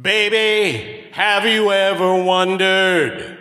Baby, 0.00 1.08
have 1.12 1.44
you 1.44 1.70
ever 1.70 2.16
wondered, 2.16 3.38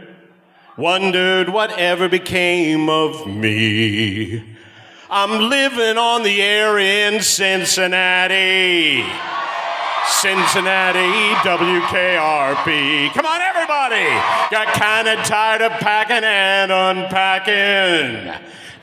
wondered 0.78 1.50
whatever 1.50 2.08
became 2.08 2.90
of 2.90 3.26
me? 3.26 4.56
I'm 5.10 5.50
living 5.50 5.98
on 5.98 6.22
the 6.22 6.44
air 6.44 6.78
in 6.78 7.24
Cincinnati. 7.24 9.04
Cincinnati, 10.06 11.34
WKRP. 11.42 13.14
Come 13.14 13.26
on, 13.26 13.42
everybody! 13.42 14.06
Got 14.52 14.68
kind 14.76 15.08
of 15.08 15.26
tired 15.26 15.64
of 15.64 15.72
packing 15.72 16.24
and 16.24 16.72
unpacking. 16.72 18.32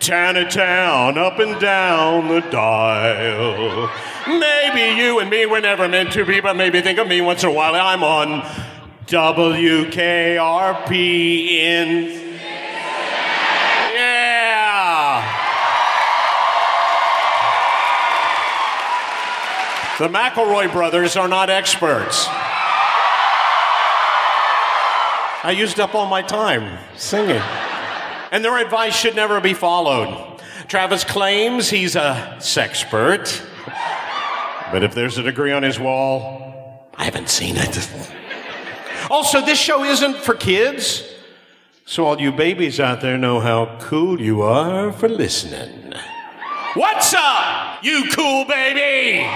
Chinatown, 0.00 1.18
up 1.18 1.38
and 1.38 1.60
down 1.60 2.28
the 2.28 2.40
dial. 2.40 3.90
Maybe 4.26 4.96
you 4.98 5.20
and 5.20 5.28
me 5.28 5.44
were 5.44 5.60
never 5.60 5.88
meant 5.88 6.12
to 6.12 6.24
be, 6.24 6.40
but 6.40 6.56
maybe 6.56 6.80
think 6.80 6.98
of 6.98 7.06
me 7.06 7.20
once 7.20 7.42
in 7.42 7.50
a 7.50 7.52
while. 7.52 7.74
I'm 7.74 8.02
on 8.02 8.40
WKRP 9.06 10.38
in. 11.48 12.06
Yeah! 13.94 15.22
The 19.98 20.08
McElroy 20.08 20.72
brothers 20.72 21.16
are 21.16 21.28
not 21.28 21.50
experts. 21.50 22.26
I 25.42 25.54
used 25.56 25.78
up 25.78 25.94
all 25.94 26.06
my 26.06 26.22
time 26.22 26.78
singing. 26.96 27.42
And 28.30 28.44
their 28.44 28.58
advice 28.58 28.96
should 28.96 29.16
never 29.16 29.40
be 29.40 29.54
followed. 29.54 30.40
Travis 30.68 31.04
claims 31.04 31.68
he's 31.70 31.96
a 31.96 32.36
sexpert. 32.38 33.44
But 34.70 34.84
if 34.84 34.94
there's 34.94 35.18
a 35.18 35.22
degree 35.22 35.52
on 35.52 35.62
his 35.64 35.80
wall, 35.80 36.88
I 36.96 37.04
haven't 37.04 37.28
seen 37.28 37.56
it. 37.58 37.88
Also, 39.10 39.44
this 39.44 39.58
show 39.58 39.82
isn't 39.82 40.16
for 40.18 40.34
kids. 40.34 41.02
So 41.84 42.06
all 42.06 42.20
you 42.20 42.30
babies 42.30 42.78
out 42.78 43.00
there 43.00 43.18
know 43.18 43.40
how 43.40 43.78
cool 43.80 44.20
you 44.20 44.42
are 44.42 44.92
for 44.92 45.08
listening. 45.08 45.92
What's 46.74 47.12
up, 47.14 47.82
you 47.82 48.08
cool 48.12 48.44
baby? 48.44 49.26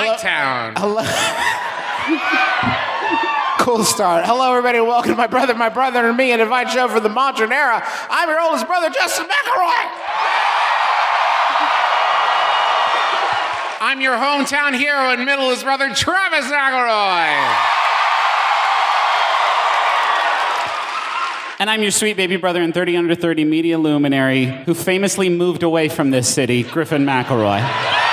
My 0.00 0.16
town. 0.16 0.76
Cool 3.60 3.84
start. 3.84 4.24
Hello, 4.24 4.50
everybody. 4.50 4.80
Welcome 4.80 5.10
to 5.10 5.16
my 5.16 5.26
brother, 5.26 5.54
my 5.54 5.68
brother, 5.68 6.08
and 6.08 6.16
me, 6.16 6.32
an 6.32 6.40
invite 6.40 6.70
show 6.70 6.88
for 6.88 6.98
the 6.98 7.10
modern 7.10 7.52
era. 7.52 7.86
I'm 8.08 8.26
your 8.30 8.40
oldest 8.40 8.66
brother, 8.66 8.88
Justin 8.88 9.26
McElroy. 9.26 9.90
I'm 13.82 14.00
your 14.00 14.16
hometown 14.16 14.74
hero 14.74 15.10
and 15.10 15.26
middle 15.26 15.50
is 15.50 15.62
brother, 15.62 15.94
Travis 15.94 16.46
McElroy. 16.46 17.28
And 21.58 21.68
I'm 21.68 21.82
your 21.82 21.90
sweet 21.90 22.16
baby 22.16 22.36
brother 22.36 22.62
and 22.62 22.72
30 22.72 22.96
under 22.96 23.14
30 23.14 23.44
media 23.44 23.78
luminary 23.78 24.46
who 24.46 24.72
famously 24.72 25.28
moved 25.28 25.62
away 25.62 25.90
from 25.90 26.10
this 26.10 26.32
city, 26.32 26.62
Griffin 26.62 27.04
McElroy. 27.04 28.09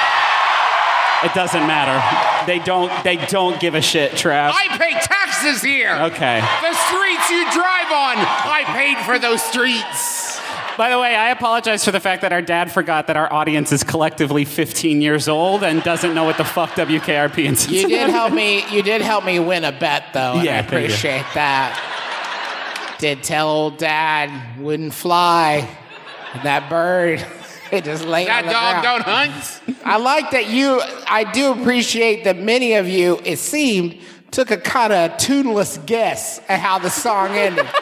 It 1.24 1.34
doesn't 1.34 1.66
matter. 1.66 1.98
They 2.46 2.60
don't 2.60 2.92
they 3.04 3.16
don't 3.18 3.60
give 3.60 3.74
a 3.76 3.82
shit, 3.82 4.12
Trav. 4.14 4.52
I 4.54 4.78
pay 4.78 4.92
taxes 5.00 5.62
here. 5.64 5.96
Okay. 5.96 6.40
The 6.40 6.74
streets 6.74 7.30
you 7.32 7.44
drive 7.52 7.92
on, 7.92 8.18
I 8.18 8.64
paid 8.68 8.98
for 9.06 9.18
those 9.18 9.42
streets. 9.42 10.40
By 10.78 10.92
the 10.92 11.00
way, 11.00 11.16
I 11.16 11.32
apologize 11.32 11.84
for 11.84 11.90
the 11.92 12.00
fact 12.00 12.22
that 12.22 12.32
our 12.32 12.42
dad 12.44 12.72
forgot 12.72 13.08
that 13.08 13.18
our 13.18 13.34
audience 13.34 13.72
is 13.72 13.84
collectively 13.84 14.46
15 14.46 15.02
years 15.02 15.28
old 15.28 15.64
and 15.64 15.82
doesn't 15.82 16.14
know 16.14 16.24
what 16.24 16.38
the 16.38 16.46
fuck 16.46 16.70
WKRP 16.72 17.48
and 17.48 17.72
You 17.72 17.88
did 17.88 18.12
help 18.12 18.32
me. 18.32 18.64
You 18.70 18.84
did 18.84 19.02
help 19.02 19.26
me 19.26 19.40
win 19.40 19.64
a 19.66 19.72
bet, 19.72 20.04
though. 20.14 20.34
and 20.36 20.44
Yeah, 20.46 20.60
I 20.60 20.62
thank 20.62 20.72
you. 20.74 20.78
appreciate 20.78 21.26
that. 21.34 22.96
Did 23.00 23.24
tell 23.24 23.50
old 23.50 23.78
dad 23.78 24.60
wouldn't 24.60 24.94
fly. 24.94 25.68
That 26.44 26.70
bird, 26.70 27.26
it 27.72 27.84
just 27.84 28.06
laid 28.06 28.28
That 28.28 28.44
on 28.44 28.48
the 28.48 28.54
dog 28.54 28.82
ground. 28.82 29.04
don't 29.06 29.14
hunt. 29.14 29.62
I 29.86 29.98
like 29.98 30.32
that 30.32 30.50
you. 30.50 30.82
I 31.08 31.24
do 31.32 31.52
appreciate 31.52 32.24
that 32.26 32.38
many 32.38 32.74
of 32.74 32.88
you, 32.88 33.20
it 33.24 33.38
seemed, 33.38 33.98
took 34.32 34.52
a 34.52 34.58
kind 34.58 34.92
of 34.94 35.18
tuneless 35.18 35.78
guess 35.86 36.40
at 36.50 36.60
how 36.60 36.80
the 36.80 36.90
song 36.90 37.30
ended. 37.32 37.68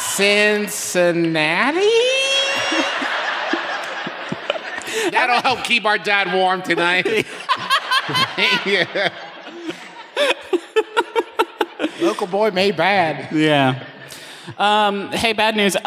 Cincinnati. 0.00 1.78
That'll 5.12 5.40
help 5.42 5.64
keep 5.64 5.84
our 5.84 5.98
dad 5.98 6.34
warm 6.34 6.62
tonight. 6.62 7.06
yeah. 8.66 9.10
Local 12.00 12.26
boy 12.26 12.50
made 12.50 12.76
bad. 12.76 13.32
Yeah. 13.32 13.84
Um, 14.56 15.10
hey, 15.12 15.32
bad 15.34 15.56
news. 15.56 15.76
Uh, 15.76 15.78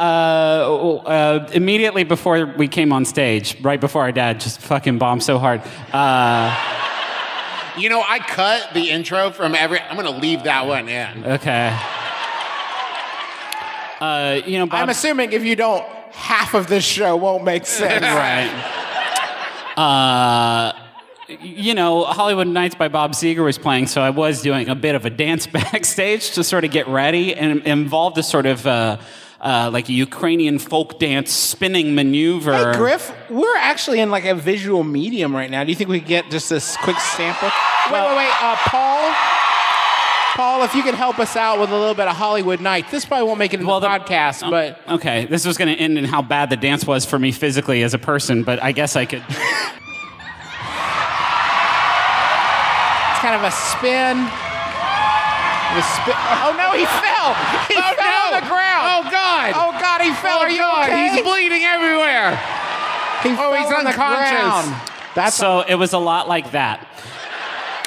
uh, 1.06 1.50
immediately 1.54 2.04
before 2.04 2.46
we 2.46 2.68
came 2.68 2.92
on 2.94 3.06
stage, 3.06 3.60
right 3.62 3.80
before 3.82 4.02
our 4.04 4.12
dad 4.12 4.40
just 4.40 4.60
fucking 4.62 4.98
bombed 5.00 5.24
so 5.24 5.40
hard. 5.40 5.62
Uh, 5.92 6.78
You 7.78 7.88
know, 7.90 8.04
I 8.06 8.20
cut 8.20 8.74
the 8.74 8.90
intro 8.90 9.32
from 9.32 9.56
every. 9.56 9.80
I'm 9.80 9.96
gonna 9.96 10.12
leave 10.12 10.44
that 10.44 10.68
one 10.68 10.90
in. 10.90 11.26
okay. 11.26 11.76
Uh, 14.02 14.42
you 14.46 14.58
know, 14.60 14.66
Bob, 14.66 14.82
I'm 14.84 14.90
assuming 14.90 15.32
if 15.32 15.44
you 15.44 15.56
don't, 15.56 15.86
half 16.12 16.54
of 16.54 16.68
this 16.68 16.84
show 16.84 17.16
won't 17.16 17.44
make 17.44 17.66
sense. 17.66 18.02
right. 18.04 18.50
Uh, 19.78 20.74
you 21.42 21.74
know, 21.74 22.04
Hollywood 22.04 22.48
Nights 22.48 22.76
by 22.76 22.88
Bob 22.88 23.14
Seger 23.14 23.44
was 23.44 23.58
playing, 23.58 23.88
so 23.88 24.02
I 24.02 24.10
was 24.10 24.42
doing 24.42 24.70
a 24.70 24.76
bit 24.76 24.96
of 24.96 25.06
a 25.06 25.10
dance 25.10 25.48
backstage 25.58 26.32
to 26.32 26.44
sort 26.44 26.64
of 26.66 26.72
get 26.72 26.88
ready, 26.88 27.36
and 27.36 27.62
involved 27.62 28.18
a 28.18 28.24
sort 28.24 28.46
of 28.46 28.66
uh, 28.68 28.98
uh, 29.40 29.70
like 29.74 29.90
a 29.90 29.94
Ukrainian 29.94 30.60
folk 30.60 31.00
dance 31.00 31.32
spinning 31.32 31.96
maneuver. 31.96 32.72
Hey, 32.74 32.78
Griff, 32.78 33.12
we're 33.30 33.58
actually 33.58 34.00
in 34.00 34.10
like 34.12 34.26
a 34.26 34.36
visual 34.36 34.84
medium 34.84 35.36
right 35.36 35.50
now. 35.50 35.64
Do 35.64 35.70
you 35.72 35.76
think 35.76 35.90
we 35.90 36.00
could 36.00 36.08
get 36.08 36.30
just 36.30 36.50
this 36.50 36.78
quick 36.78 36.98
sample? 37.00 37.50
Wait, 37.92 38.02
wait, 38.02 38.16
wait. 38.18 38.32
Uh, 38.42 38.56
Paul, 38.66 39.14
Paul, 40.36 40.64
if 40.64 40.74
you 40.76 40.84
could 40.84 40.96
help 40.96 41.20
us 41.20 41.36
out 41.36 41.60
with 41.60 41.72
a 41.72 41.78
little 41.78 41.96
bit 41.96 42.08
of 42.08 42.16
Hollywood 42.16 42.62
Night. 42.62 42.90
This 42.92 43.04
probably 43.06 43.26
won't 43.28 43.40
make 43.40 43.54
it 43.54 43.60
in 43.60 43.66
Well, 43.68 43.80
the, 43.80 43.88
the- 43.90 44.00
podcast, 44.00 44.50
but 44.50 44.80
Okay, 44.88 45.26
this 45.26 45.46
was 45.46 45.58
going 45.58 45.76
to 45.76 45.82
end 45.82 45.98
in 45.98 46.06
how 46.06 46.22
bad 46.22 46.50
the 46.50 46.58
dance 46.58 46.86
was 46.86 47.06
for 47.06 47.18
me 47.20 47.32
physically 47.32 47.84
as 47.84 47.94
a 47.94 48.00
person, 48.00 48.44
but 48.44 48.62
I 48.64 48.72
guess 48.72 48.96
I 48.96 49.06
could. 49.06 49.24
kind 53.22 53.36
of 53.38 53.44
a 53.46 53.52
spin. 53.54 54.18
The 55.78 55.82
spin. 55.96 56.16
Oh 56.44 56.52
no, 56.58 56.74
he 56.76 56.84
fell! 56.86 57.32
He 57.72 57.76
Oh, 57.80 57.94
fell 57.96 58.32
no. 58.32 58.36
on 58.36 58.42
the 58.44 58.48
ground. 58.50 58.84
Oh, 58.92 59.02
God. 59.10 59.54
Oh 59.56 59.72
God, 59.80 60.02
he 60.02 60.12
fell. 60.14 60.40
Oh 60.40 60.42
Are 60.42 60.50
you 60.50 60.58
God, 60.58 60.90
okay? 60.90 61.10
he's 61.10 61.22
bleeding 61.22 61.64
everywhere. 61.64 62.36
He 63.24 63.30
Oh, 63.30 63.36
fell 63.36 63.54
he's 63.56 63.72
on 63.72 63.84
the 63.86 63.92
unconscious. 63.92 64.32
ground. 64.32 64.82
That's 65.16 65.36
So 65.36 65.62
it 65.62 65.76
was 65.76 65.94
a 65.94 65.98
lot 66.00 66.28
like 66.28 66.52
that. 66.52 66.88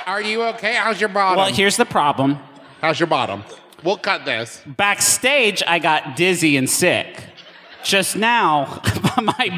Are 0.07 0.23
you 0.23 0.43
okay? 0.55 0.75
How's 0.75 1.01
your 1.01 1.09
bottom? 1.11 1.39
Well, 1.39 1.53
here's 1.53 1.77
the 1.77 1.85
problem. 1.87 2.39
How's 2.81 2.99
your 3.01 3.07
bottom? 3.07 3.43
We'll 3.83 3.97
cut 3.99 4.25
this. 4.25 4.63
Backstage, 4.67 5.63
I 5.67 5.79
got 5.79 6.17
dizzy 6.17 6.57
and 6.57 6.69
sick. 6.71 7.23
Just 7.83 8.17
now, 8.17 8.81
my 9.23 9.49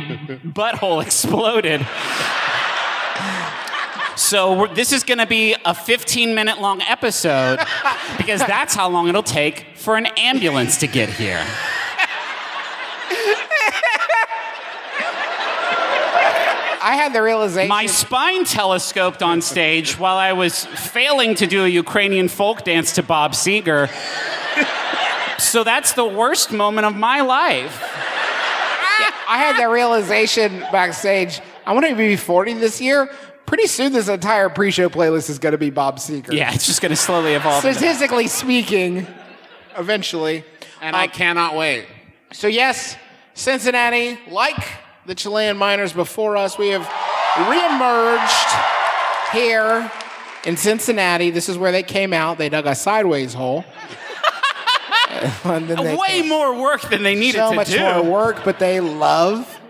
butthole 0.44 1.00
exploded. 1.02 1.86
So 4.16 4.58
we're, 4.60 4.74
this 4.74 4.92
is 4.92 5.02
going 5.02 5.18
to 5.18 5.26
be 5.26 5.54
a 5.64 5.74
15 5.74 6.34
minute 6.34 6.58
long 6.58 6.80
episode 6.82 7.58
because 8.16 8.40
that's 8.40 8.74
how 8.74 8.88
long 8.88 9.08
it'll 9.08 9.22
take 9.22 9.66
for 9.74 9.96
an 9.96 10.06
ambulance 10.16 10.78
to 10.78 10.86
get 10.86 11.10
here. 11.10 11.44
I 16.88 16.94
had 16.94 17.12
the 17.12 17.20
realization. 17.20 17.68
My 17.68 17.86
spine 17.86 18.44
telescoped 18.44 19.22
on 19.22 19.42
stage 19.42 19.98
while 19.98 20.16
I 20.16 20.32
was 20.32 20.64
failing 20.64 21.34
to 21.34 21.46
do 21.46 21.64
a 21.64 21.68
Ukrainian 21.68 22.28
folk 22.28 22.62
dance 22.62 22.92
to 22.92 23.02
Bob 23.02 23.32
Seger. 23.32 23.90
So 25.38 25.64
that's 25.64 25.92
the 25.92 26.06
worst 26.06 26.52
moment 26.52 26.86
of 26.86 26.96
my 26.96 27.20
life. 27.20 27.82
I 29.28 29.38
had 29.38 29.56
that 29.58 29.68
realization 29.68 30.60
backstage. 30.72 31.40
I 31.66 31.72
want 31.72 31.86
to 31.86 31.94
be 31.96 32.16
40 32.16 32.54
this 32.54 32.80
year, 32.80 33.10
pretty 33.46 33.66
soon 33.66 33.92
this 33.92 34.08
entire 34.08 34.48
pre-show 34.48 34.88
playlist 34.88 35.30
is 35.30 35.38
going 35.38 35.52
to 35.52 35.58
be 35.58 35.70
Bob 35.70 35.98
Seger. 35.98 36.32
Yeah, 36.32 36.52
it's 36.52 36.66
just 36.66 36.80
going 36.82 36.90
to 36.90 36.96
slowly 36.96 37.34
evolve. 37.34 37.60
Statistically 37.60 38.26
speaking, 38.26 39.06
eventually. 39.76 40.44
And 40.80 40.94
I 40.94 41.06
cannot 41.06 41.56
wait. 41.56 41.86
So 42.32 42.48
yes, 42.48 42.96
Cincinnati, 43.34 44.18
like 44.28 44.56
the 45.06 45.14
Chilean 45.14 45.56
miners 45.56 45.92
before 45.92 46.36
us, 46.36 46.58
we 46.58 46.68
have 46.68 46.82
reemerged 47.34 49.32
here 49.32 49.90
in 50.44 50.56
Cincinnati. 50.56 51.30
This 51.30 51.48
is 51.48 51.56
where 51.56 51.72
they 51.72 51.82
came 51.82 52.12
out. 52.12 52.38
They 52.38 52.48
dug 52.48 52.66
a 52.66 52.74
sideways 52.74 53.32
hole. 53.32 53.64
Way 55.44 55.98
came- 56.06 56.28
more 56.28 56.60
work 56.60 56.82
than 56.90 57.02
they 57.02 57.14
needed 57.14 57.38
so 57.38 57.50
to 57.50 57.56
much 57.56 57.76
more 57.78 58.02
work, 58.02 58.44
but 58.44 58.58
they 58.58 58.80
love 58.80 59.60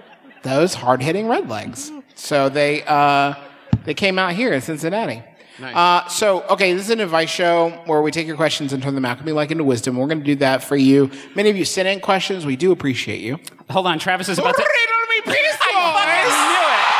those 0.43 0.75
hard-hitting 0.75 1.29
red 1.29 1.49
legs. 1.49 1.93
So 2.15 2.49
they 2.49 2.83
uh, 2.85 3.35
they 3.87 3.95
came 3.95 4.19
out 4.19 4.33
here 4.35 4.53
in 4.53 4.61
Cincinnati. 4.61 5.23
Uh, 5.63 6.07
so 6.09 6.43
okay, 6.51 6.75
this 6.75 6.83
is 6.83 6.91
an 6.91 7.01
advice 7.01 7.31
show 7.31 7.71
where 7.87 8.03
we 8.03 8.11
take 8.11 8.27
your 8.27 8.37
questions 8.37 8.75
and 8.75 8.83
turn 8.83 8.95
them 8.95 9.07
out 9.07 9.17
can 9.17 9.25
be 9.25 9.33
like 9.33 9.51
into 9.51 9.65
wisdom. 9.65 9.97
We're 9.97 10.07
going 10.07 10.19
to 10.19 10.25
do 10.25 10.37
that 10.37 10.63
for 10.63 10.77
you. 10.77 11.11
Many 11.35 11.49
of 11.49 11.57
you 11.57 11.65
sent 11.65 11.89
in 11.89 12.01
questions. 12.01 12.45
We 12.45 12.57
do 12.57 12.73
appreciate 12.73 13.21
you. 13.21 13.39
Hold 13.71 13.87
on, 13.87 13.99
Travis 13.99 14.29
is 14.29 14.39
about 14.39 14.55
to. 14.55 14.63
Riddle 14.63 15.07
me 15.09 15.21
peace, 15.35 15.57
I 15.63 16.27
knew 16.27 16.73
it. 16.73 16.97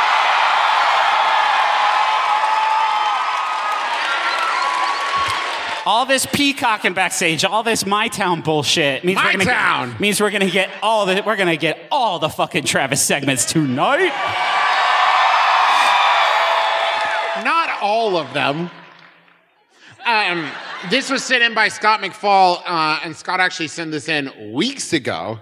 All 5.85 6.05
this 6.05 6.25
peacocking 6.25 6.93
backstage, 6.93 7.45
all 7.45 7.63
this 7.63 7.85
my 7.85 8.09
town 8.09 8.41
bullshit 8.41 9.05
means 9.05 9.15
My 9.15 9.25
we're 9.27 9.31
gonna 9.33 9.45
town. 9.45 9.91
Get, 9.91 9.99
means 10.01 10.19
we're 10.19 10.31
gonna 10.31 10.49
get 10.49 10.69
all 10.83 11.05
the 11.05 11.23
we're 11.25 11.37
gonna 11.37 11.55
get 11.55 11.79
all 11.91 12.19
the 12.19 12.27
fucking 12.27 12.65
Travis 12.65 13.01
segments 13.01 13.45
tonight. 13.45 14.11
Not 17.77 17.83
all 17.83 18.17
of 18.17 18.33
them. 18.33 18.69
Um, 20.05 20.49
this 20.89 21.09
was 21.09 21.23
sent 21.23 21.43
in 21.43 21.53
by 21.53 21.67
Scott 21.67 22.01
McFall, 22.01 22.61
uh, 22.65 22.99
and 23.03 23.15
Scott 23.15 23.39
actually 23.39 23.67
sent 23.67 23.91
this 23.91 24.07
in 24.07 24.53
weeks 24.53 24.93
ago. 24.93 25.39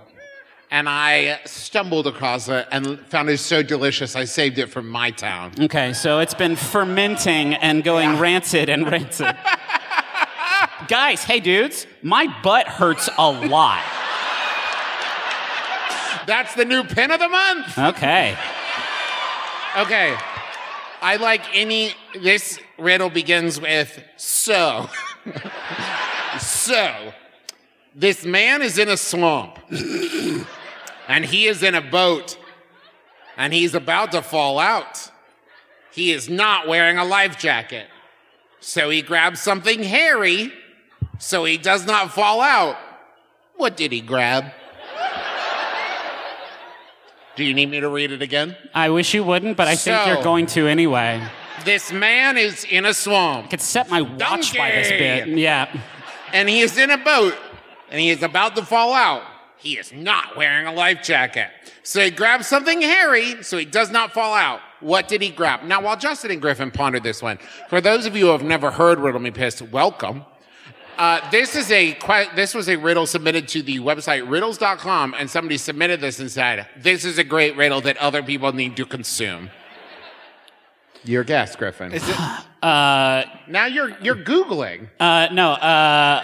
And 0.72 0.90
I 0.90 1.40
stumbled 1.46 2.08
across 2.08 2.50
it 2.50 2.68
and 2.72 3.00
found 3.08 3.30
it 3.30 3.38
so 3.38 3.62
delicious, 3.62 4.16
I 4.16 4.26
saved 4.26 4.58
it 4.58 4.70
for 4.70 4.82
my 4.82 5.12
town. 5.12 5.52
Okay, 5.60 5.94
so 5.94 6.20
it's 6.20 6.34
been 6.34 6.56
fermenting 6.56 7.54
and 7.56 7.84
going 7.84 8.20
rancid 8.20 8.70
and 8.70 8.90
rancid. 8.90 9.28
Guys, 10.88 11.24
hey 11.24 11.40
dudes, 11.40 11.88
my 12.02 12.28
butt 12.44 12.68
hurts 12.68 13.08
a 13.18 13.32
lot. 13.32 13.84
That's 16.26 16.56
the 16.56 16.66
new 16.66 16.84
pin 16.84 17.12
of 17.12 17.20
the 17.20 17.30
month. 17.30 17.78
Okay. 17.78 18.36
Okay. 19.78 20.18
I 21.06 21.18
like 21.18 21.56
any. 21.56 21.92
This 22.20 22.60
riddle 22.80 23.12
begins 23.12 23.62
with 23.62 24.04
so. 24.18 24.90
so. 26.40 27.14
This 27.94 28.26
man 28.26 28.64
is 28.64 28.80
in 28.80 28.90
a 28.90 28.98
swamp. 28.98 29.60
and 31.08 31.24
he 31.24 31.46
is 31.46 31.62
in 31.62 31.76
a 31.76 31.82
boat. 31.82 32.40
And 33.38 33.54
he's 33.54 33.76
about 33.76 34.14
to 34.14 34.24
fall 34.24 34.58
out. 34.58 35.12
He 35.92 36.12
is 36.12 36.28
not 36.28 36.68
wearing 36.68 36.98
a 36.98 37.06
life 37.06 37.38
jacket. 37.38 37.86
So 38.60 38.90
he 38.90 39.04
grabs 39.04 39.40
something 39.40 39.84
hairy 39.84 40.52
so 41.20 41.46
he 41.46 41.60
does 41.60 41.86
not 41.86 42.14
fall 42.14 42.42
out. 42.42 42.78
What 43.58 43.78
did 43.78 43.92
he 43.92 44.02
grab? 44.02 44.46
Do 47.36 47.44
you 47.44 47.54
need 47.54 47.70
me 47.70 47.80
to 47.82 47.90
read 47.90 48.12
it 48.12 48.22
again? 48.22 48.56
I 48.74 48.90
wish 48.90 49.14
you 49.14 49.24
wouldn't, 49.24 49.58
but 49.58 49.68
I 49.68 49.76
think 49.76 50.08
you're 50.08 50.24
going 50.24 50.46
to 50.48 50.68
anyway. 50.68 51.22
This 51.66 51.92
man 51.92 52.38
is 52.38 52.64
in 52.66 52.86
a 52.86 52.94
swamp 52.94 53.48
I 53.48 53.50
could 53.50 53.62
set 53.62 53.90
my 53.90 54.02
watch 54.02 54.56
by 54.58 54.72
this 54.72 54.90
Donkey! 54.90 54.98
bit. 55.00 55.28
Yeah. 55.40 55.82
and 56.34 56.48
he 56.48 56.62
is 56.62 56.78
in 56.78 56.92
a 56.92 56.98
boat 56.98 57.36
and 57.90 58.00
he 58.00 58.10
is 58.10 58.22
about 58.24 58.56
to 58.56 58.64
fall 58.64 58.94
out. 58.94 59.24
He 59.58 59.78
is 59.78 59.92
not 59.92 60.38
wearing 60.38 60.68
a 60.68 60.74
life 60.74 61.02
jacket. 61.02 61.50
So 61.82 62.02
he 62.02 62.12
grabs 62.12 62.48
something 62.48 62.82
hairy 62.82 63.42
so 63.44 63.58
he 63.58 63.66
does 63.66 63.90
not 63.90 64.12
fall 64.14 64.34
out. 64.34 64.60
What 64.80 65.08
did 65.08 65.22
he 65.22 65.30
grab? 65.30 65.64
Now, 65.64 65.82
while 65.82 65.98
Justin 65.98 66.30
and 66.32 66.42
Griffin 66.42 66.70
pondered 66.70 67.04
this 67.04 67.22
one, 67.22 67.40
for 67.70 67.82
those 67.82 68.06
of 68.06 68.16
you 68.16 68.26
who 68.28 68.32
have 68.32 68.44
never 68.44 68.70
heard 68.72 69.00
Riddle 69.00 69.22
Me 69.22 69.32
Pissed, 69.32 69.62
welcome. 69.64 70.24
Uh, 70.98 71.30
this 71.30 71.56
is 71.56 71.72
a 71.72 71.94
que- 71.94 72.30
this 72.36 72.54
was 72.54 72.70
a 72.70 72.78
riddle 72.78 73.06
submitted 73.06 73.48
to 73.50 73.62
the 73.62 73.80
website 73.80 74.30
riddles.com, 74.30 75.14
and 75.18 75.30
somebody 75.30 75.58
submitted 75.58 76.00
this 76.00 76.20
and 76.20 76.32
said, 76.32 76.68
"This 76.78 77.04
is 77.04 77.18
a 77.18 77.24
great 77.24 77.56
riddle 77.58 77.82
that 77.82 77.98
other 77.98 78.24
people 78.24 78.54
need 78.54 78.78
to 78.78 78.86
consume." 78.86 79.50
Your 81.04 81.24
guess, 81.24 81.56
Griffin. 81.56 81.94
Uh, 82.64 83.24
now 83.48 83.68
you're 83.68 83.96
you're 84.02 84.16
googling. 84.16 84.88
uh, 85.00 85.28
no, 85.32 85.52
uh, 85.52 86.24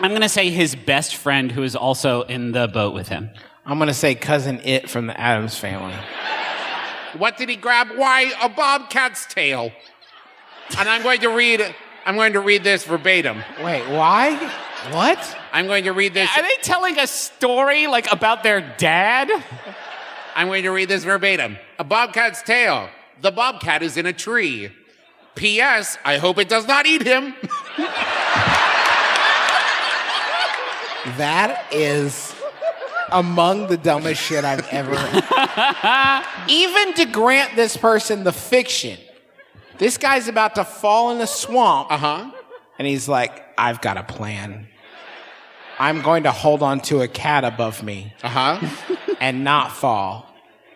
I'm 0.00 0.10
going 0.10 0.20
to 0.20 0.28
say 0.28 0.50
his 0.50 0.74
best 0.74 1.16
friend 1.16 1.50
who 1.50 1.62
is 1.62 1.74
also 1.74 2.22
in 2.22 2.52
the 2.52 2.68
boat 2.68 2.92
with 2.92 3.08
him. 3.08 3.30
I'm 3.64 3.78
going 3.78 3.88
to 3.88 3.94
say 3.94 4.14
cousin 4.14 4.60
It 4.64 4.90
from 4.90 5.06
the 5.06 5.18
Addams 5.18 5.56
family. 5.56 5.94
What 7.16 7.38
did 7.38 7.48
he 7.48 7.56
grab? 7.56 7.88
Why, 7.96 8.34
a 8.42 8.50
bobcat's 8.50 9.24
tail. 9.24 9.72
And 10.76 10.88
I'm 10.90 11.02
going 11.02 11.20
to 11.20 11.28
read. 11.28 11.74
I'm 12.06 12.14
going 12.14 12.34
to 12.34 12.40
read 12.40 12.62
this 12.62 12.84
verbatim. 12.84 13.42
Wait, 13.62 13.86
why? 13.90 14.36
What? 14.92 15.36
I'm 15.52 15.66
going 15.66 15.84
to 15.84 15.92
read 15.92 16.14
this. 16.14 16.30
Are 16.36 16.42
they 16.42 16.56
telling 16.62 16.98
a 17.00 17.06
story 17.06 17.88
like 17.88 18.10
about 18.12 18.44
their 18.44 18.60
dad? 18.78 19.28
I'm 20.36 20.46
going 20.46 20.62
to 20.62 20.70
read 20.70 20.88
this 20.88 21.02
verbatim. 21.02 21.56
A 21.80 21.84
bobcat's 21.84 22.42
tail. 22.42 22.88
The 23.22 23.32
bobcat 23.32 23.82
is 23.82 23.96
in 23.96 24.06
a 24.06 24.12
tree. 24.12 24.70
P.S. 25.34 25.98
I 26.04 26.18
hope 26.18 26.38
it 26.38 26.48
does 26.48 26.68
not 26.68 26.86
eat 26.86 27.02
him. 27.02 27.34
That 31.18 31.66
is 31.72 32.34
among 33.10 33.68
the 33.68 33.76
dumbest 33.76 34.20
shit 34.20 34.44
I've 34.44 34.66
ever. 34.70 34.94
Even 36.48 36.94
to 36.94 37.04
grant 37.06 37.56
this 37.56 37.76
person 37.76 38.24
the 38.24 38.32
fiction, 38.32 38.98
this 39.78 39.98
guy's 39.98 40.28
about 40.28 40.54
to 40.56 40.64
fall 40.64 41.10
in 41.12 41.18
the 41.18 41.26
swamp, 41.26 41.90
Uh 41.92 41.96
huh. 41.98 42.30
and 42.78 42.86
he's 42.86 43.08
like, 43.08 43.44
"I've 43.58 43.80
got 43.80 43.96
a 43.96 44.02
plan. 44.02 44.68
I'm 45.78 46.00
going 46.00 46.22
to 46.22 46.32
hold 46.32 46.62
on 46.62 46.80
to 46.82 47.02
a 47.02 47.08
cat 47.08 47.44
above 47.44 47.82
me 47.82 48.14
Uh 48.22 48.28
huh. 48.58 48.68
and 49.20 49.44
not 49.44 49.72
fall 49.72 50.26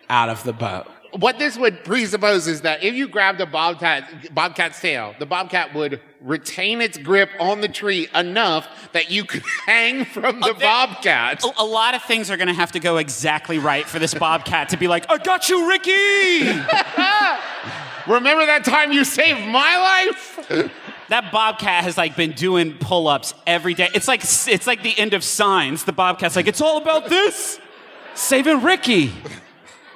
out 0.09 0.29
of 0.29 0.43
the 0.43 0.53
boat." 0.53 0.87
what 1.19 1.37
this 1.37 1.57
would 1.57 1.83
presuppose 1.83 2.47
is 2.47 2.61
that 2.61 2.81
if 2.85 2.93
you 2.93 3.05
grabbed 3.05 3.41
a 3.41 3.45
bobcat, 3.45 4.33
bobcat's 4.33 4.79
tail, 4.79 5.13
the 5.19 5.25
bobcat 5.25 5.73
would 5.75 5.99
retain 6.21 6.79
its 6.81 6.97
grip 6.97 7.29
on 7.37 7.59
the 7.59 7.67
tree 7.67 8.07
enough 8.15 8.65
that 8.93 9.11
you 9.11 9.25
could 9.25 9.43
hang 9.65 10.05
from 10.05 10.39
the 10.39 10.53
there- 10.53 10.69
bobcat. 10.69 11.43
A, 11.43 11.51
a 11.63 11.65
lot 11.65 11.95
of 11.95 12.03
things 12.03 12.31
are 12.31 12.37
going 12.37 12.47
to 12.47 12.53
have 12.53 12.71
to 12.71 12.79
go 12.79 12.95
exactly 12.95 13.59
right 13.59 13.85
for 13.85 13.99
this 13.99 14.13
bobcat 14.13 14.69
to 14.69 14.77
be 14.77 14.87
like, 14.87 15.05
I 15.11 15.17
got 15.17 15.49
you, 15.49 15.67
Ricky! 15.67 16.61
Remember 18.11 18.45
that 18.45 18.65
time 18.65 18.91
you 18.91 19.03
saved 19.05 19.39
my 19.47 20.09
life? 20.09 20.69
that 21.09 21.31
bobcat 21.31 21.83
has 21.83 21.97
like 21.97 22.15
been 22.15 22.31
doing 22.31 22.77
pull-ups 22.77 23.33
every 23.47 23.73
day. 23.73 23.89
It's 23.93 24.07
like 24.07 24.21
it's 24.23 24.67
like 24.67 24.83
the 24.83 24.97
end 24.97 25.13
of 25.13 25.23
Signs. 25.23 25.83
The 25.85 25.93
bobcat's 25.93 26.35
like, 26.35 26.47
it's 26.47 26.61
all 26.61 26.77
about 26.77 27.09
this, 27.09 27.59
saving 28.13 28.61
Ricky. 28.61 29.11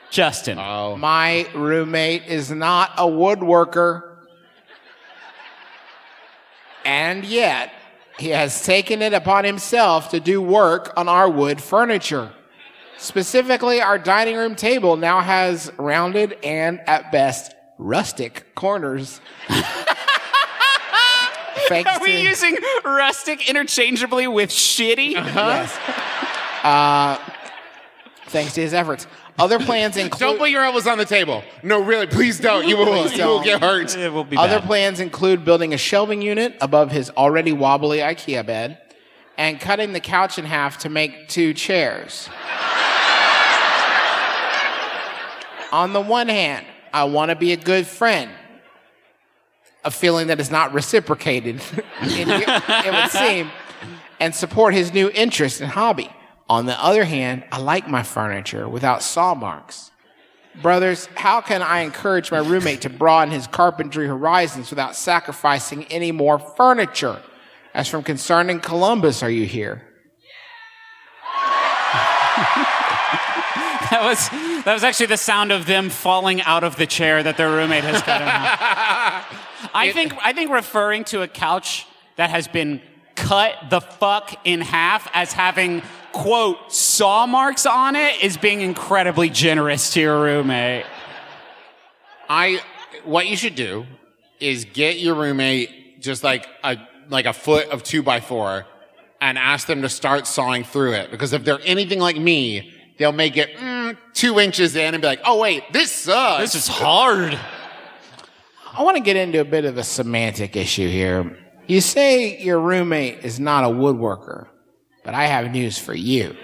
Justin, 0.10 0.58
oh. 0.60 0.96
My 0.96 1.48
roommate 1.54 2.26
is 2.28 2.52
not 2.52 2.92
a 2.98 3.06
woodworker. 3.06 4.12
And 6.86 7.26
yet, 7.26 7.74
he 8.18 8.30
has 8.30 8.64
taken 8.64 9.02
it 9.02 9.14
upon 9.14 9.44
himself 9.44 10.10
to 10.10 10.20
do 10.20 10.42
work 10.42 10.94
on 10.96 11.10
our 11.10 11.30
wood 11.30 11.62
furniture. 11.62 12.32
Specifically, 12.98 13.82
our 13.82 13.98
dining 13.98 14.38
room 14.38 14.56
table 14.56 14.96
now 14.96 15.20
has 15.20 15.72
rounded 15.78 16.38
and, 16.44 16.80
at 16.88 17.12
best, 17.12 17.54
rustic 17.78 18.54
corners. 18.56 19.20
Thanks 21.68 21.90
are 21.90 22.00
we 22.02 22.12
to- 22.12 22.22
using 22.22 22.58
rustic 22.84 23.50
interchangeably 23.50 24.28
with 24.28 24.50
shitty? 24.52 25.12
Yes. 25.14 25.76
Uh, 26.64 27.18
thanks 28.28 28.54
to 28.54 28.62
his 28.62 28.74
efforts. 28.74 29.08
Other 29.40 29.58
plans 29.60 29.98
include. 30.04 30.20
Don't 30.20 30.38
put 30.38 30.50
your 30.52 30.64
elbows 30.64 30.86
on 30.88 30.98
the 31.00 31.06
table. 31.06 31.44
No, 31.64 31.82
really, 31.82 32.06
please 32.08 32.40
don't. 32.40 32.68
You 32.68 32.78
will, 32.78 32.86
Please 32.86 33.18
you 33.18 33.26
will 33.26 33.38
don't. 33.38 33.46
get 33.46 33.62
hurt. 33.62 33.96
It 33.98 34.12
will 34.14 34.24
be 34.24 34.38
Other 34.38 34.60
bad. 34.60 34.68
plans 34.68 35.00
include 35.00 35.44
building 35.44 35.74
a 35.74 35.78
shelving 35.78 36.22
unit 36.22 36.56
above 36.62 36.92
his 36.92 37.10
already 37.12 37.52
wobbly 37.52 37.98
IKEA 38.00 38.46
bed 38.46 38.80
and 39.38 39.60
cutting 39.60 39.92
the 39.94 40.00
couch 40.00 40.38
in 40.38 40.46
half 40.46 40.78
to 40.80 40.90
make 40.90 41.28
two 41.30 41.54
chairs. 41.54 42.30
On 45.72 45.94
the 45.94 46.02
one 46.02 46.30
hand, 46.30 46.66
I 46.96 47.04
want 47.04 47.30
to 47.30 47.36
be 47.36 47.52
a 47.52 47.58
good 47.58 47.86
friend, 47.86 48.32
a 49.84 49.92
feeling 49.92 50.28
that 50.28 50.40
is 50.40 50.50
not 50.50 50.74
reciprocated, 50.74 51.56
it, 52.02 52.28
it 52.28 52.94
would 52.94 53.12
seem, 53.12 53.52
and 54.20 54.34
support 54.34 54.74
his 54.74 54.94
new 54.94 55.10
interest 55.10 55.62
and 55.62 55.70
hobby. 55.70 56.10
On 56.48 56.66
the 56.66 56.82
other 56.82 57.04
hand, 57.04 57.44
I 57.52 57.60
like 57.60 57.90
my 57.90 58.04
furniture 58.04 58.70
without 58.70 59.04
saw 59.04 59.36
marks 59.36 59.92
Brothers, 60.62 61.08
how 61.16 61.42
can 61.42 61.62
I 61.62 61.80
encourage 61.80 62.32
my 62.32 62.38
roommate 62.38 62.82
to 62.82 62.90
broaden 62.90 63.34
his 63.34 63.46
carpentry 63.46 64.08
horizons 64.08 64.70
without 64.70 64.96
sacrificing 64.96 65.84
any 65.86 66.14
more 66.14 66.40
furniture? 66.40 67.22
As 67.74 67.90
from 67.90 68.04
concerning 68.04 68.62
Columbus, 68.62 69.22
are 69.22 69.30
you 69.30 69.46
here? 69.46 69.82
That 73.92 74.04
was 74.04 74.30
that 74.66 74.74
was 74.74 74.84
actually 74.84 75.08
the 75.08 75.18
sound 75.18 75.52
of 75.52 75.66
them 75.66 75.90
falling 75.90 76.42
out 76.42 76.64
of 76.64 76.76
the 76.76 76.88
chair 76.88 77.22
that 77.22 77.38
their 77.38 77.50
roommate 77.50 77.84
has 77.84 78.02
cut 78.02 78.22
in 78.22 78.28
half. 78.28 79.70
I 79.74 79.92
think 79.92 80.14
I 80.24 80.34
think 80.34 80.52
referring 80.52 81.04
to 81.06 81.22
a 81.22 81.28
couch 81.28 81.86
that 82.16 82.30
has 82.30 82.48
been 82.48 82.82
cut 83.16 83.56
the 83.70 83.82
fuck 83.82 84.40
in 84.44 84.62
half 84.62 85.10
as 85.14 85.34
having 85.34 85.82
quote 86.14 86.72
saw 86.72 87.28
marks 87.28 87.66
on 87.66 87.96
it 87.96 88.24
is 88.24 88.38
being 88.38 88.62
incredibly 88.62 89.30
generous 89.30 89.94
to 89.94 90.02
your 90.02 90.22
roommate. 90.22 90.86
I 92.30 92.62
what 93.04 93.28
you 93.28 93.36
should 93.36 93.56
do 93.56 93.86
is 94.40 94.66
get 94.66 94.98
your 94.98 95.16
roommate 95.16 96.02
just 96.02 96.24
like 96.24 96.48
a 96.64 96.78
like 97.10 97.26
a 97.26 97.34
foot 97.34 97.70
of 97.70 97.84
two 97.84 98.02
by 98.02 98.20
four 98.20 98.66
and 99.22 99.38
ask 99.38 99.68
them 99.68 99.82
to 99.82 99.90
start 99.90 100.28
sawing 100.28 100.64
through 100.64 100.94
it. 100.94 101.12
Because 101.12 101.34
if 101.34 101.44
they're 101.44 101.60
anything 101.64 102.00
like 102.00 102.18
me, 102.18 102.74
they'll 102.98 103.12
make 103.12 103.38
it 103.38 103.56
mm, 103.56 103.75
two 104.14 104.40
inches 104.40 104.76
in 104.76 104.94
and 104.94 105.02
be 105.02 105.08
like, 105.08 105.22
oh 105.26 105.40
wait, 105.40 105.64
this 105.74 105.92
sucks. 105.92 106.42
This 106.42 106.56
is 106.56 106.68
hard. 106.68 107.38
I 108.78 108.84
want 108.84 108.98
to 108.98 109.04
get 109.04 109.16
into 109.16 109.40
a 109.40 109.46
bit 109.46 109.66
of 109.66 109.78
a 109.78 109.84
semantic 109.84 110.56
issue 110.56 110.90
here. 110.90 111.38
You 111.68 111.82
say 111.82 112.40
your 112.42 112.60
roommate 112.60 113.24
is 113.24 113.40
not 113.40 113.64
a 113.64 113.68
woodworker, 113.68 114.48
but 115.04 115.14
I 115.14 115.26
have 115.26 115.52
news 115.52 115.78
for 115.78 115.94
you. 115.94 116.36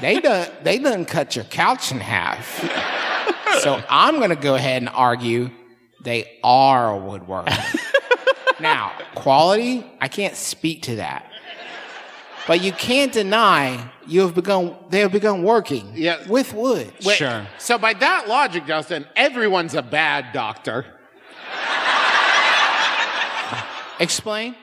they 0.00 0.20
done 0.20 0.48
they 0.62 0.78
done 0.78 1.04
cut 1.04 1.36
your 1.36 1.44
couch 1.44 1.92
in 1.92 2.00
half. 2.00 2.60
So 3.60 3.82
I'm 3.88 4.18
gonna 4.18 4.36
go 4.36 4.54
ahead 4.54 4.82
and 4.82 4.88
argue 4.88 5.50
they 6.02 6.38
are 6.42 6.96
a 6.96 7.00
woodworker. 7.00 7.80
now, 8.60 8.92
quality, 9.14 9.86
I 10.00 10.08
can't 10.08 10.34
speak 10.34 10.82
to 10.82 10.96
that. 10.96 11.31
But 12.46 12.60
you 12.62 12.72
can't 12.72 13.12
deny 13.12 13.88
you 14.06 14.22
have 14.22 14.34
begun 14.34 14.74
they 14.90 15.00
have 15.00 15.12
begun 15.12 15.42
working 15.44 15.92
Yeah. 15.94 16.16
with 16.26 16.52
wood. 16.54 16.92
Wait, 17.04 17.16
Sure. 17.16 17.46
So 17.58 17.78
by 17.78 17.92
that 17.94 18.26
logic, 18.28 18.66
Justin, 18.66 19.06
everyone's 19.14 19.74
a 19.74 19.82
bad 19.82 20.32
doctor. 20.32 20.84
Explain? 24.00 24.56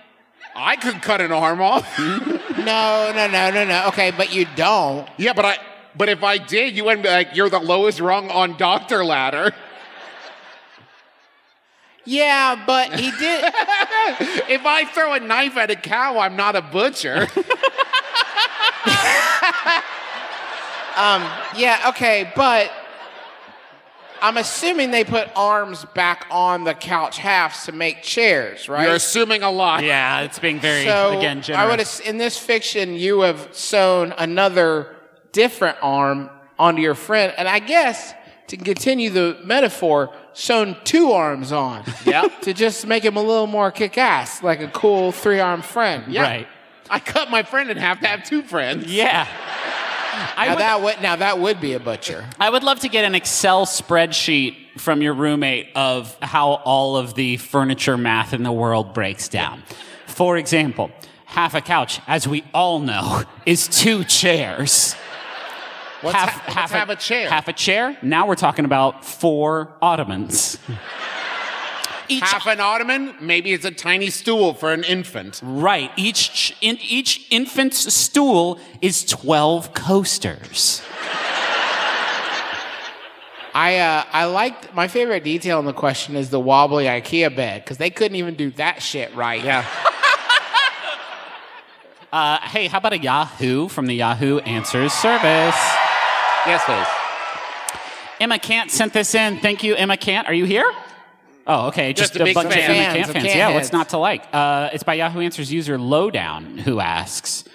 I 0.56 0.76
could 0.76 1.02
cut 1.02 1.22
an 1.22 1.32
arm 1.32 1.62
off. 1.62 1.88
No, 1.98 3.14
no, 3.16 3.28
no, 3.28 3.50
no, 3.52 3.64
no. 3.64 3.86
Okay, 3.88 4.12
but 4.12 4.34
you 4.34 4.46
don't. 4.58 5.08
yeah, 5.18 5.32
but 5.34 5.46
I 5.46 5.58
but 5.96 6.10
if 6.10 6.24
I 6.24 6.38
did, 6.38 6.76
you 6.76 6.84
wouldn't 6.86 7.04
be 7.04 7.10
like, 7.10 7.36
you're 7.36 7.50
the 7.50 7.60
lowest 7.60 8.00
rung 8.00 8.30
on 8.30 8.58
doctor 8.58 9.04
ladder. 9.06 9.54
Yeah, 12.10 12.64
but 12.66 13.00
he 13.00 13.12
did. 13.12 13.44
If 14.50 14.66
I 14.66 14.86
throw 14.86 15.14
a 15.14 15.20
knife 15.20 15.56
at 15.58 15.70
a 15.70 15.76
cow, 15.76 16.18
I'm 16.18 16.36
not 16.36 16.56
a 16.56 16.62
butcher. 16.62 17.28
Um, 20.98 21.22
yeah, 21.56 21.86
okay, 21.90 22.30
but 22.36 22.70
I'm 24.22 24.36
assuming 24.36 24.92
they 24.92 25.06
put 25.06 25.30
arms 25.34 25.86
back 25.96 26.26
on 26.30 26.66
the 26.66 26.74
couch 26.74 27.18
halves 27.18 27.66
to 27.68 27.72
make 27.72 28.04
chairs, 28.04 28.68
right? 28.68 28.86
You're 28.86 28.96
assuming 28.96 29.42
a 29.42 29.50
lot. 29.50 29.86
Yeah, 29.86 30.22
it's 30.22 30.40
being 30.40 30.60
very 30.60 30.84
so 30.84 31.18
again 31.18 31.42
generous. 31.42 31.64
I 31.66 31.70
would 31.70 31.80
ass- 31.80 32.02
in 32.02 32.18
this 32.18 32.38
fiction 32.38 32.96
you 32.96 33.22
have 33.22 33.48
sewn 33.56 34.14
another 34.18 34.94
different 35.32 35.78
arm 35.82 36.30
onto 36.58 36.82
your 36.82 36.96
friend, 36.96 37.34
and 37.38 37.48
I 37.48 37.60
guess 37.60 38.14
to 38.48 38.58
continue 38.58 39.10
the 39.10 39.38
metaphor, 39.46 40.14
sewn 40.40 40.78
two 40.84 41.12
arms 41.12 41.52
on. 41.52 41.84
Yep. 42.06 42.42
to 42.42 42.54
just 42.54 42.88
make 42.88 43.04
him 43.04 43.18
a 43.18 43.22
little 43.22 43.48
more 43.48 43.72
kick-ass, 43.72 44.42
like 44.42 44.62
a 44.62 44.70
cool 44.70 45.12
three-armed 45.12 45.66
friend. 45.66 46.12
Yeah. 46.12 46.24
Right. 46.24 46.48
I 46.90 47.00
cut 47.00 47.30
my 47.30 47.44
friend 47.44 47.70
in 47.70 47.78
half 47.78 48.00
to 48.00 48.08
have 48.08 48.24
two 48.24 48.42
friends. 48.42 48.92
Yeah. 48.92 49.28
I 50.36 50.48
Now 50.48 50.52
would, 50.52 50.60
that 50.60 50.82
would 50.82 51.02
now 51.02 51.16
that 51.18 51.40
would 51.40 51.62
be 51.62 51.74
a 51.74 51.80
butcher. 51.80 52.26
I 52.40 52.50
would 52.50 52.64
love 52.64 52.80
to 52.82 52.90
get 52.90 53.06
an 53.06 53.16
Excel 53.16 53.66
spreadsheet 53.66 54.56
from 54.78 55.02
your 55.02 55.14
roommate 55.14 55.70
of 55.76 56.18
how 56.22 56.54
all 56.66 56.98
of 56.98 57.14
the 57.14 57.38
furniture 57.38 57.96
math 57.98 58.34
in 58.34 58.44
the 58.44 58.52
world 58.52 58.94
breaks 58.94 59.30
down. 59.30 59.64
For 60.08 60.38
example, 60.38 60.92
half 61.26 61.54
a 61.54 61.62
couch, 61.62 62.02
as 62.08 62.28
we 62.28 62.44
all 62.54 62.80
know, 62.80 63.24
is 63.46 63.68
two 63.68 64.04
chairs. 64.04 64.96
Let's, 66.04 66.18
ha- 66.18 66.44
let's 66.56 66.72
have 66.72 66.90
a 66.90 66.96
chair. 66.96 67.30
Half 67.30 67.48
a 67.50 67.54
chair. 67.54 67.98
Now 68.02 68.26
we're 68.28 68.36
talking 68.36 68.66
about 68.66 69.04
four 69.06 69.74
ottomans. 69.82 70.58
Each 72.12 72.24
Half 72.24 72.48
an 72.48 72.60
ottoman, 72.60 73.14
maybe 73.22 73.54
it's 73.54 73.66
a 73.66 73.72
tiny 73.72 74.10
stool 74.10 74.56
for 74.56 74.74
an 74.74 74.84
infant. 74.84 75.42
right. 75.44 75.92
Each 75.96 76.58
in, 76.60 76.80
each 76.82 77.28
infant's 77.30 77.94
stool 77.94 78.60
is 78.82 79.06
twelve 79.06 79.76
coasters. 79.76 80.82
I 83.54 83.78
uh, 83.78 84.06
I 84.12 84.26
liked 84.26 84.74
my 84.74 84.88
favorite 84.88 85.24
detail 85.24 85.60
in 85.60 85.66
the 85.66 85.74
question 85.74 86.16
is 86.16 86.32
the 86.32 86.40
wobbly 86.40 86.86
IKEA 86.86 87.36
bed 87.36 87.64
because 87.64 87.78
they 87.78 87.92
couldn't 87.92 88.16
even 88.16 88.34
do 88.34 88.50
that 88.52 88.82
shit 88.82 89.14
right. 89.16 89.44
Yeah. 89.44 89.64
Uh, 92.12 92.40
hey, 92.42 92.66
how 92.66 92.80
about 92.80 92.92
a 92.92 92.98
Yahoo 92.98 93.68
from 93.68 93.86
the 93.86 93.94
Yahoo 93.94 94.40
Answers 94.40 94.92
service? 94.94 95.56
Yes, 96.46 96.64
please. 96.66 96.88
Emma 98.20 98.40
Cant 98.40 98.70
sent 98.70 98.94
this 98.94 99.16
in. 99.16 99.40
Thank 99.40 99.64
you, 99.64 99.76
Emma 99.76 99.98
Cant. 99.98 100.28
Are 100.28 100.34
you 100.34 100.46
here? 100.46 100.70
Oh, 101.48 101.68
okay. 101.68 101.94
Just, 101.94 102.14
Just 102.14 102.22
a 102.22 102.26
big 102.26 102.36
bunch 102.36 102.54
fan. 102.54 102.70
of 102.70 102.76
Emma 102.76 102.84
Fans 102.84 102.96
Cant 102.96 103.10
of 103.10 103.24
fans. 103.24 103.36
Yeah, 103.36 103.54
what's 103.54 103.72
not 103.72 103.90
to 103.90 103.98
like? 103.98 104.24
Uh, 104.34 104.70
it's 104.74 104.84
by 104.84 104.96
Yahoo 104.96 105.22
Answers 105.22 105.52
user 105.52 105.78
Lowdown 105.78 106.58
who 106.60 106.80
asks 106.80 107.46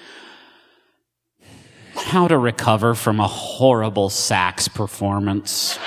how 1.94 2.26
to 2.26 2.36
recover 2.36 2.94
from 2.94 3.20
a 3.20 3.28
horrible 3.28 4.10
sax 4.10 4.68
performance. 4.68 5.78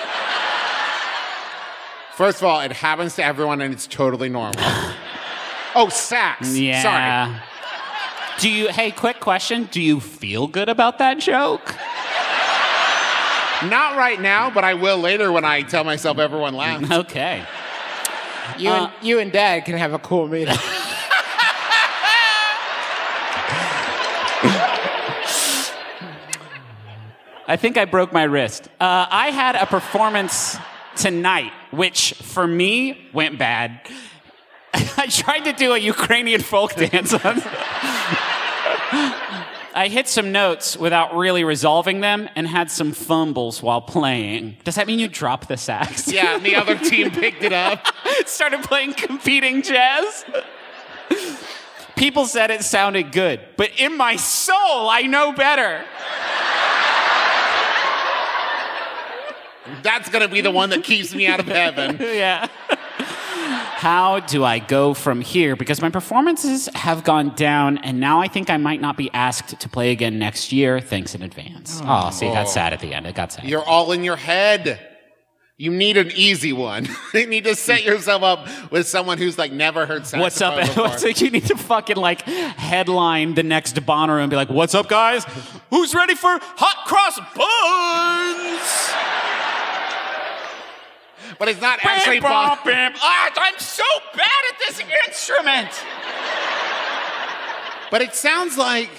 First 2.15 2.37
of 2.37 2.45
all, 2.45 2.61
it 2.61 2.71
happens 2.71 3.15
to 3.15 3.23
everyone 3.23 3.61
and 3.61 3.73
it's 3.73 3.87
totally 3.87 4.29
normal. 4.29 4.55
oh, 5.75 5.89
sax. 5.91 6.57
Yeah. 6.57 6.81
Sorry. 6.81 7.41
Do 8.39 8.49
you? 8.49 8.69
Hey, 8.69 8.91
quick 8.91 9.19
question. 9.19 9.67
Do 9.71 9.81
you 9.81 9.99
feel 9.99 10.47
good 10.47 10.69
about 10.69 10.99
that 10.99 11.19
joke? 11.19 11.75
Not 13.65 13.97
right 13.97 14.19
now, 14.21 14.49
but 14.49 14.63
I 14.63 14.75
will 14.75 14.97
later 14.97 15.31
when 15.31 15.43
I 15.43 15.63
tell 15.63 15.83
myself 15.83 16.19
everyone 16.19 16.53
laughed. 16.53 16.91
Okay. 17.07 17.43
You 18.57 18.69
and 18.69 18.91
you 19.01 19.19
and 19.19 19.29
Dad 19.31 19.65
can 19.65 19.77
have 19.77 19.93
a 19.93 19.99
cool 19.99 20.27
meeting. 20.27 20.55
I 27.49 27.55
think 27.57 27.77
I 27.77 27.85
broke 27.85 28.11
my 28.11 28.23
wrist. 28.23 28.67
Uh, 28.79 29.05
I 29.09 29.31
had 29.31 29.55
a 29.55 29.65
performance 29.65 30.57
tonight, 30.95 31.51
which 31.71 32.13
for 32.13 32.45
me 32.45 33.09
went 33.13 33.37
bad. 33.37 33.79
I 34.73 35.07
tried 35.07 35.45
to 35.45 35.53
do 35.53 35.73
a 35.73 35.77
Ukrainian 35.77 36.41
folk 36.41 36.75
dance. 36.75 37.13
I 39.77 39.89
hit 39.89 40.07
some 40.07 40.31
notes 40.31 40.75
without 40.75 41.15
really 41.15 41.43
resolving 41.43 42.01
them 42.01 42.27
and 42.35 42.47
had 42.47 42.71
some 42.71 42.93
fumbles 42.93 43.61
while 43.61 43.79
playing. 43.79 44.57
Does 44.63 44.73
that 44.73 44.87
mean 44.87 44.97
you 44.97 45.07
drop 45.07 45.45
the 45.45 45.55
sax? 45.55 46.11
Yeah, 46.11 46.35
and 46.35 46.43
the 46.43 46.55
other 46.55 46.75
team 46.79 47.11
picked 47.21 47.43
it 47.43 47.53
up. 47.53 47.85
Started 48.25 48.63
playing 48.63 48.95
competing 48.95 49.61
jazz. 49.61 50.25
People 51.95 52.25
said 52.25 52.49
it 52.49 52.63
sounded 52.63 53.11
good, 53.11 53.39
but 53.55 53.69
in 53.77 53.95
my 53.95 54.15
soul, 54.15 54.89
I 54.89 55.03
know 55.03 55.31
better. 55.31 55.85
That's 59.83 60.09
going 60.09 60.27
to 60.27 60.33
be 60.33 60.41
the 60.41 60.49
one 60.49 60.71
that 60.71 60.83
keeps 60.83 61.13
me 61.13 61.27
out 61.27 61.39
of 61.39 61.45
heaven. 61.45 61.97
yeah. 62.01 62.47
How 63.77 64.21
do 64.21 64.43
I 64.43 64.57
go 64.57 64.95
from 64.95 65.21
here? 65.21 65.55
Because 65.55 65.83
my 65.83 65.91
performances 65.91 66.67
have 66.73 67.03
gone 67.03 67.35
down, 67.35 67.77
and 67.77 67.99
now 67.99 68.19
I 68.19 68.27
think 68.27 68.49
I 68.49 68.57
might 68.57 68.81
not 68.81 68.97
be 68.97 69.11
asked 69.13 69.59
to 69.59 69.69
play 69.69 69.91
again 69.91 70.17
next 70.17 70.51
year. 70.51 70.79
Thanks 70.79 71.13
in 71.13 71.21
advance. 71.21 71.79
Oh, 71.85 72.09
see, 72.09 72.25
it 72.25 72.33
got 72.33 72.47
oh. 72.47 72.49
sad 72.49 72.73
at 72.73 72.79
the 72.79 72.95
end. 72.95 73.05
It 73.05 73.13
got 73.13 73.33
sad. 73.33 73.45
You're 73.45 73.63
all 73.63 73.91
in 73.91 74.03
your 74.03 74.15
head. 74.15 74.79
You 75.57 75.69
need 75.69 75.95
an 75.97 76.11
easy 76.15 76.53
one. 76.53 76.87
you 77.13 77.27
need 77.27 77.43
to 77.43 77.53
set 77.53 77.83
yourself 77.83 78.23
up 78.23 78.71
with 78.71 78.87
someone 78.87 79.19
who's 79.19 79.37
like 79.37 79.51
never 79.51 79.85
heard 79.85 80.07
saxophone 80.07 80.21
What's 80.21 80.41
up? 80.41 80.59
before. 80.59 80.83
What's 80.85 81.03
like, 81.03 81.21
you 81.21 81.29
need 81.29 81.45
to 81.45 81.55
fucking 81.55 81.97
like 81.97 82.21
headline 82.23 83.35
the 83.35 83.43
next 83.43 83.75
Bonnaroo 83.75 84.21
and 84.21 84.31
be 84.31 84.35
like, 84.35 84.49
"What's 84.49 84.73
up, 84.73 84.89
guys? 84.89 85.23
Who's 85.69 85.93
ready 85.93 86.15
for 86.15 86.39
hot 86.41 86.87
cross 86.87 87.19
buns?" 87.35 89.26
But 91.39 91.47
it's 91.49 91.61
not 91.61 91.79
actually 91.83 92.19
Bon- 92.19 92.57
bam. 92.65 92.93
Ah, 93.01 93.31
I'm 93.37 93.59
so 93.59 93.83
bad 94.15 94.41
at 94.51 94.57
this 94.67 94.81
instrument. 95.07 95.69
But 97.91 98.01
it 98.01 98.13
sounds 98.15 98.57
like 98.57 98.89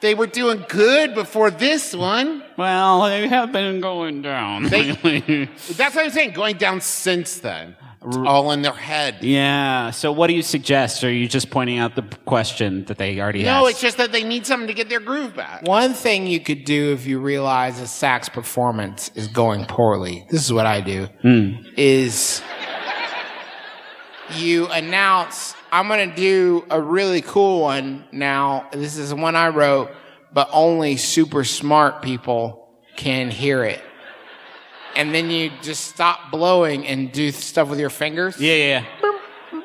They 0.00 0.14
were 0.16 0.26
doing 0.26 0.64
good 0.68 1.14
before 1.14 1.52
this 1.52 1.94
one. 1.94 2.42
Well, 2.56 3.04
they 3.04 3.28
have 3.28 3.52
been 3.52 3.80
going 3.80 4.20
down. 4.20 4.64
They-. 4.64 5.48
That's 5.76 5.94
what 5.94 6.04
I'm 6.06 6.10
saying. 6.10 6.32
Going 6.32 6.56
down 6.56 6.80
since 6.80 7.38
then. 7.38 7.76
It's 8.06 8.16
all 8.16 8.50
in 8.52 8.62
their 8.62 8.72
head. 8.72 9.18
yeah. 9.22 9.90
So, 9.90 10.10
what 10.12 10.26
do 10.26 10.34
you 10.34 10.42
suggest? 10.42 11.04
Are 11.04 11.12
you 11.12 11.28
just 11.28 11.50
pointing 11.50 11.78
out 11.78 11.94
the 11.94 12.02
question 12.24 12.84
that 12.86 12.98
they 12.98 13.20
already 13.20 13.42
No, 13.44 13.66
asked? 13.66 13.70
it's 13.70 13.80
just 13.80 13.96
that 13.98 14.12
they 14.12 14.24
need 14.24 14.46
something 14.46 14.66
to 14.68 14.74
get 14.74 14.88
their 14.88 15.00
groove 15.00 15.36
back. 15.36 15.62
One 15.62 15.94
thing 15.94 16.26
you 16.26 16.40
could 16.40 16.64
do 16.64 16.92
if 16.92 17.06
you 17.06 17.20
realize 17.20 17.80
a 17.80 17.86
sax 17.86 18.28
performance 18.28 19.10
is 19.14 19.28
going 19.28 19.66
poorly, 19.66 20.26
this 20.30 20.44
is 20.44 20.52
what 20.52 20.66
I 20.66 20.80
do, 20.80 21.06
hmm. 21.22 21.52
is 21.76 22.42
you 24.36 24.66
announce, 24.68 25.54
I'm 25.70 25.88
going 25.88 26.08
to 26.10 26.16
do 26.16 26.64
a 26.70 26.80
really 26.80 27.20
cool 27.20 27.60
one 27.60 28.04
now. 28.12 28.68
This 28.72 28.96
is 28.96 29.10
the 29.10 29.16
one 29.16 29.36
I 29.36 29.48
wrote, 29.48 29.90
but 30.32 30.48
only 30.52 30.96
super 30.96 31.44
smart 31.44 32.02
people 32.02 32.68
can 32.96 33.30
hear 33.30 33.64
it. 33.64 33.80
And 34.96 35.14
then 35.14 35.30
you 35.30 35.50
just 35.62 35.86
stop 35.86 36.30
blowing 36.30 36.86
and 36.86 37.10
do 37.12 37.30
stuff 37.30 37.68
with 37.68 37.80
your 37.80 37.90
fingers. 37.90 38.40
yeah, 38.40 38.54
yeah, 38.54 38.84
yeah. 39.52 39.60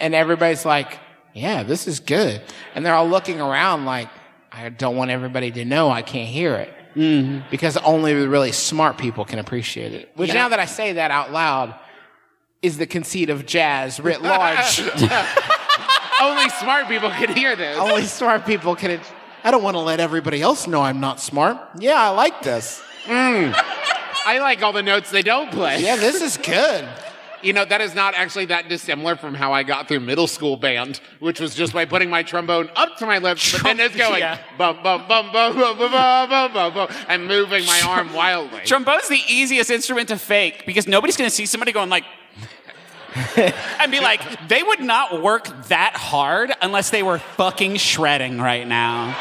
And 0.00 0.14
everybody's 0.14 0.64
like, 0.64 0.98
yeah, 1.32 1.62
this 1.62 1.86
is 1.86 2.00
good. 2.00 2.42
And 2.74 2.84
they're 2.84 2.94
all 2.94 3.08
looking 3.08 3.40
around 3.40 3.84
like, 3.84 4.08
I 4.50 4.68
don't 4.68 4.96
want 4.96 5.10
everybody 5.10 5.50
to 5.52 5.64
know 5.64 5.90
I 5.90 6.02
can't 6.02 6.28
hear 6.28 6.56
it. 6.56 6.74
Mm-hmm. 6.96 7.48
Because 7.50 7.76
only 7.78 8.12
the 8.12 8.28
really 8.28 8.52
smart 8.52 8.98
people 8.98 9.24
can 9.24 9.38
appreciate 9.38 9.92
it. 9.92 10.10
Which 10.14 10.34
now 10.34 10.48
that 10.50 10.58
I 10.58 10.66
say 10.66 10.94
that 10.94 11.10
out 11.10 11.32
loud 11.32 11.74
is 12.60 12.76
the 12.78 12.86
conceit 12.86 13.30
of 13.30 13.46
jazz 13.46 13.98
writ 13.98 14.20
large. 14.22 14.80
Only 16.20 16.48
smart 16.50 16.86
people 16.86 17.10
can 17.10 17.34
hear 17.34 17.56
this. 17.56 17.76
only 17.78 18.04
smart 18.04 18.46
people 18.46 18.76
can. 18.76 19.00
I 19.42 19.50
don't 19.50 19.64
want 19.64 19.74
to 19.74 19.80
let 19.80 19.98
everybody 19.98 20.40
else 20.40 20.68
know 20.68 20.80
I'm 20.82 21.00
not 21.00 21.18
smart. 21.18 21.58
Yeah, 21.78 22.00
I 22.00 22.10
like 22.10 22.42
this. 22.42 22.80
I 24.24 24.38
like 24.38 24.62
all 24.62 24.72
the 24.72 24.82
notes 24.82 25.10
they 25.10 25.22
don't 25.22 25.50
play. 25.50 25.80
Yeah, 25.82 25.96
this 25.96 26.20
is 26.22 26.36
good. 26.36 26.88
You 27.42 27.52
know, 27.52 27.64
that 27.64 27.80
is 27.80 27.92
not 27.92 28.14
actually 28.14 28.44
that 28.46 28.68
dissimilar 28.68 29.16
from 29.16 29.34
how 29.34 29.52
I 29.52 29.64
got 29.64 29.88
through 29.88 29.98
middle 29.98 30.28
school 30.28 30.56
band, 30.56 31.00
which 31.18 31.40
was 31.40 31.56
just 31.56 31.72
by 31.72 31.84
putting 31.86 32.08
my 32.08 32.22
trombone 32.22 32.70
up 32.76 32.96
to 32.98 33.06
my 33.06 33.18
lips, 33.18 33.50
but 33.52 33.64
then 33.64 33.78
just 33.78 33.96
going 33.96 34.20
Yeah. 34.20 34.38
bum 34.56 34.80
bum 34.80 35.08
bum 35.08 35.32
bum 35.32 35.56
bum 35.56 35.76
bum 35.76 35.90
bum 35.90 36.28
bum 36.30 36.52
bum 36.52 36.72
bum 36.74 36.88
and 37.08 37.26
moving 37.26 37.66
my 37.66 37.80
arm 37.84 38.12
wildly. 38.14 38.60
Trombone's 38.64 39.08
the 39.08 39.20
easiest 39.28 39.70
instrument 39.70 40.08
to 40.10 40.18
fake 40.18 40.62
because 40.66 40.86
nobody's 40.86 41.16
going 41.16 41.28
to 41.28 41.34
see 41.34 41.46
somebody 41.46 41.72
going 41.72 41.88
like, 41.90 42.04
and 43.36 43.90
be 43.90 43.98
like, 44.00 44.20
they 44.48 44.62
would 44.62 44.80
not 44.80 45.20
work 45.20 45.66
that 45.66 45.94
hard 45.96 46.52
unless 46.62 46.90
they 46.90 47.02
were 47.02 47.18
fucking 47.18 47.76
shredding 47.76 48.38
right 48.40 48.66
now. 48.68 49.16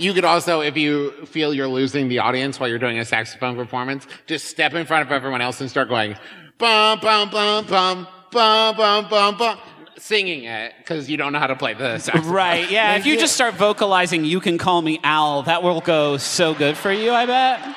You 0.00 0.12
could 0.12 0.24
also, 0.24 0.60
if 0.60 0.76
you 0.76 1.10
feel 1.26 1.52
you're 1.54 1.68
losing 1.68 2.08
the 2.08 2.18
audience 2.20 2.58
while 2.58 2.68
you're 2.68 2.78
doing 2.78 2.98
a 2.98 3.04
saxophone 3.04 3.56
performance, 3.56 4.06
just 4.26 4.46
step 4.46 4.74
in 4.74 4.86
front 4.86 5.06
of 5.06 5.12
everyone 5.12 5.40
else 5.40 5.60
and 5.60 5.70
start 5.70 5.88
going 5.88 6.16
bum 6.58 6.98
bum 7.00 7.30
bum 7.30 7.64
bum 7.66 8.06
bum 8.30 8.76
bum 8.76 9.08
bum 9.08 9.38
bum, 9.38 9.58
singing 9.96 10.44
it 10.44 10.74
because 10.78 11.08
you 11.08 11.16
don't 11.16 11.32
know 11.32 11.38
how 11.38 11.46
to 11.46 11.56
play 11.56 11.74
the 11.74 11.98
saxophone. 11.98 12.32
Right, 12.32 12.70
yeah. 12.70 12.96
If 12.96 13.06
you 13.06 13.18
just 13.18 13.34
start 13.34 13.54
vocalizing, 13.54 14.24
you 14.24 14.40
can 14.40 14.58
call 14.58 14.82
me 14.82 15.00
Al, 15.02 15.42
that 15.44 15.62
will 15.62 15.80
go 15.80 16.16
so 16.16 16.54
good 16.54 16.76
for 16.76 16.92
you, 16.92 17.12
I 17.12 17.26
bet. 17.26 17.76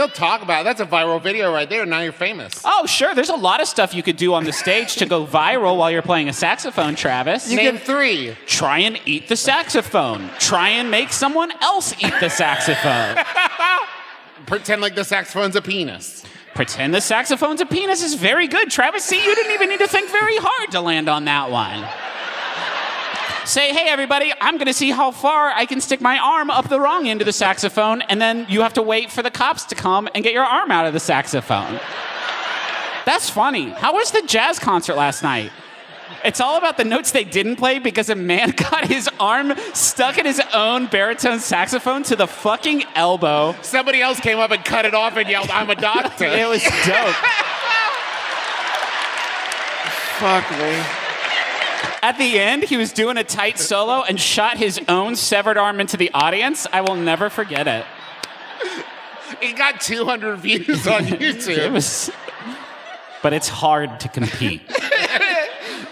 They'll 0.00 0.08
talk 0.08 0.40
about 0.40 0.62
it. 0.62 0.64
That's 0.64 0.80
a 0.80 0.86
viral 0.86 1.20
video 1.20 1.52
right 1.52 1.68
there. 1.68 1.84
Now 1.84 2.00
you're 2.00 2.10
famous. 2.10 2.62
Oh, 2.64 2.86
sure. 2.86 3.14
There's 3.14 3.28
a 3.28 3.36
lot 3.36 3.60
of 3.60 3.68
stuff 3.68 3.94
you 3.94 4.02
could 4.02 4.16
do 4.16 4.32
on 4.32 4.44
the 4.44 4.52
stage 4.52 4.96
to 4.96 5.04
go 5.04 5.26
viral 5.26 5.76
while 5.76 5.90
you're 5.90 6.00
playing 6.00 6.30
a 6.30 6.32
saxophone, 6.32 6.94
Travis. 6.94 7.50
You 7.50 7.58
Name 7.58 7.76
three. 7.76 8.34
Try 8.46 8.78
and 8.78 8.98
eat 9.04 9.28
the 9.28 9.36
saxophone. 9.36 10.30
Try 10.38 10.70
and 10.70 10.90
make 10.90 11.12
someone 11.12 11.52
else 11.60 11.92
eat 12.02 12.14
the 12.18 12.30
saxophone. 12.30 13.22
Pretend 14.46 14.80
like 14.80 14.94
the 14.94 15.04
saxophone's 15.04 15.54
a 15.54 15.60
penis. 15.60 16.24
Pretend 16.54 16.94
the 16.94 17.02
saxophone's 17.02 17.60
a 17.60 17.66
penis 17.66 18.02
is 18.02 18.14
very 18.14 18.48
good. 18.48 18.70
Travis, 18.70 19.04
see, 19.04 19.22
you 19.22 19.34
didn't 19.34 19.52
even 19.52 19.68
need 19.68 19.80
to 19.80 19.86
think 19.86 20.08
very 20.08 20.38
hard 20.38 20.70
to 20.70 20.80
land 20.80 21.10
on 21.10 21.26
that 21.26 21.50
one. 21.50 21.86
Say, 23.44 23.72
hey, 23.72 23.88
everybody, 23.88 24.32
I'm 24.40 24.56
going 24.58 24.66
to 24.66 24.74
see 24.74 24.90
how 24.90 25.10
far 25.10 25.48
I 25.50 25.66
can 25.66 25.80
stick 25.80 26.00
my 26.00 26.18
arm 26.18 26.50
up 26.50 26.68
the 26.68 26.78
wrong 26.78 27.08
end 27.08 27.20
of 27.22 27.26
the 27.26 27.32
saxophone, 27.32 28.02
and 28.02 28.20
then 28.20 28.46
you 28.48 28.60
have 28.60 28.74
to 28.74 28.82
wait 28.82 29.10
for 29.10 29.22
the 29.22 29.30
cops 29.30 29.64
to 29.66 29.74
come 29.74 30.08
and 30.14 30.22
get 30.22 30.32
your 30.32 30.44
arm 30.44 30.70
out 30.70 30.86
of 30.86 30.92
the 30.92 31.00
saxophone. 31.00 31.80
That's 33.06 33.30
funny. 33.30 33.70
How 33.70 33.94
was 33.94 34.10
the 34.10 34.22
jazz 34.22 34.58
concert 34.58 34.96
last 34.96 35.22
night? 35.22 35.50
It's 36.22 36.40
all 36.40 36.58
about 36.58 36.76
the 36.76 36.84
notes 36.84 37.12
they 37.12 37.24
didn't 37.24 37.56
play 37.56 37.78
because 37.78 38.10
a 38.10 38.14
man 38.14 38.50
got 38.56 38.86
his 38.86 39.08
arm 39.18 39.54
stuck 39.72 40.18
in 40.18 40.26
his 40.26 40.40
own 40.52 40.86
baritone 40.86 41.40
saxophone 41.40 42.02
to 42.04 42.16
the 42.16 42.26
fucking 42.26 42.84
elbow. 42.94 43.54
Somebody 43.62 44.02
else 44.02 44.20
came 44.20 44.38
up 44.38 44.50
and 44.50 44.62
cut 44.64 44.84
it 44.84 44.94
off 44.94 45.16
and 45.16 45.28
yelled, 45.28 45.50
I'm 45.50 45.70
a 45.70 45.74
doctor. 45.74 46.26
It 46.40 46.46
was 46.48 46.62
dope. 46.62 47.14
Fuck 50.20 50.50
me. 50.52 51.09
At 52.02 52.16
the 52.16 52.38
end, 52.38 52.64
he 52.64 52.76
was 52.76 52.92
doing 52.92 53.16
a 53.18 53.24
tight 53.24 53.58
solo 53.58 54.02
and 54.02 54.18
shot 54.18 54.56
his 54.56 54.80
own 54.88 55.16
severed 55.16 55.58
arm 55.58 55.80
into 55.80 55.96
the 55.96 56.10
audience. 56.14 56.66
I 56.72 56.80
will 56.80 56.96
never 56.96 57.28
forget 57.28 57.68
it. 57.68 57.84
It 59.42 59.56
got 59.56 59.80
200 59.80 60.36
views 60.36 60.86
on 60.86 61.04
It 61.06 61.20
YouTube. 61.20 61.72
was, 61.72 62.10
but 63.22 63.32
it's 63.32 63.48
hard 63.48 64.00
to 64.00 64.08
compete. 64.08 64.62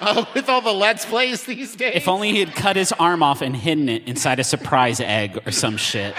Oh, 0.00 0.28
with 0.32 0.48
all 0.48 0.60
the 0.60 0.72
Let's 0.72 1.04
Plays 1.04 1.42
these 1.42 1.74
days. 1.74 1.96
If 1.96 2.06
only 2.06 2.30
he 2.30 2.38
had 2.38 2.54
cut 2.54 2.76
his 2.76 2.92
arm 2.92 3.20
off 3.20 3.42
and 3.42 3.56
hidden 3.56 3.88
it 3.88 4.06
inside 4.06 4.38
a 4.38 4.44
surprise 4.44 5.00
egg 5.00 5.40
or 5.44 5.50
some 5.50 5.76
shit. 5.76 6.14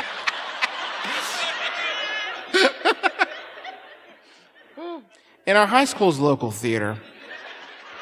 In 5.46 5.56
our 5.56 5.66
high 5.66 5.86
school's 5.86 6.20
local 6.20 6.52
theater, 6.52 6.98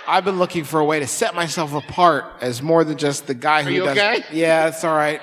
I've 0.08 0.24
been 0.24 0.39
looking 0.39 0.63
for 0.63 0.80
a 0.80 0.86
way 0.86 1.02
to 1.02 1.08
set 1.08 1.36
myself 1.36 1.74
apart 1.74 2.26
as 2.39 2.62
more 2.62 2.86
than 2.86 2.98
just 2.98 3.28
the 3.28 3.34
guy 3.34 3.63
who 3.63 3.72
you 3.72 3.84
does. 3.84 3.98
okay? 3.98 4.24
Yeah, 4.32 4.67
it's 4.67 4.84
all 4.86 4.96
right. 4.96 5.20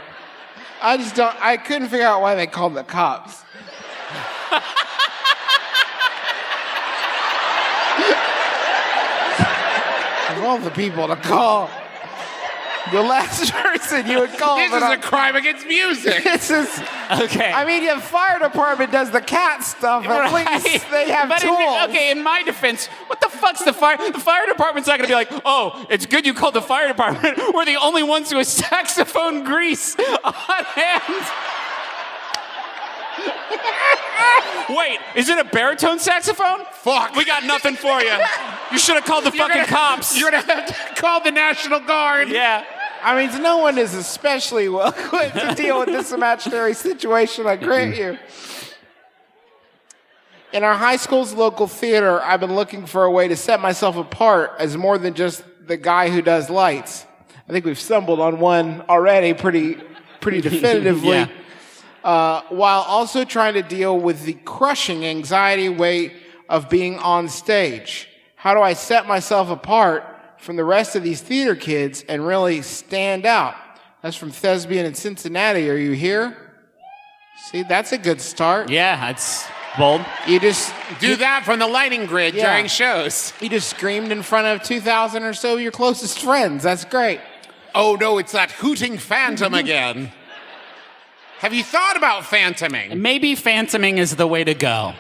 I 0.82 0.98
just 0.98 1.14
don't. 1.14 1.34
I 1.40 1.56
couldn't 1.56 1.88
figure 1.88 2.06
out 2.06 2.20
why 2.20 2.34
they 2.34 2.46
called 2.46 2.74
the 2.74 2.84
cops. 2.84 3.40
of 10.30 10.44
all 10.44 10.58
the 10.58 10.70
people 10.70 11.08
to 11.08 11.16
call, 11.16 11.70
the 12.92 13.02
last 13.02 13.52
person 13.62 14.06
you 14.06 14.20
would 14.20 14.32
call. 14.38 14.56
this 14.56 14.72
is 14.72 14.82
a 14.82 14.86
I'm- 14.86 15.00
crime 15.00 15.36
against 15.36 15.66
music. 15.66 16.22
this 16.24 16.50
is. 16.50 16.68
Okay. 17.10 17.52
I 17.52 17.64
mean, 17.64 17.82
your 17.82 17.98
fire 18.00 18.38
department 18.38 18.92
does 18.92 19.10
the 19.10 19.20
cat 19.20 19.62
stuff. 19.64 20.04
At 20.06 20.32
least 20.32 20.90
they 20.90 21.10
have 21.10 21.28
but 21.28 21.42
in- 21.42 21.48
tools. 21.48 21.88
okay, 21.88 22.10
in 22.10 22.22
my 22.22 22.42
defense, 22.42 22.86
what 23.06 23.20
the 23.20 23.28
fuck's 23.28 23.62
the 23.64 23.72
fire? 23.72 23.96
The 24.10 24.18
fire 24.18 24.46
department's 24.46 24.88
not 24.88 24.98
gonna 24.98 25.08
be 25.08 25.14
like, 25.14 25.30
oh, 25.44 25.84
it's 25.90 26.06
good 26.06 26.26
you 26.26 26.34
called 26.34 26.54
the 26.54 26.62
fire 26.62 26.88
department. 26.88 27.38
We're 27.54 27.64
the 27.64 27.76
only 27.76 28.02
ones 28.02 28.30
who 28.30 28.38
have 28.38 28.46
saxophone 28.46 29.44
grease 29.44 29.96
on 30.24 30.32
hand. 30.64 31.24
Wait, 34.70 34.98
is 35.14 35.28
it 35.28 35.38
a 35.38 35.44
baritone 35.44 35.98
saxophone? 35.98 36.64
Fuck. 36.72 37.14
We 37.16 37.24
got 37.24 37.44
nothing 37.44 37.76
for 37.76 38.00
you. 38.00 38.16
You 38.72 38.78
should 38.78 38.94
have 38.94 39.04
called 39.04 39.24
the 39.24 39.30
You're 39.30 39.46
fucking 39.46 39.62
gonna- 39.64 39.66
cops. 39.66 40.18
You're 40.18 40.30
gonna 40.30 40.42
have 40.52 40.66
to 40.94 41.00
call 41.00 41.20
the 41.20 41.30
National 41.30 41.80
Guard. 41.80 42.28
yeah. 42.28 42.64
I 43.02 43.14
mean, 43.26 43.42
no 43.42 43.58
one 43.58 43.76
is 43.76 43.92
especially 43.94 44.70
well 44.70 44.88
equipped 44.98 45.34
to 45.38 45.54
deal 45.54 45.78
with 45.80 45.88
this 45.88 46.12
imaginary 46.12 46.72
situation, 46.72 47.46
I 47.46 47.56
grant 47.56 47.96
you. 47.96 48.18
In 50.54 50.64
our 50.64 50.74
high 50.74 50.96
school's 50.96 51.34
local 51.34 51.66
theater, 51.66 52.22
I've 52.22 52.40
been 52.40 52.54
looking 52.54 52.86
for 52.86 53.04
a 53.04 53.10
way 53.10 53.28
to 53.28 53.36
set 53.36 53.60
myself 53.60 53.96
apart 53.96 54.52
as 54.58 54.76
more 54.76 54.96
than 54.96 55.12
just 55.14 55.44
the 55.66 55.76
guy 55.76 56.08
who 56.08 56.22
does 56.22 56.48
lights. 56.48 57.04
I 57.48 57.52
think 57.52 57.66
we've 57.66 57.78
stumbled 57.78 58.20
on 58.20 58.38
one 58.40 58.82
already 58.88 59.34
pretty, 59.34 59.74
pretty 60.20 60.40
definitively. 60.40 61.10
Yeah. 61.10 61.28
Uh, 62.04 62.42
while 62.50 62.82
also 62.82 63.24
trying 63.24 63.54
to 63.54 63.62
deal 63.62 63.98
with 63.98 64.24
the 64.24 64.34
crushing 64.44 65.04
anxiety 65.04 65.68
weight 65.68 66.12
of 66.48 66.68
being 66.68 66.98
on 66.98 67.28
stage. 67.28 68.08
How 68.36 68.54
do 68.54 68.60
I 68.60 68.74
set 68.74 69.06
myself 69.08 69.48
apart 69.50 70.04
from 70.38 70.56
the 70.56 70.64
rest 70.64 70.94
of 70.96 71.02
these 71.02 71.20
theater 71.22 71.56
kids 71.56 72.04
and 72.08 72.26
really 72.26 72.60
stand 72.62 73.24
out? 73.26 73.54
That's 74.02 74.16
from 74.16 74.30
Thespian 74.30 74.84
in 74.84 74.94
Cincinnati. 74.94 75.68
Are 75.70 75.76
you 75.76 75.92
here? 75.92 76.36
See, 77.50 77.62
that's 77.62 77.92
a 77.92 77.98
good 77.98 78.20
start. 78.20 78.68
Yeah, 78.70 78.96
that's 79.00 79.46
bold. 79.78 80.04
You 80.26 80.38
just 80.38 80.72
Do 81.00 81.16
that 81.16 81.44
from 81.44 81.58
the 81.58 81.66
lighting 81.66 82.04
grid 82.06 82.34
Yeah. 82.34 82.52
during 82.52 82.66
shows. 82.68 83.32
you 83.40 83.48
just 83.48 83.68
screamed 83.70 84.12
in 84.12 84.22
front 84.22 84.46
of 84.46 84.62
2,000 84.62 85.22
or 85.24 85.32
so 85.32 85.54
of 85.54 85.60
your 85.60 85.72
closest 85.72 86.20
friends. 86.20 86.62
That's 86.62 86.84
great. 86.84 87.20
Oh 87.74 87.96
no, 87.98 88.18
it's 88.18 88.32
that 88.32 88.50
hooting 88.52 88.98
phantom 88.98 89.54
again. 89.64 90.12
Have 91.44 91.52
you 91.52 91.62
thought 91.62 91.98
about 91.98 92.24
phantoming? 92.24 93.02
Maybe 93.02 93.34
phantoming 93.34 93.98
is 93.98 94.16
the 94.16 94.26
way 94.26 94.44
to 94.44 94.54
go. 94.54 94.94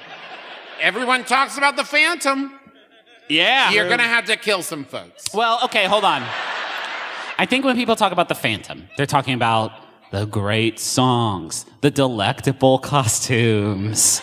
Everyone 0.78 1.24
talks 1.24 1.56
about 1.56 1.76
the 1.76 1.84
phantom. 1.84 2.60
Yeah. 3.30 3.70
You're 3.70 3.88
gonna 3.88 4.02
have 4.02 4.26
to 4.26 4.36
kill 4.36 4.60
some 4.60 4.84
folks. 4.84 5.24
Well, 5.32 5.58
okay, 5.64 5.86
hold 5.86 6.04
on. 6.04 6.22
I 7.38 7.46
think 7.46 7.64
when 7.64 7.76
people 7.76 7.96
talk 7.96 8.12
about 8.12 8.28
the 8.28 8.34
Phantom, 8.34 8.90
they're 8.98 9.06
talking 9.06 9.32
about 9.32 9.72
the 10.10 10.26
great 10.26 10.78
songs, 10.78 11.64
the 11.80 11.90
delectable 11.90 12.78
costumes. 12.78 14.20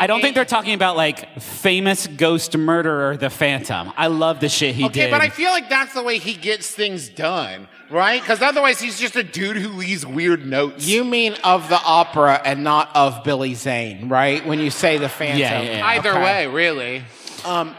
I, 0.00 0.06
don't 0.06 0.20
think 0.20 0.34
they're 0.34 0.44
talking 0.44 0.74
about 0.74 0.96
like 0.96 1.40
famous 1.40 2.06
ghost 2.06 2.56
murderer, 2.56 3.16
the 3.16 3.30
Phantom. 3.30 3.92
I 3.96 4.06
love 4.08 4.40
the 4.40 4.48
shit 4.48 4.74
he 4.74 4.82
did. 4.82 4.90
Okay, 4.90 5.00
did. 5.06 5.10
but 5.10 5.20
I 5.20 5.28
feel 5.28 5.50
like 5.50 5.68
that's 5.68 5.94
the 5.94 6.02
way 6.02 6.18
he 6.18 6.34
gets 6.34 6.70
things 6.70 7.08
done, 7.08 7.68
right? 7.90 8.20
Because 8.20 8.42
otherwise, 8.42 8.80
he's 8.80 8.98
just 8.98 9.16
a 9.16 9.22
dude 9.22 9.56
who 9.56 9.68
leaves 9.70 10.04
weird 10.06 10.46
notes. 10.46 10.86
You 10.86 11.04
mean 11.04 11.34
of 11.44 11.68
the 11.68 11.80
opera 11.84 12.40
and 12.44 12.64
not 12.64 12.94
of 12.94 13.24
Billy 13.24 13.54
Zane, 13.54 14.08
right? 14.08 14.44
When 14.46 14.58
you 14.58 14.70
say 14.70 14.98
the 14.98 15.08
Phantom. 15.08 15.38
Yeah, 15.38 15.60
yeah, 15.62 15.76
yeah. 15.78 15.86
Either 15.86 16.10
Okay. 16.10 16.22
way, 16.22 16.46
really. 16.46 17.02
Um, 17.44 17.74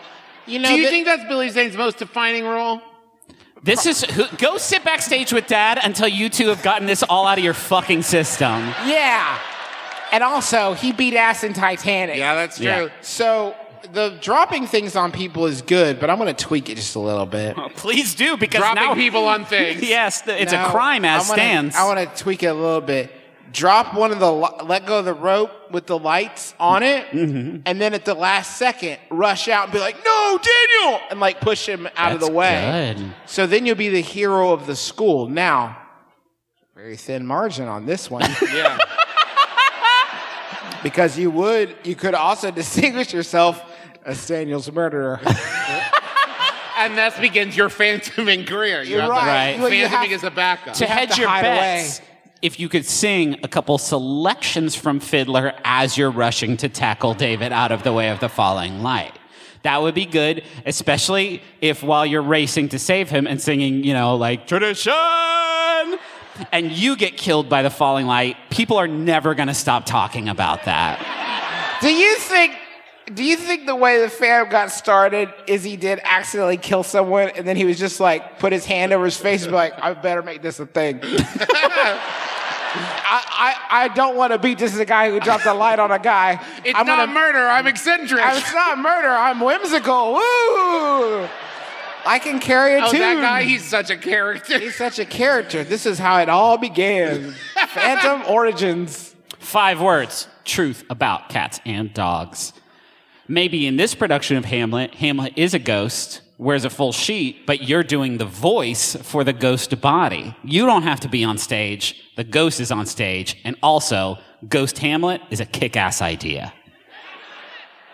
you 0.45 0.59
know, 0.59 0.69
Do 0.69 0.75
you 0.75 0.85
thi- 0.85 0.89
think 0.89 1.05
that's 1.05 1.25
Billy 1.25 1.49
Zane's 1.49 1.75
most 1.77 1.97
defining 1.97 2.45
role? 2.45 2.81
this 3.61 3.85
is 3.85 4.03
who, 4.05 4.23
go 4.37 4.57
sit 4.57 4.83
backstage 4.85 5.33
with 5.33 5.45
Dad 5.47 5.79
until 5.83 6.07
you 6.07 6.29
two 6.29 6.47
have 6.47 6.63
gotten 6.63 6.87
this 6.87 7.03
all 7.03 7.27
out 7.27 7.37
of 7.37 7.43
your 7.43 7.53
fucking 7.53 8.01
system. 8.03 8.73
Yeah. 8.85 9.37
And 10.11 10.23
also, 10.23 10.73
he 10.73 10.91
beat 10.91 11.15
ass 11.15 11.43
in 11.43 11.53
Titanic. 11.53 12.17
Yeah, 12.17 12.35
that's 12.35 12.57
true. 12.57 12.65
Yeah. 12.65 12.89
So 13.01 13.55
the 13.93 14.17
dropping 14.21 14.67
things 14.67 14.95
on 14.95 15.11
people 15.11 15.45
is 15.45 15.61
good, 15.61 15.99
but 15.99 16.09
I'm 16.09 16.17
going 16.17 16.33
to 16.33 16.45
tweak 16.45 16.69
it 16.69 16.75
just 16.75 16.95
a 16.95 16.99
little 16.99 17.25
bit. 17.25 17.55
Please 17.75 18.13
do 18.15 18.35
because 18.37 18.59
Dropping 18.61 18.83
now 18.83 18.93
people 18.95 19.25
on 19.27 19.45
things. 19.45 19.81
yes, 19.87 20.21
th- 20.21 20.41
it's 20.41 20.51
Now, 20.51 20.67
a 20.67 20.71
crime 20.71 21.05
as 21.05 21.25
I 21.25 21.29
wanna- 21.29 21.41
stands. 21.41 21.75
I 21.75 21.85
want 21.85 22.15
to 22.15 22.21
tweak 22.23 22.43
it 22.43 22.47
a 22.47 22.53
little 22.53 22.81
bit. 22.81 23.11
Drop 23.51 23.95
one 23.95 24.11
of 24.11 24.19
the 24.19 24.31
let 24.31 24.85
go 24.85 24.99
of 24.99 25.05
the 25.05 25.13
rope 25.13 25.71
with 25.71 25.87
the 25.87 25.97
lights 25.97 26.53
on 26.59 26.83
it, 26.83 27.07
Mm-hmm. 27.07 27.61
and 27.65 27.81
then 27.81 27.95
at 27.95 28.05
the 28.05 28.13
last 28.13 28.57
second, 28.57 28.99
rush 29.09 29.47
out 29.47 29.63
and 29.63 29.73
be 29.73 29.79
like, 29.79 29.95
"No, 30.05 30.39
Daniel!" 30.39 31.01
and 31.09 31.19
like 31.19 31.41
push 31.41 31.67
him 31.67 31.87
out 31.97 32.11
of 32.11 32.19
the 32.19 32.27
That's 32.27 32.35
way. 32.35 32.93
good. 32.95 33.11
So 33.25 33.47
then 33.47 33.65
you'll 33.65 33.75
be 33.75 33.89
the 33.89 34.01
hero 34.03 34.51
of 34.51 34.67
the 34.67 34.75
school. 34.75 35.27
Now, 35.27 35.79
very 36.75 36.95
thin 36.95 37.25
margin 37.25 37.67
on 37.67 37.87
this 37.87 38.11
one. 38.11 38.21
Yeah. 38.53 38.77
Because 40.83 41.17
you 41.17 41.29
would 41.31 41.75
you 41.83 41.95
could 41.95 42.13
also 42.13 42.51
distinguish 42.61 43.13
yourself 43.13 43.61
as 44.05 44.25
Daniel's 44.27 44.71
murderer. 44.71 45.19
and 46.77 46.97
thus 46.97 47.17
begins 47.19 47.55
your 47.57 47.69
phantoming 47.69 48.45
career. 48.45 48.81
You 48.83 48.93
You're 48.93 49.01
have 49.01 49.09
to- 49.09 49.15
right. 49.15 49.51
Right. 49.53 49.59
Well, 49.59 49.73
you 49.73 49.87
Phantoming 49.87 50.11
have- 50.11 50.17
is 50.19 50.23
a 50.23 50.31
backup. 50.31 50.73
to 50.75 50.85
have 50.85 50.97
hedge 50.99 51.15
to 51.15 51.21
your 51.21 51.29
hide 51.29 51.41
bets, 51.43 52.01
if 52.41 52.59
you 52.59 52.69
could 52.69 52.85
sing 52.85 53.37
a 53.43 53.47
couple 53.49 53.77
selections 53.77 54.73
from 54.75 54.99
Fiddler 55.01 55.53
as 55.65 55.97
you're 55.97 56.11
rushing 56.11 56.55
to 56.57 56.69
tackle 56.69 57.13
David 57.13 57.51
out 57.51 57.71
of 57.71 57.83
the 57.83 57.91
way 57.91 58.09
of 58.09 58.19
the 58.21 58.29
falling 58.29 58.81
light. 58.81 59.11
That 59.63 59.81
would 59.81 59.93
be 59.93 60.05
good, 60.05 60.43
especially 60.65 61.41
if 61.59 61.83
while 61.83 62.05
you're 62.05 62.21
racing 62.21 62.69
to 62.69 62.79
save 62.79 63.09
him 63.09 63.27
and 63.27 63.41
singing, 63.41 63.83
you 63.83 63.93
know, 63.93 64.15
like 64.15 64.47
tradition, 64.47 64.93
and 66.51 66.71
you 66.71 66.95
get 66.95 67.17
killed 67.17 67.49
by 67.49 67.61
the 67.61 67.69
falling 67.69 68.05
light, 68.07 68.37
people 68.49 68.77
are 68.77 68.87
never 68.87 69.35
going 69.35 69.47
to 69.47 69.53
stop 69.53 69.85
talking 69.85 70.29
about 70.29 70.65
that. 70.65 71.77
Do 71.81 71.93
you 71.93 72.15
think? 72.17 72.55
Do 73.13 73.23
you 73.23 73.37
think 73.37 73.65
the 73.65 73.75
way 73.75 73.99
the 74.01 74.09
fam 74.09 74.49
got 74.49 74.69
started 74.71 75.33
is 75.47 75.63
he 75.63 75.77
did 75.77 75.99
accidentally 76.03 76.57
kill 76.57 76.83
someone 76.83 77.29
and 77.29 77.47
then 77.47 77.55
he 77.55 77.65
was 77.65 77.79
just 77.79 77.99
like 77.99 78.37
put 78.37 78.53
his 78.53 78.65
hand 78.65 78.93
over 78.93 79.03
his 79.05 79.17
face 79.17 79.41
and 79.41 79.51
be 79.51 79.55
like, 79.55 79.73
I 79.81 79.93
better 79.95 80.21
make 80.21 80.43
this 80.43 80.59
a 80.59 80.67
thing. 80.67 80.99
I, 82.71 83.55
I, 83.71 83.83
I 83.85 83.87
don't 83.87 84.15
want 84.15 84.31
to 84.33 84.37
be 84.37 84.53
just 84.53 84.75
the 84.77 84.85
guy 84.85 85.09
who 85.09 85.19
dropped 85.19 85.47
a 85.47 85.53
light 85.55 85.79
on 85.79 85.89
a 85.91 85.97
guy. 85.97 86.39
it's 86.63 86.77
I'm 86.77 86.85
not 86.85 86.97
gonna, 87.07 87.13
murder. 87.13 87.39
I'm 87.47 87.65
eccentric. 87.65 88.21
I- 88.23 88.37
It's 88.37 88.53
not 88.53 88.77
murder. 88.77 89.07
I'm 89.09 89.39
whimsical. 89.39 90.13
Woo! 90.13 91.27
I 92.05 92.19
can 92.19 92.39
carry 92.39 92.75
a 92.75 92.85
oh, 92.85 92.91
tune. 92.91 92.99
that 92.99 93.21
guy. 93.21 93.43
He's 93.43 93.63
such 93.63 93.89
a 93.89 93.97
character. 93.97 94.59
He's 94.59 94.75
such 94.75 94.99
a 94.99 95.05
character. 95.05 95.63
This 95.63 95.85
is 95.85 95.99
how 95.99 96.19
it 96.19 96.29
all 96.29 96.57
began. 96.57 97.31
Phantom 97.69 98.23
origins. 98.27 99.15
Five 99.39 99.81
words 99.81 100.27
truth 100.45 100.83
about 100.89 101.29
cats 101.29 101.59
and 101.65 101.93
dogs. 101.93 102.53
Maybe 103.27 103.67
in 103.67 103.77
this 103.77 103.93
production 103.93 104.37
of 104.37 104.45
Hamlet, 104.45 104.95
Hamlet 104.95 105.33
is 105.35 105.53
a 105.53 105.59
ghost, 105.59 106.21
wears 106.39 106.65
a 106.65 106.69
full 106.69 106.91
sheet, 106.91 107.45
but 107.45 107.61
you're 107.61 107.83
doing 107.83 108.17
the 108.17 108.25
voice 108.25 108.95
for 108.95 109.23
the 109.23 109.33
ghost 109.33 109.79
body. 109.79 110.35
You 110.43 110.65
don't 110.65 110.81
have 110.81 110.99
to 111.01 111.07
be 111.07 111.23
on 111.23 111.37
stage, 111.37 112.09
the 112.15 112.23
ghost 112.23 112.59
is 112.59 112.71
on 112.71 112.87
stage, 112.87 113.39
and 113.43 113.55
also, 113.61 114.17
Ghost 114.47 114.77
Hamlet 114.79 115.21
is 115.29 115.39
a 115.39 115.45
kick 115.45 115.75
ass 115.75 116.01
idea. 116.01 116.53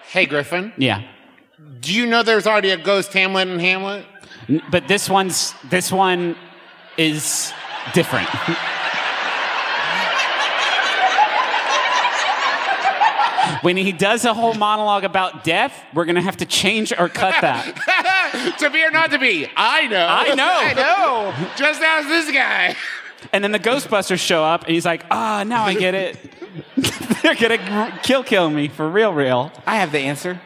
hey, 0.10 0.26
Griffin. 0.26 0.72
Yeah. 0.78 1.04
Do 1.80 1.94
you 1.94 2.06
know 2.06 2.24
there's 2.24 2.48
already 2.48 2.72
a 2.72 2.78
ghost 2.78 3.14
Hamlet 3.14 3.48
in 3.48 3.60
Hamlet? 3.60 4.06
N- 4.50 4.62
But 4.72 4.88
this 4.88 5.10
one's, 5.10 5.54
this 5.70 5.92
one 5.92 6.36
is 6.98 7.54
different. 7.94 8.30
When 13.62 13.78
he 13.78 13.92
does 13.92 14.26
a 14.26 14.34
whole 14.34 14.54
monologue 14.54 15.04
about 15.04 15.44
death, 15.44 15.84
we're 15.94 16.06
gonna 16.06 16.22
have 16.22 16.38
to 16.38 16.46
change 16.46 16.92
or 16.92 17.10
cut 17.10 17.36
that. 17.42 18.56
to 18.60 18.70
be 18.70 18.84
or 18.84 18.92
not 18.92 19.12
to 19.12 19.18
be? 19.20 19.48
I 19.56 19.88
know. 19.88 20.06
I 20.08 20.36
know. 20.36 20.44
I 20.62 20.74
know. 20.74 21.48
Just 21.56 21.82
ask 21.82 22.08
this 22.08 22.32
guy. 22.32 22.76
And 23.34 23.44
then 23.44 23.52
the 23.52 23.60
Ghostbusters 23.60 24.20
show 24.20 24.44
up, 24.44 24.66
and 24.66 24.74
he's 24.74 24.86
like, 24.86 25.04
"Ah, 25.10 25.44
now 25.48 25.64
I 25.64 25.74
get 25.74 25.96
it. 25.96 26.18
They're 27.24 27.36
gonna 27.36 28.00
kill 28.04 28.24
kill 28.24 28.50
me 28.52 28.68
for 28.68 28.88
real, 28.88 29.14
real." 29.14 29.52
I 29.66 29.78
have 29.78 29.92
the 29.92 30.00
answer. 30.00 30.40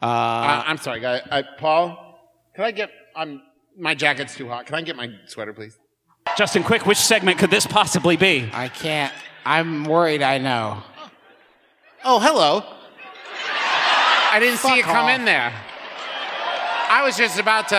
Uh, 0.00 0.62
I'm 0.66 0.78
sorry, 0.78 1.00
guy. 1.00 1.18
Uh, 1.18 1.42
Paul, 1.58 2.18
can 2.54 2.64
I 2.64 2.70
get? 2.70 2.90
I'm 3.16 3.42
my 3.76 3.94
jacket's 3.94 4.34
too 4.36 4.48
hot. 4.48 4.66
Can 4.66 4.74
I 4.74 4.82
get 4.82 4.96
my 4.96 5.10
sweater, 5.26 5.52
please? 5.52 5.78
Justin, 6.36 6.62
quick, 6.62 6.86
which 6.86 6.98
segment 6.98 7.38
could 7.38 7.50
this 7.50 7.66
possibly 7.66 8.16
be? 8.16 8.48
I 8.52 8.68
can't. 8.68 9.12
I'm 9.44 9.84
worried 9.84 10.22
I 10.22 10.38
know. 10.38 10.82
Oh, 12.04 12.18
hello. 12.20 12.64
I 14.32 14.38
didn't 14.40 14.58
see 14.58 14.68
Fuck 14.68 14.78
it 14.78 14.84
come 14.84 15.06
off. 15.06 15.18
in 15.18 15.24
there. 15.24 15.52
I 16.90 17.02
was 17.04 17.16
just 17.16 17.38
about 17.38 17.68
to 17.68 17.76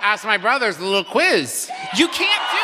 ask 0.00 0.24
my 0.24 0.36
brothers 0.38 0.78
a 0.78 0.84
little 0.84 1.04
quiz. 1.04 1.70
You 1.96 2.08
can't 2.08 2.42
do. 2.50 2.58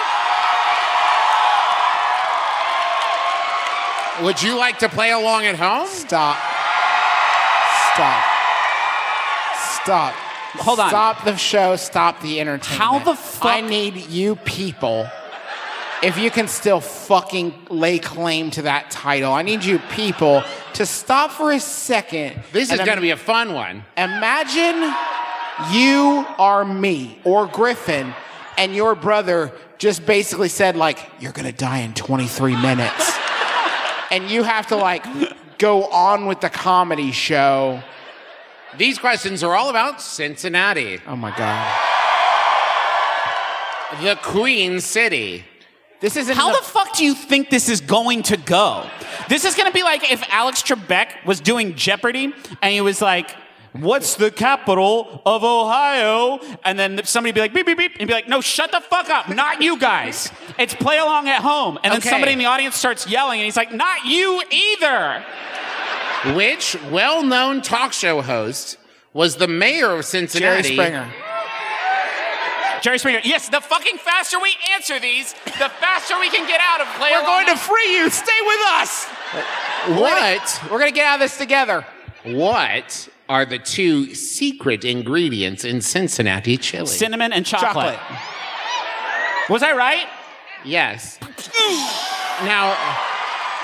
Would 4.25 4.43
you 4.43 4.57
like 4.59 4.79
to 4.81 4.89
play 4.89 5.13
along 5.13 5.47
at 5.47 5.55
home? 5.57 5.87
Stop. 5.87 6.37
Stop. 7.95 8.25
Stop. 9.89 10.15
Hold 10.61 10.81
on. 10.81 10.89
Stop 10.91 11.25
the 11.25 11.37
show. 11.37 11.77
Stop 11.77 12.21
the 12.21 12.41
entertainment. 12.41 12.83
How 12.83 12.99
the 12.99 13.15
fuck- 13.15 13.47
I 13.47 13.61
need 13.63 13.97
you 13.97 14.37
people. 14.37 15.09
If 16.03 16.17
you 16.19 16.31
can 16.31 16.47
still 16.47 16.81
fucking 16.81 17.55
lay 17.71 17.99
claim 17.99 18.51
to 18.53 18.63
that 18.63 18.91
title, 18.91 19.33
I 19.33 19.43
need 19.43 19.65
you 19.65 19.79
people 19.91 20.45
to 20.75 20.87
stop 20.87 21.33
for 21.33 21.53
a 21.53 21.59
second. 21.59 22.41
This 22.53 22.71
is 22.71 22.79
going 22.79 22.97
to 22.97 23.01
be 23.01 23.11
a 23.11 23.17
fun 23.17 23.53
one. 23.53 23.85
Imagine 23.97 24.95
you 25.73 26.25
are 26.39 26.65
me 26.65 27.19
or 27.25 27.47
Griffin, 27.47 28.15
and 28.57 28.75
your 28.77 28.95
brother 28.95 29.53
just 29.79 30.07
basically 30.07 30.49
said, 30.49 30.77
like, 30.77 30.99
you're 31.19 31.33
gonna 31.33 31.51
die 31.53 31.79
in 31.79 31.95
23 31.95 32.55
minutes. 32.61 33.19
and 34.11 34.31
you 34.31 34.43
have 34.43 34.67
to, 34.69 34.77
like, 34.77 35.05
go 35.59 35.85
on 35.87 36.27
with 36.27 36.41
the 36.41 36.51
comedy 36.51 37.11
show. 37.11 37.83
These 38.77 38.99
questions 38.99 39.43
are 39.43 39.55
all 39.57 39.71
about 39.71 40.01
Cincinnati, 40.03 41.01
Oh 41.07 41.17
my 41.17 41.31
God. 41.37 41.75
the 44.03 44.17
Queen 44.23 44.81
City. 44.81 45.45
This 46.01 46.17
isn't 46.17 46.37
How 46.37 46.53
the- 46.53 46.59
the 46.59 46.65
fuck 46.65 46.95
do 46.97 47.05
you 47.05 47.15
think 47.15 47.51
this 47.51 47.69
is 47.69 47.81
going 47.81 48.23
to 48.25 48.37
go? 48.37 48.85
This 49.29 49.45
is 49.45 49.55
going 49.57 49.67
to 49.67 49.73
be 49.75 49.83
like 49.83 50.13
if 50.13 50.23
Alex 50.31 50.63
Trebek 50.63 51.25
was 51.25 51.41
doing 51.41 51.75
Jeopardy 51.75 52.33
and 52.63 52.73
he 52.73 52.81
was 52.81 53.01
like, 53.03 53.35
What's 53.73 54.15
the 54.15 54.31
capital 54.31 55.21
of 55.27 55.45
Ohio? 55.45 56.41
And 56.65 56.79
then 56.79 57.01
somebody 57.05 57.29
would 57.31 57.35
be 57.35 57.41
like, 57.43 57.53
beep, 57.55 57.67
beep, 57.67 57.77
beep. 57.79 57.93
And 58.01 58.09
be 58.09 58.15
like, 58.15 58.27
no, 58.27 58.41
shut 58.41 58.73
the 58.73 58.81
fuck 58.81 59.11
up. 59.11 59.29
Not 59.29 59.61
you 59.63 59.79
guys. 59.79 60.33
It's 60.59 60.75
play 60.75 60.97
along 60.99 61.29
at 61.29 61.43
home. 61.43 61.79
And 61.85 61.93
then 61.93 61.99
Okay. 62.01 62.09
somebody 62.09 62.33
in 62.33 62.39
the 62.39 62.47
audience 62.47 62.77
starts 62.77 63.07
yelling 63.07 63.39
and 63.41 63.45
he's 63.45 63.59
like, 63.59 63.71
not 63.73 64.07
you 64.07 64.43
either. 64.51 65.23
Which 66.27 66.77
well 66.91 67.23
known 67.23 67.63
talk 67.63 67.93
show 67.93 68.21
host 68.23 68.77
was 69.13 69.37
the 69.37 69.49
mayor 69.49 69.91
of 69.91 70.05
Cincinnati? 70.05 70.63
Jerry 70.63 70.75
Springer. 70.75 71.13
Jerry 72.83 72.99
Springer. 72.99 73.21
Yes, 73.25 73.49
the 73.49 73.61
fucking 73.61 73.99
faster 73.99 74.39
we 74.41 74.55
answer 74.75 74.99
these, 74.99 75.33
the 75.45 75.71
faster 75.81 76.19
we 76.19 76.31
can 76.31 76.47
get 76.47 76.61
out 76.63 76.81
of 76.81 76.87
play 76.95 77.11
We're 77.13 77.23
going 77.23 77.47
to 77.47 77.57
free 77.57 77.97
you. 77.97 78.11
Stay 78.11 78.33
with 78.43 78.61
us. 78.67 79.05
What? 79.89 80.63
We're 80.71 80.79
gonna 80.79 80.93
get 80.93 81.07
out 81.07 81.15
of 81.15 81.21
this 81.21 81.39
together. 81.39 81.85
What 82.25 83.09
are 83.29 83.45
the 83.45 83.59
two 83.59 84.15
secret 84.15 84.85
ingredients 84.85 85.65
in 85.65 85.81
Cincinnati 85.81 86.57
chili? 86.57 86.87
Cinnamon 86.87 87.33
and 87.33 87.47
chocolate. 87.47 87.97
Chocolate. 87.97 89.51
Was 89.51 89.63
I 89.63 89.73
right? 89.73 90.07
yes. 90.65 91.19
now, 92.45 92.77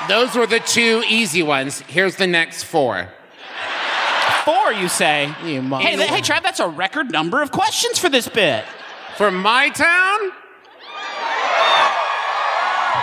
those 0.09 0.35
were 0.35 0.47
the 0.47 0.61
two 0.61 1.03
easy 1.09 1.43
ones. 1.43 1.81
Here's 1.83 2.17
the 2.17 2.27
next 2.27 2.65
four. 2.65 3.09
Four, 4.45 4.73
you 4.73 4.89
say? 4.89 5.27
You 5.45 5.63
Hey, 5.79 5.97
th- 5.97 6.09
hey, 6.09 6.21
Trav, 6.21 6.43
that's 6.43 6.61
a 6.61 6.69
record 6.69 7.11
number 7.11 7.41
of 7.41 7.51
questions 7.51 7.99
for 7.99 8.09
this 8.09 8.29
bit. 8.29 8.65
For 9.17 9.31
my 9.31 9.71
town, 9.71 10.33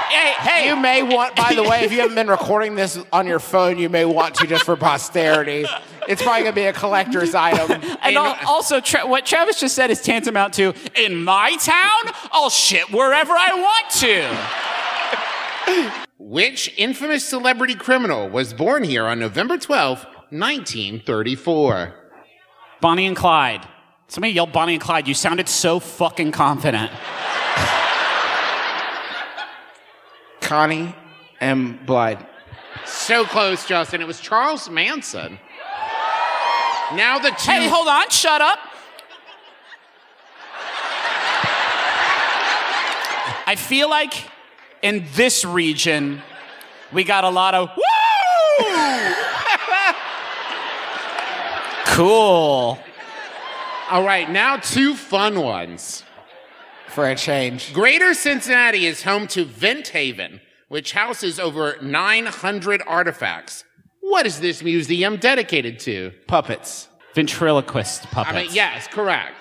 Hey, 0.10 0.34
hey. 0.40 0.68
You 0.68 0.76
may 0.76 1.04
want, 1.04 1.36
by 1.38 1.54
the 1.56 1.64
way, 1.64 1.84
if 1.86 1.92
you 1.94 2.00
haven't 2.02 2.16
been 2.16 2.28
recording 2.40 2.76
this 2.76 3.00
on 3.14 3.28
your 3.28 3.40
phone, 3.40 3.78
you 3.80 3.88
may 3.88 4.04
want 4.04 4.36
to 4.36 4.48
just 4.48 4.66
for 4.66 4.76
posterity. 4.76 5.66
It's 6.08 6.22
probably 6.22 6.42
going 6.44 6.54
to 6.54 6.62
be 6.62 6.66
a 6.66 6.74
collector's 6.74 7.34
item. 7.36 7.82
And 8.04 8.18
al- 8.18 8.36
also, 8.46 8.82
tra- 8.82 9.08
what 9.08 9.26
Travis 9.26 9.60
just 9.62 9.74
said 9.74 9.90
is 9.90 10.02
tantamount 10.02 10.54
to, 10.56 10.74
in 10.96 11.24
my 11.24 11.56
town, 11.56 12.14
I'll 12.34 12.50
shit 12.50 12.92
wherever 12.92 13.32
I 13.32 13.54
want 13.56 13.90
to. 14.02 14.81
Which 16.18 16.74
infamous 16.78 17.28
celebrity 17.28 17.76
criminal 17.76 18.30
was 18.30 18.54
born 18.54 18.84
here 18.84 19.06
on 19.06 19.20
November 19.20 19.58
12th, 19.58 20.06
1934? 20.30 21.94
Bonnie 22.80 23.08
and 23.08 23.16
Clyde. 23.16 23.68
Somebody 24.08 24.34
yelled 24.34 24.52
Bonnie 24.52 24.74
and 24.74 24.82
Clyde. 24.82 25.08
You 25.08 25.14
sounded 25.14 25.48
so 25.48 25.80
fucking 25.80 26.32
confident. 26.32 26.92
Connie 30.42 30.96
M. 31.40 31.80
Blythe. 31.86 32.20
So 32.86 33.24
close, 33.24 33.66
Justin. 33.66 34.02
It 34.02 34.08
was 34.08 34.20
Charles 34.20 34.70
Manson. 34.70 35.40
Now 36.94 37.20
the 37.20 37.30
two. 37.30 37.52
Hey, 37.52 37.68
hold 37.70 37.88
on. 37.88 38.10
Shut 38.10 38.42
up. 38.42 38.60
I 43.48 43.56
feel 43.58 43.90
like 43.90 44.14
in 44.82 45.06
this 45.14 45.46
region, 45.46 46.22
we 46.92 47.04
got 47.04 47.24
a 47.24 47.30
lot 47.30 47.54
of 47.54 47.70
woo! 47.76 47.84
cool. 51.86 52.80
All 53.90 54.04
right, 54.04 54.30
now 54.30 54.58
two 54.58 54.96
fun 54.96 55.42
ones. 55.42 56.04
For 56.88 57.10
a 57.10 57.16
change. 57.16 57.74
Greater 57.74 58.14
Cincinnati 58.14 58.86
is 58.86 59.04
home 59.04 59.28
to 59.28 59.46
Vent 59.46 59.90
Haven, 59.90 60.42
which 60.68 60.92
houses 60.92 61.40
over 61.40 61.78
900 61.82 62.82
artifacts. 62.86 63.64
What 64.02 64.26
is 64.26 64.42
this 64.42 64.62
museum 64.62 65.16
dedicated 65.16 65.80
to? 65.80 66.12
Puppets. 66.28 66.90
Ventriloquist 67.14 68.04
puppets. 68.12 68.38
I 68.38 68.42
mean, 68.44 68.50
yes, 68.52 68.88
correct. 68.88 69.41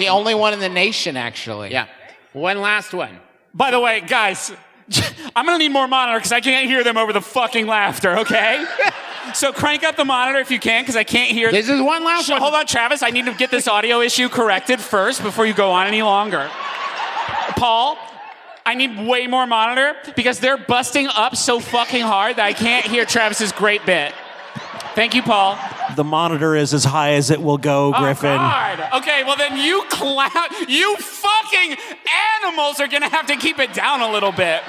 The 0.00 0.08
only 0.08 0.34
one 0.34 0.52
in 0.52 0.60
the 0.60 0.68
nation, 0.68 1.16
actually. 1.16 1.70
Yeah. 1.70 1.86
One 2.32 2.60
last 2.60 2.92
one. 2.92 3.18
By 3.54 3.70
the 3.70 3.80
way, 3.80 4.00
guys, 4.00 4.52
I'm 5.36 5.46
gonna 5.46 5.58
need 5.58 5.70
more 5.72 5.88
monitor 5.88 6.18
because 6.18 6.32
I 6.32 6.40
can't 6.40 6.66
hear 6.66 6.84
them 6.84 6.96
over 6.96 7.12
the 7.12 7.20
fucking 7.20 7.66
laughter, 7.66 8.18
okay? 8.18 8.64
so 9.34 9.52
crank 9.52 9.82
up 9.84 9.96
the 9.96 10.04
monitor 10.04 10.38
if 10.38 10.50
you 10.50 10.58
can 10.58 10.82
because 10.82 10.96
I 10.96 11.04
can't 11.04 11.30
hear 11.30 11.50
This 11.50 11.68
is 11.68 11.80
one 11.80 12.04
last 12.04 12.26
Sh- 12.26 12.30
one. 12.30 12.40
Hold 12.40 12.54
on, 12.54 12.66
Travis. 12.66 13.02
I 13.02 13.10
need 13.10 13.26
to 13.26 13.34
get 13.34 13.50
this 13.50 13.68
audio 13.68 14.00
issue 14.00 14.28
corrected 14.28 14.80
first 14.80 15.22
before 15.22 15.46
you 15.46 15.54
go 15.54 15.70
on 15.70 15.86
any 15.86 16.02
longer. 16.02 16.48
Paul, 17.56 17.98
I 18.64 18.74
need 18.74 19.06
way 19.06 19.26
more 19.26 19.46
monitor 19.46 19.96
because 20.16 20.38
they're 20.40 20.56
busting 20.56 21.08
up 21.08 21.36
so 21.36 21.60
fucking 21.60 22.02
hard 22.02 22.36
that 22.36 22.46
I 22.46 22.52
can't 22.52 22.86
hear 22.86 23.04
Travis's 23.04 23.52
great 23.52 23.84
bit. 23.84 24.14
Thank 24.94 25.14
you, 25.14 25.22
Paul. 25.22 25.58
The 25.96 26.04
monitor 26.04 26.54
is 26.56 26.74
as 26.74 26.84
high 26.84 27.12
as 27.14 27.30
it 27.30 27.40
will 27.40 27.58
go, 27.58 27.94
oh, 27.94 28.00
Griffin. 28.00 28.30
Oh, 28.30 28.36
God. 28.36 28.88
Okay, 29.00 29.24
well 29.24 29.36
then 29.36 29.56
you 29.56 29.84
clown, 29.88 30.48
you 30.68 30.96
fucking 30.96 31.76
animals 32.42 32.80
are 32.80 32.88
gonna 32.88 33.08
have 33.08 33.26
to 33.26 33.36
keep 33.36 33.58
it 33.58 33.72
down 33.72 34.00
a 34.00 34.10
little 34.10 34.32
bit. 34.32 34.62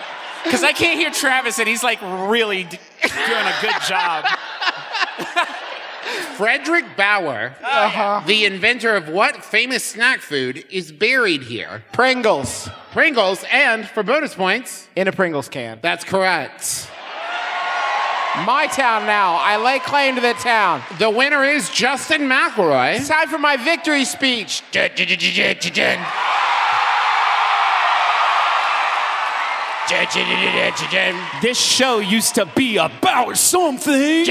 Because 0.44 0.64
I 0.64 0.74
can't 0.74 1.00
hear 1.00 1.12
Travis 1.12 1.60
and 1.60 1.68
he's 1.68 1.84
like 1.84 2.00
really 2.02 2.64
d- 2.64 2.78
doing 3.02 3.46
a 3.46 3.56
good 3.62 3.82
job. 3.88 4.26
Fredric 6.36 6.98
Baur, 6.98 7.54
uh-huh. 7.64 8.24
the 8.26 8.46
inventor 8.46 8.96
of 8.96 9.08
what 9.10 9.44
famous 9.44 9.84
snack 9.84 10.20
food, 10.22 10.66
is 10.70 10.92
buried 10.92 11.44
here? 11.44 11.84
Pringles. 11.94 12.70
Pringles, 12.92 13.46
and 13.52 13.88
for 13.88 14.04
bonus 14.04 14.34
points, 14.36 14.88
In 14.96 15.08
a 15.08 15.12
Pringles 15.12 15.48
can. 15.48 15.80
that's 15.82 16.04
correct. 16.04 16.90
My 18.38 18.66
town 18.68 19.06
now. 19.06 19.36
I 19.36 19.58
lay 19.58 19.80
claim 19.80 20.16
to 20.16 20.22
the 20.22 20.34
town. 20.34 20.82
The 21.00 21.10
winner 21.10 21.44
is 21.44 21.70
Justin 21.70 22.22
McElroy. 22.22 22.96
It's 22.96 23.10
time 23.10 23.28
for 23.28 23.38
my 23.38 23.58
victory 23.58 24.06
speech. 24.06 24.64
This 31.42 31.58
show 31.58 32.00
used 32.00 32.36
to 32.36 32.46
be 32.46 32.78
about 32.78 33.38
something. 33.38 34.24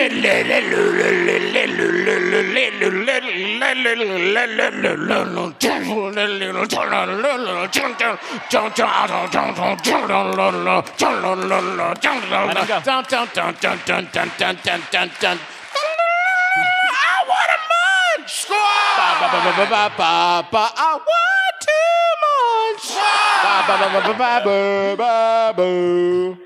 I 17.00 17.16
want 17.30 17.50
a 17.56 17.58
munch. 17.70 18.46
I 20.76 20.92
want 20.94 21.56
to 21.60 22.29
boo. 25.56 26.36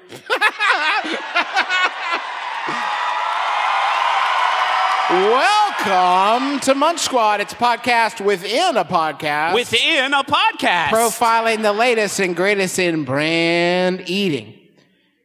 Welcome 5.11 6.61
to 6.61 6.74
Munch 6.74 7.00
Squad. 7.00 7.40
It's 7.40 7.53
a 7.53 7.57
podcast 7.57 8.24
within 8.24 8.77
a 8.77 8.85
podcast. 8.85 9.55
Within 9.55 10.14
a 10.14 10.24
podcast. 10.24 10.88
profiling 10.88 11.62
the 11.62 11.72
latest 11.72 12.18
and 12.20 12.35
greatest 12.35 12.79
in 12.79 13.05
brand 13.05 14.09
eating. 14.09 14.59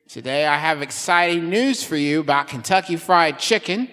Today, 0.07 0.45
I 0.45 0.57
have 0.57 0.81
exciting 0.81 1.49
news 1.49 1.83
for 1.83 1.95
you 1.95 2.19
about 2.19 2.47
Kentucky 2.49 2.97
Fried 2.97 3.39
Chicken. 3.39 3.89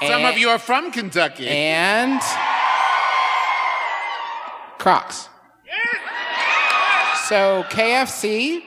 Some 0.00 0.24
of 0.24 0.38
you 0.38 0.48
are 0.48 0.58
from 0.58 0.92
Kentucky. 0.92 1.46
and 1.48 2.20
Crocs. 4.80 5.28
So 7.28 7.64
KFC 7.68 8.64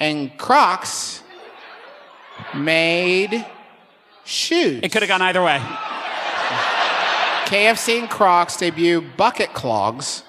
and 0.00 0.36
Crocs 0.36 1.22
made 2.54 3.46
shoes. 4.24 4.80
It 4.82 4.90
could 4.90 5.02
have 5.02 5.08
gone 5.08 5.22
either 5.22 5.44
way. 5.44 5.58
KFC 7.44 8.00
and 8.00 8.10
Crocs 8.10 8.56
debut 8.56 9.02
bucket 9.16 9.52
clogs 9.52 10.24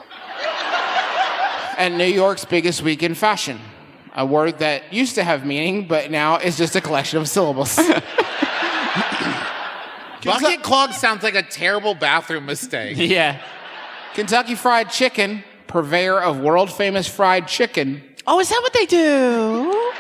at 1.78 1.92
New 1.94 2.04
York's 2.06 2.46
biggest 2.46 2.84
week 2.84 3.02
in 3.02 3.16
fashion. 3.16 3.60
A 4.16 4.26
word 4.26 4.60
that 4.60 4.94
used 4.94 5.16
to 5.16 5.24
have 5.24 5.46
meaning, 5.46 5.88
but 5.88 6.12
now 6.12 6.38
is 6.38 6.58
just 6.58 6.76
a 6.76 6.82
collection 6.82 7.18
of 7.20 7.28
syllables. 7.28 7.76
Bucket 10.24 10.62
clog 10.62 10.94
sounds 10.94 11.24
like 11.24 11.36
a 11.36 11.44
terrible 11.44 11.96
bathroom 11.96 12.46
mistake. 12.46 12.98
Yeah. 13.14 13.42
Kentucky 14.14 14.56
Fried 14.56 14.90
Chicken, 14.90 15.44
purveyor 15.68 16.20
of 16.22 16.40
world 16.40 16.72
famous 16.72 17.08
fried 17.08 17.48
chicken, 17.48 18.04
Oh, 18.26 18.40
is 18.40 18.50
that 18.50 18.60
what 18.62 18.72
they 18.74 18.86
do? 18.86 19.92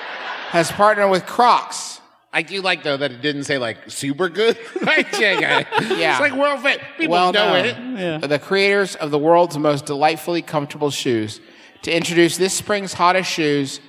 has 0.49 0.71
partnered 0.71 1.10
with 1.12 1.26
Crocs. 1.26 1.99
I 2.32 2.41
do 2.41 2.62
like 2.62 2.84
though 2.84 2.95
that 2.97 3.12
it 3.12 3.21
didn't 3.21 3.43
say 3.43 3.58
like 3.58 3.78
super 3.91 4.30
good 4.30 4.58
fried 4.84 5.08
chicken. 5.12 5.41
Yeah. 5.41 6.12
It's 6.13 6.19
like 6.21 6.34
world 6.34 6.62
famous. 6.62 6.82
People 6.97 7.12
well 7.12 7.34
know 7.34 7.54
known. 7.62 7.97
it. 7.97 8.28
The 8.28 8.39
creators 8.39 8.95
of 8.95 9.12
the 9.12 9.19
world's 9.19 9.58
most 9.58 9.86
delightfully 9.86 10.41
comfortable 10.41 10.89
shoes 10.89 11.41
to 11.84 11.95
introduce 11.95 12.38
this 12.38 12.54
spring's 12.54 12.93
hottest 12.93 13.30
shoes, 13.30 13.80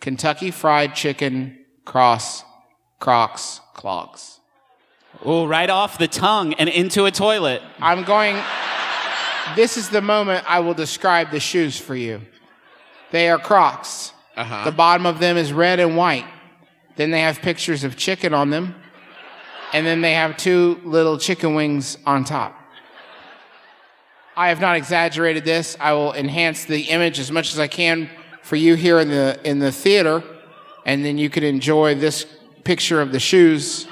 Kentucky 0.00 0.50
Fried 0.50 0.94
Chicken 0.94 1.58
Cross 1.84 2.44
Crocs 3.00 3.60
Clogs. 3.74 4.40
Oh, 5.24 5.46
right 5.46 5.68
off 5.68 5.98
the 5.98 6.06
tongue 6.08 6.54
and 6.54 6.68
into 6.68 7.04
a 7.06 7.10
toilet. 7.10 7.60
I'm 7.80 8.04
going. 8.04 8.36
This 9.56 9.76
is 9.76 9.88
the 9.88 10.00
moment 10.00 10.44
I 10.48 10.60
will 10.60 10.74
describe 10.74 11.30
the 11.30 11.40
shoes 11.40 11.78
for 11.78 11.94
you. 11.94 12.20
They 13.10 13.28
are 13.28 13.38
Crocs. 13.38 14.12
Uh-huh. 14.36 14.64
The 14.64 14.72
bottom 14.72 15.06
of 15.06 15.18
them 15.18 15.36
is 15.36 15.52
red 15.52 15.80
and 15.80 15.96
white. 15.96 16.26
Then 16.96 17.10
they 17.10 17.20
have 17.20 17.40
pictures 17.40 17.84
of 17.84 17.96
chicken 17.96 18.34
on 18.34 18.50
them. 18.50 18.74
And 19.72 19.86
then 19.86 20.00
they 20.00 20.14
have 20.14 20.36
two 20.36 20.80
little 20.84 21.18
chicken 21.18 21.54
wings 21.54 21.98
on 22.06 22.24
top. 22.24 22.56
I 24.36 24.48
have 24.48 24.60
not 24.60 24.76
exaggerated 24.76 25.44
this. 25.44 25.76
I 25.78 25.92
will 25.92 26.14
enhance 26.14 26.64
the 26.64 26.82
image 26.82 27.18
as 27.18 27.30
much 27.30 27.52
as 27.52 27.58
I 27.58 27.66
can 27.66 28.08
for 28.42 28.56
you 28.56 28.74
here 28.74 28.98
in 28.98 29.08
the 29.08 29.38
in 29.44 29.58
the 29.58 29.70
theater, 29.70 30.22
and 30.86 31.04
then 31.04 31.18
you 31.18 31.28
can 31.30 31.44
enjoy 31.44 31.94
this 31.94 32.26
picture 32.64 33.00
of 33.00 33.12
the 33.12 33.20
shoes. 33.20 33.86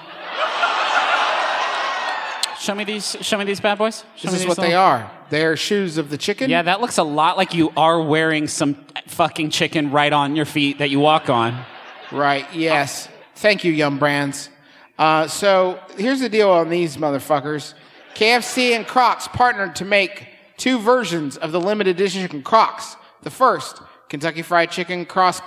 Show 2.59 2.75
me 2.75 2.85
these. 2.85 3.16
Show 3.21 3.38
me 3.38 3.44
these 3.44 3.61
bad 3.61 3.79
boys. 3.79 4.05
Show 4.16 4.31
This 4.31 4.40
is 4.40 4.47
what 4.47 4.57
they 4.57 4.75
are. 4.75 5.11
They 5.31 5.44
are 5.44 5.57
shoes 5.57 5.97
of 5.99 6.11
the 6.11 6.18
chicken. 6.18 6.51
Yeah, 6.51 6.62
that 6.62 6.81
looks 6.81 6.99
a 6.99 7.03
lot 7.03 7.37
like 7.37 7.55
you 7.55 7.73
are 7.77 8.03
wearing 8.03 8.49
some 8.49 8.75
fucking 9.07 9.51
chicken 9.51 9.90
right 9.90 10.12
on 10.12 10.35
your 10.35 10.44
feet 10.44 10.79
that 10.79 10.90
you 10.90 10.99
walk 10.99 11.31
on. 11.31 11.64
Right, 12.11 12.47
yes. 12.55 13.09
Thank 13.37 13.62
you, 13.62 13.73
Yum 13.73 13.99
Brands. 13.99 14.51
Uh, 14.99 15.29
so 15.29 15.79
here's 15.97 16.21
the 16.21 16.29
deal 16.29 16.51
on 16.51 16.68
these 16.68 16.97
motherfuckers 16.97 17.75
KFC 18.14 18.73
and 18.73 18.85
Crocs 18.85 19.29
partnered 19.29 19.77
to 19.77 19.85
make 19.85 20.27
two 20.57 20.81
versions 20.81 21.37
of 21.37 21.53
the 21.53 21.61
limited 21.61 21.94
edition 22.01 22.42
Crocs. 22.42 22.97
The 23.23 23.31
first, 23.31 23.81
Kentucky 24.09 24.42
Fried 24.42 24.73
Chicken 24.73 25.07
Cross 25.07 25.40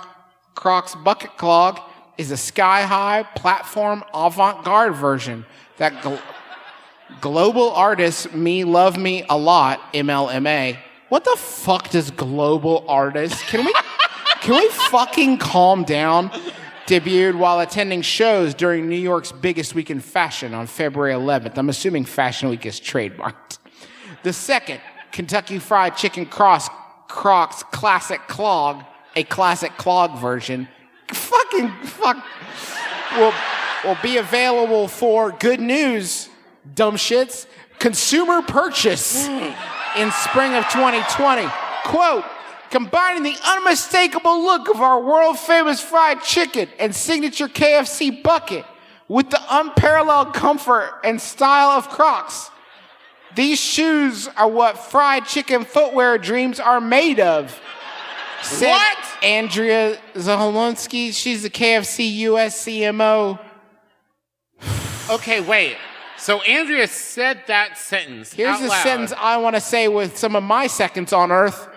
Crocs 0.54 0.94
Bucket 0.94 1.36
Clog, 1.36 1.80
is 2.16 2.30
a 2.30 2.36
sky 2.36 2.82
high 2.82 3.24
platform 3.34 4.04
avant 4.14 4.64
garde 4.64 4.94
version 4.94 5.44
that 5.76 5.92
gl- 6.02 6.20
global 7.20 7.70
artist 7.72 8.34
Me 8.34 8.64
Love 8.64 8.96
Me 8.98 9.24
a 9.28 9.36
Lot, 9.36 9.80
MLMA. 9.92 10.78
What 11.08 11.24
the 11.24 11.36
fuck 11.36 11.90
does 11.90 12.10
global 12.10 12.84
artist? 12.88 13.40
Can 13.46 13.64
we 13.64 13.72
can 14.40 14.54
we 14.54 14.68
fucking 14.68 15.38
calm 15.38 15.84
down? 15.84 16.30
Debuted 16.86 17.36
while 17.36 17.60
attending 17.60 18.02
shows 18.02 18.54
during 18.54 18.88
New 18.88 18.96
York's 18.96 19.30
biggest 19.30 19.74
week 19.74 19.90
in 19.90 20.00
fashion 20.00 20.52
on 20.52 20.66
February 20.66 21.12
11th. 21.12 21.56
I'm 21.56 21.68
assuming 21.68 22.04
Fashion 22.04 22.48
Week 22.48 22.66
is 22.66 22.80
trademarked. 22.80 23.58
The 24.24 24.32
second, 24.32 24.80
Kentucky 25.12 25.58
Fried 25.58 25.96
Chicken 25.96 26.26
Cross 26.26 26.68
Crocs 27.06 27.62
Classic 27.64 28.20
Clog, 28.26 28.82
a 29.14 29.22
classic 29.24 29.76
clog 29.76 30.18
version. 30.18 30.66
Fucking 31.08 31.70
fuck. 31.84 32.24
Will, 33.16 33.34
will 33.84 33.98
be 34.02 34.16
available 34.16 34.88
for 34.88 35.30
good 35.32 35.60
news, 35.60 36.30
dumb 36.74 36.96
shits, 36.96 37.46
consumer 37.78 38.42
purchase 38.42 39.26
in 39.26 40.10
spring 40.12 40.54
of 40.54 40.64
2020. 40.68 41.46
Quote, 41.84 42.24
combining 42.70 43.22
the 43.22 43.36
unmistakable 43.44 44.42
look 44.42 44.68
of 44.68 44.80
our 44.80 45.00
world 45.00 45.38
famous 45.38 45.80
fried 45.80 46.22
chicken 46.22 46.68
and 46.78 46.94
signature 46.94 47.48
KFC 47.48 48.22
bucket 48.22 48.64
with 49.08 49.30
the 49.30 49.40
unparalleled 49.50 50.32
comfort 50.32 51.00
and 51.04 51.20
style 51.20 51.70
of 51.70 51.88
Crocs. 51.88 52.50
These 53.34 53.60
shoes 53.60 54.28
are 54.36 54.48
what 54.48 54.78
fried 54.78 55.26
chicken 55.26 55.64
footwear 55.64 56.18
dreams 56.18 56.60
are 56.60 56.80
made 56.80 57.20
of. 57.20 57.60
Said 58.42 58.72
What? 58.72 58.98
Andrea 59.22 59.98
Zaholonsky, 60.14 61.12
she's 61.14 61.42
the 61.42 61.50
KFC 61.50 62.16
US 62.28 62.64
CMO. 62.64 63.38
Okay, 65.10 65.40
wait. 65.40 65.76
So 66.22 66.40
Andrea 66.42 66.86
said 66.86 67.42
that 67.48 67.76
sentence. 67.76 68.32
Here's 68.32 68.60
the 68.60 68.68
loud. 68.68 68.82
sentence 68.84 69.12
I 69.18 69.38
want 69.38 69.56
to 69.56 69.60
say 69.60 69.88
with 69.88 70.16
some 70.16 70.36
of 70.36 70.44
my 70.44 70.68
seconds 70.68 71.12
on 71.12 71.32
earth. 71.32 71.68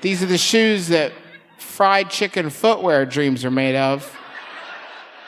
These 0.00 0.24
are 0.24 0.26
the 0.26 0.38
shoes 0.38 0.88
that 0.88 1.12
fried 1.56 2.10
chicken 2.10 2.50
footwear 2.50 3.06
dreams 3.06 3.44
are 3.44 3.50
made 3.52 3.76
of. 3.76 4.12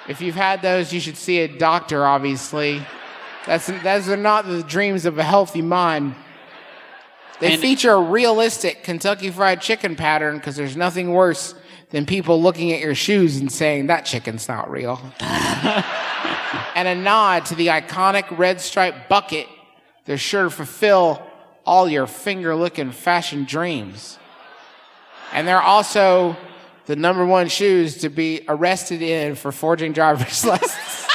If 0.08 0.20
you've 0.20 0.34
had 0.34 0.60
those, 0.60 0.92
you 0.92 0.98
should 0.98 1.16
see 1.16 1.38
a 1.38 1.46
doctor, 1.46 2.04
obviously. 2.04 2.84
That's, 3.46 3.68
those 3.68 4.08
are 4.08 4.16
not 4.16 4.44
the 4.44 4.64
dreams 4.64 5.06
of 5.06 5.18
a 5.18 5.22
healthy 5.22 5.62
mind. 5.62 6.16
They 7.38 7.52
And- 7.52 7.62
feature 7.62 7.92
a 7.92 8.02
realistic 8.02 8.82
Kentucky 8.82 9.30
Fried 9.30 9.60
Chicken 9.60 9.94
pattern 9.94 10.38
because 10.38 10.56
there's 10.56 10.76
nothing 10.76 11.12
worse 11.12 11.54
than 11.90 12.06
people 12.06 12.42
looking 12.42 12.72
at 12.72 12.80
your 12.80 12.96
shoes 12.96 13.36
and 13.36 13.52
saying, 13.52 13.86
that 13.86 14.04
chicken's 14.04 14.48
not 14.48 14.68
real. 14.68 15.00
and 16.74 16.88
a 16.88 16.94
nod 16.94 17.46
to 17.46 17.54
the 17.54 17.68
iconic 17.68 18.36
red 18.36 18.60
striped 18.60 19.08
bucket. 19.08 19.46
They're 20.04 20.18
sure 20.18 20.44
to 20.44 20.50
fulfill 20.50 21.22
all 21.64 21.88
your 21.88 22.06
finger 22.06 22.54
licking 22.54 22.92
fashion 22.92 23.44
dreams. 23.44 24.18
And 25.32 25.48
they're 25.48 25.62
also 25.62 26.36
the 26.86 26.96
number 26.96 27.24
one 27.24 27.48
shoes 27.48 27.98
to 27.98 28.08
be 28.08 28.44
arrested 28.48 29.02
in 29.02 29.34
for 29.34 29.52
forging 29.52 29.92
driver's 29.92 30.44
licenses. 30.44 31.06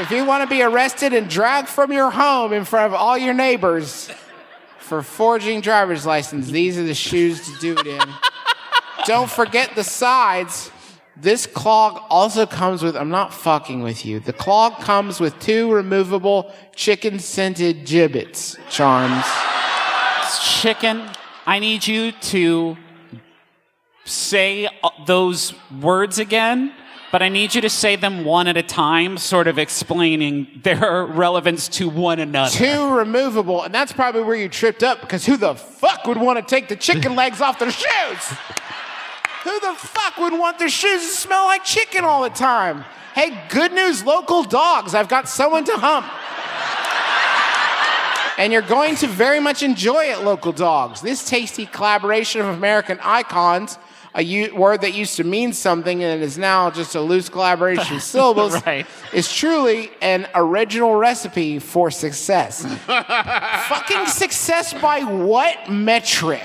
if 0.00 0.10
you 0.10 0.24
want 0.24 0.48
to 0.48 0.48
be 0.48 0.62
arrested 0.62 1.12
and 1.12 1.28
dragged 1.28 1.68
from 1.68 1.92
your 1.92 2.10
home 2.10 2.52
in 2.52 2.64
front 2.64 2.86
of 2.86 2.94
all 2.94 3.18
your 3.18 3.34
neighbors 3.34 4.10
for 4.78 5.02
forging 5.02 5.60
driver's 5.60 6.06
license, 6.06 6.50
these 6.50 6.78
are 6.78 6.84
the 6.84 6.94
shoes 6.94 7.52
to 7.52 7.58
do 7.58 7.76
it 7.78 7.86
in. 7.86 8.08
Don't 9.06 9.30
forget 9.30 9.74
the 9.74 9.84
sides. 9.84 10.70
This 11.20 11.46
clog 11.46 12.02
also 12.08 12.46
comes 12.46 12.82
with, 12.82 12.96
I'm 12.96 13.10
not 13.10 13.34
fucking 13.34 13.82
with 13.82 14.06
you. 14.06 14.20
The 14.20 14.32
clog 14.32 14.78
comes 14.78 15.20
with 15.20 15.38
two 15.38 15.70
removable 15.70 16.50
chicken 16.74 17.18
scented 17.18 17.86
Jibbitz 17.86 18.56
charms. 18.70 19.26
Chicken, 20.42 21.10
I 21.44 21.58
need 21.58 21.86
you 21.86 22.12
to 22.12 22.78
say 24.06 24.66
uh, 24.82 24.88
those 25.04 25.52
words 25.80 26.18
again, 26.18 26.72
but 27.12 27.20
I 27.20 27.28
need 27.28 27.54
you 27.54 27.60
to 27.60 27.70
say 27.70 27.96
them 27.96 28.24
one 28.24 28.46
at 28.48 28.56
a 28.56 28.62
time, 28.62 29.18
sort 29.18 29.46
of 29.46 29.58
explaining 29.58 30.46
their 30.62 31.04
relevance 31.04 31.68
to 31.68 31.90
one 31.90 32.18
another. 32.18 32.50
Two 32.50 32.94
removable, 32.94 33.62
and 33.62 33.74
that's 33.74 33.92
probably 33.92 34.22
where 34.22 34.36
you 34.36 34.48
tripped 34.48 34.82
up 34.82 35.02
because 35.02 35.26
who 35.26 35.36
the 35.36 35.54
fuck 35.54 36.06
would 36.06 36.16
want 36.16 36.38
to 36.38 36.42
take 36.42 36.68
the 36.68 36.76
chicken 36.76 37.14
legs 37.16 37.42
off 37.42 37.58
their 37.58 37.70
shoes? 37.70 38.38
Who 39.44 39.60
the 39.60 39.74
fuck 39.74 40.16
would 40.18 40.32
want 40.38 40.58
their 40.58 40.68
shoes 40.68 41.00
to 41.00 41.06
smell 41.08 41.44
like 41.46 41.64
chicken 41.64 42.04
all 42.04 42.22
the 42.22 42.30
time? 42.30 42.84
Hey, 43.14 43.42
good 43.48 43.72
news, 43.72 44.04
local 44.04 44.42
dogs. 44.44 44.94
I've 44.94 45.08
got 45.08 45.28
someone 45.28 45.64
to 45.64 45.72
hump. 45.76 46.06
And 48.38 48.52
you're 48.52 48.62
going 48.62 48.96
to 48.96 49.06
very 49.06 49.38
much 49.40 49.62
enjoy 49.62 50.04
it, 50.04 50.22
local 50.22 50.52
dogs. 50.52 51.00
This 51.02 51.28
tasty 51.28 51.66
collaboration 51.66 52.40
of 52.40 52.46
American 52.48 52.98
icons, 53.02 53.78
a 54.14 54.22
u- 54.22 54.54
word 54.56 54.80
that 54.80 54.94
used 54.94 55.16
to 55.16 55.24
mean 55.24 55.52
something 55.52 56.02
and 56.02 56.22
is 56.22 56.38
now 56.38 56.70
just 56.70 56.94
a 56.94 57.00
loose 57.02 57.28
collaboration 57.28 57.96
of 57.96 58.02
syllables, 58.14 58.54
Right. 58.64 58.86
is 59.12 59.30
truly 59.30 59.90
an 60.00 60.26
original 60.34 60.94
recipe 60.96 61.58
for 61.58 61.90
success. 61.90 62.64
Fucking 62.86 64.06
success 64.06 64.72
by 64.74 65.00
what 65.00 65.68
metric? 65.70 66.42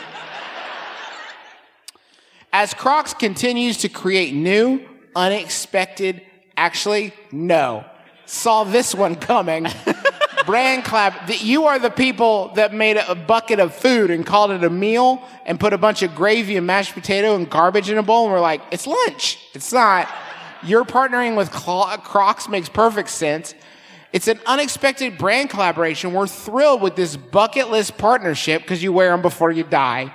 As 2.57 2.73
Crocs 2.73 3.13
continues 3.13 3.79
to 3.79 3.89
create 3.89 4.33
new, 4.33 4.79
unexpected, 5.13 6.21
actually, 6.55 7.11
no, 7.29 7.83
saw 8.25 8.63
this 8.63 8.95
one 8.95 9.15
coming. 9.15 9.67
Brand 10.45 10.85
clap. 10.85 11.27
that 11.27 11.43
You 11.43 11.65
are 11.65 11.79
the 11.79 11.89
people 11.89 12.53
that 12.55 12.73
made 12.73 12.95
a 12.95 13.13
bucket 13.13 13.59
of 13.59 13.75
food 13.75 14.09
and 14.09 14.25
called 14.25 14.51
it 14.51 14.63
a 14.63 14.69
meal 14.69 15.21
and 15.45 15.59
put 15.59 15.73
a 15.73 15.77
bunch 15.77 16.01
of 16.01 16.15
gravy 16.15 16.55
and 16.55 16.65
mashed 16.65 16.93
potato 16.93 17.35
and 17.35 17.49
garbage 17.49 17.89
in 17.89 17.97
a 17.97 18.03
bowl 18.03 18.23
and 18.23 18.31
we're 18.31 18.39
like, 18.39 18.61
it's 18.71 18.87
lunch. 18.87 19.37
It's 19.53 19.73
not. 19.73 20.07
You're 20.63 20.85
partnering 20.85 21.35
with 21.35 21.51
Crocs 21.51 22.47
makes 22.47 22.69
perfect 22.69 23.09
sense. 23.09 23.53
It's 24.13 24.29
an 24.29 24.39
unexpected 24.45 25.17
brand 25.17 25.49
collaboration. 25.49 26.13
We're 26.13 26.25
thrilled 26.25 26.81
with 26.81 26.95
this 26.95 27.17
bucket 27.17 27.69
list 27.69 27.97
partnership 27.97 28.61
because 28.61 28.81
you 28.81 28.93
wear 28.93 29.09
them 29.09 29.21
before 29.21 29.51
you 29.51 29.65
die 29.65 30.13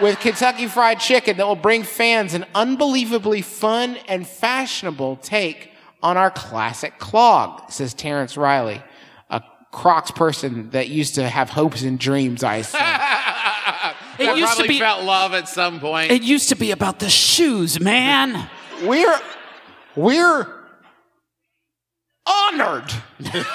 with 0.00 0.18
Kentucky 0.20 0.66
Fried 0.66 1.00
Chicken 1.00 1.36
that 1.36 1.46
will 1.46 1.56
bring 1.56 1.82
fans 1.82 2.34
an 2.34 2.46
unbelievably 2.54 3.42
fun 3.42 3.96
and 4.08 4.26
fashionable 4.26 5.16
take 5.16 5.70
on 6.02 6.16
our 6.16 6.30
classic 6.30 6.98
clog, 6.98 7.70
says 7.70 7.94
Terence 7.94 8.36
Reilly, 8.36 8.82
a 9.30 9.42
Crocs 9.70 10.10
person 10.10 10.70
that 10.70 10.88
used 10.88 11.14
to 11.16 11.28
have 11.28 11.50
hopes 11.50 11.82
and 11.82 11.98
dreams, 11.98 12.42
I 12.42 12.56
assume. 12.56 12.80
It 14.18 14.36
used 14.36 14.58
to 14.58 14.68
be. 14.68 14.78
felt 14.78 15.04
love 15.04 15.32
at 15.32 15.48
some 15.48 15.80
point. 15.80 16.12
It 16.12 16.22
used 16.22 16.50
to 16.50 16.54
be 16.54 16.70
about 16.70 16.98
the 16.98 17.08
shoes, 17.08 17.80
man. 17.80 18.48
we're, 18.84 19.18
we're 19.96 20.46
honored 22.26 22.92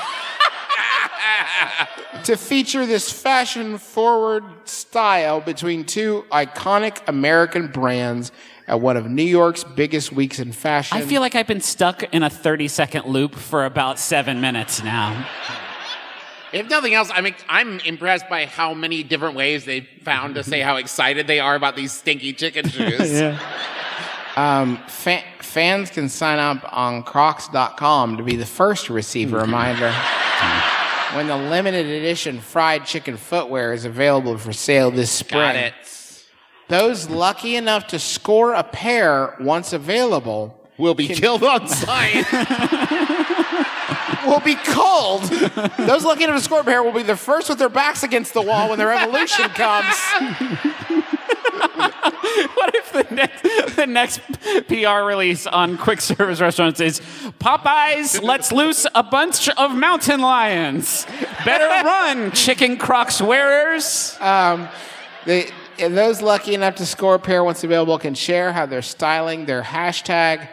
to 2.28 2.36
feature 2.36 2.86
this 2.86 3.10
fashion 3.10 3.78
forward 3.78 4.44
style 4.66 5.40
between 5.40 5.86
two 5.86 6.26
iconic 6.30 7.00
American 7.08 7.68
brands 7.68 8.34
at 8.68 8.82
one 8.82 8.98
of 8.98 9.10
New 9.10 9.24
York's 9.24 9.64
biggest 9.64 10.12
weeks 10.12 10.38
in 10.38 10.52
fashion. 10.52 10.98
I 10.98 11.02
feel 11.04 11.22
like 11.22 11.36
I've 11.36 11.48
been 11.48 11.62
stuck 11.62 12.04
in 12.14 12.24
a 12.24 12.30
30 12.30 12.68
second 12.68 13.06
loop 13.06 13.34
for 13.34 13.64
about 13.64 13.98
seven 13.98 14.42
minutes 14.42 14.84
now. 14.84 15.26
If 16.52 16.70
nothing 16.70 16.94
else, 16.94 17.10
I 17.14 17.22
mean, 17.22 17.34
I'm 17.48 17.80
impressed 17.80 18.28
by 18.28 18.46
how 18.46 18.74
many 18.74 19.04
different 19.04 19.36
ways 19.36 19.64
they 19.64 19.88
found 20.04 20.36
to 20.36 20.44
say 20.44 20.60
how 20.60 20.76
excited 20.84 21.28
they 21.28 21.40
are 21.40 21.56
about 21.56 21.78
these 21.78 21.94
stinky 21.94 22.34
chicken 22.34 22.68
shoes. 22.70 23.22
Um, 24.36 24.76
fa- 24.90 25.24
fans 25.40 25.92
can 25.92 26.10
sign 26.10 26.40
up 26.40 26.68
on 26.76 27.04
crocs.com 27.04 28.18
to 28.18 28.24
be 28.24 28.36
the 28.36 28.46
first 28.46 28.88
to 28.88 28.94
receive 28.94 29.34
a 29.34 29.38
reminder 29.38 29.96
when 31.18 31.26
the 31.26 31.36
limited 31.36 31.88
edition 31.88 32.40
fried 32.40 32.86
chicken 32.86 33.18
footwear 33.18 33.74
is 33.74 33.86
available 33.86 34.38
for 34.38 34.54
sale 34.54 34.92
this 34.92 35.10
spring. 35.10 35.42
Got 35.42 35.56
it. 35.56 35.74
Those 36.68 37.10
lucky 37.10 37.56
enough 37.56 37.88
to 37.88 37.98
score 37.98 38.54
a 38.54 38.64
pair 38.64 39.36
once 39.40 39.74
available 39.74 40.54
Will 40.78 40.94
be 40.94 41.08
killed 41.08 41.44
on 41.44 41.68
sight. 41.68 42.32
will 44.28 44.42
be 44.42 44.54
called. 44.54 45.24
Those 45.24 46.06
lucky 46.06 46.24
enough 46.24 46.38
to 46.38 46.44
score 46.44 46.60
a 46.60 46.64
pair 46.64 46.84
will 46.84 46.92
be 46.92 47.02
the 47.02 47.18
first 47.18 47.50
with 47.50 47.58
their 47.58 47.68
backs 47.68 48.04
against 48.04 48.36
the 48.36 48.44
wall 48.44 48.70
when 48.70 48.78
the 48.78 48.86
revolution 48.86 49.50
comes. 49.50 49.96
what 51.58 52.76
if 52.76 52.92
the 52.92 53.16
next, 53.16 53.76
the 53.76 53.88
next 53.88 54.22
PR 54.68 55.06
release 55.06 55.48
on 55.48 55.78
quick 55.78 56.02
service 56.02 56.40
restaurants 56.40 56.80
is 56.80 57.00
Popeyes 57.40 58.22
lets 58.22 58.52
loose 58.52 58.86
a 58.94 59.04
bunch 59.04 59.50
of 59.50 59.76
mountain 59.76 60.22
lions? 60.22 61.06
Better 61.46 61.68
run, 61.88 62.32
chicken 62.32 62.78
Crocs 62.78 63.22
wearers. 63.22 64.18
Um, 64.20 64.68
they, 65.26 65.50
and 65.80 65.98
those 65.98 66.22
lucky 66.22 66.54
enough 66.54 66.76
to 66.76 66.86
score 66.86 67.16
a 67.16 67.20
pair 67.20 67.44
once 67.44 67.64
available 67.64 67.98
can 67.98 68.14
share 68.14 68.54
how 68.54 68.66
they're 68.66 68.82
styling 68.82 69.46
their 69.46 69.62
hashtag 69.62 70.48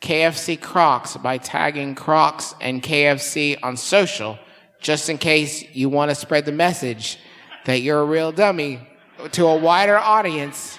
KFC 0.00 0.60
Crocs 0.60 1.16
by 1.16 1.38
tagging 1.38 1.94
Crocs 1.94 2.54
and 2.60 2.82
KFC 2.82 3.58
on 3.62 3.76
social, 3.76 4.38
just 4.80 5.08
in 5.08 5.18
case 5.18 5.64
you 5.74 5.88
want 5.88 6.10
to 6.10 6.14
spread 6.14 6.44
the 6.44 6.52
message 6.52 7.18
that 7.64 7.80
you're 7.80 8.00
a 8.00 8.04
real 8.04 8.32
dummy 8.32 8.80
to 9.32 9.46
a 9.46 9.56
wider 9.56 9.96
audience 9.98 10.78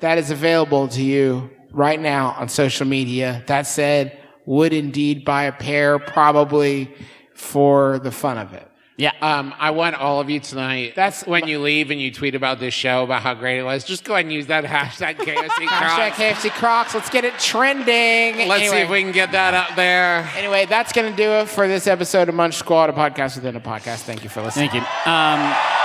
that 0.00 0.18
is 0.18 0.30
available 0.30 0.88
to 0.88 1.02
you 1.02 1.50
right 1.72 2.00
now 2.00 2.34
on 2.38 2.48
social 2.48 2.86
media. 2.86 3.42
That 3.46 3.66
said, 3.66 4.18
would 4.46 4.72
indeed 4.72 5.24
buy 5.24 5.44
a 5.44 5.52
pair 5.52 5.98
probably 5.98 6.94
for 7.34 7.98
the 8.00 8.10
fun 8.10 8.38
of 8.38 8.52
it. 8.54 8.64
Yeah. 8.96 9.12
Um, 9.22 9.54
I 9.56 9.70
want 9.70 9.94
all 9.94 10.20
of 10.20 10.28
you 10.28 10.40
tonight. 10.40 10.94
That's- 10.96 11.24
when 11.24 11.46
you 11.46 11.60
leave 11.60 11.92
and 11.92 12.00
you 12.00 12.10
tweet 12.10 12.34
about 12.34 12.58
this 12.58 12.74
show 12.74 13.04
about 13.04 13.22
how 13.22 13.34
great 13.34 13.60
it 13.60 13.62
was. 13.62 13.84
Just 13.84 14.02
go 14.02 14.14
ahead 14.14 14.24
and 14.24 14.34
use 14.34 14.48
that 14.48 14.64
hashtag 14.64 15.16
KFC 15.18 15.68
Crocs. 15.68 15.92
Hashtag 15.92 16.10
KFC 16.12 16.50
Crocs. 16.50 16.94
Let's 16.94 17.08
get 17.08 17.24
it 17.24 17.38
trending. 17.38 18.48
Let's 18.48 18.68
see 18.68 18.76
if 18.78 18.90
we 18.90 19.02
can 19.02 19.12
get 19.12 19.30
that 19.32 19.54
up 19.54 19.76
there. 19.76 20.28
Anyway, 20.36 20.66
that's 20.66 20.92
going 20.92 21.08
to 21.08 21.16
do 21.16 21.30
it 21.30 21.48
for 21.48 21.68
this 21.68 21.86
episode 21.86 22.28
of 22.28 22.34
Munch 22.34 22.54
Squad, 22.54 22.90
a 22.90 22.92
podcast 22.92 23.36
within 23.36 23.54
a 23.54 23.60
podcast. 23.60 23.98
Thank 24.00 24.24
you 24.24 24.30
for 24.30 24.42
listening. 24.42 24.70
Thank 24.70 24.82
you. 24.82 25.12
Um, 25.12 25.77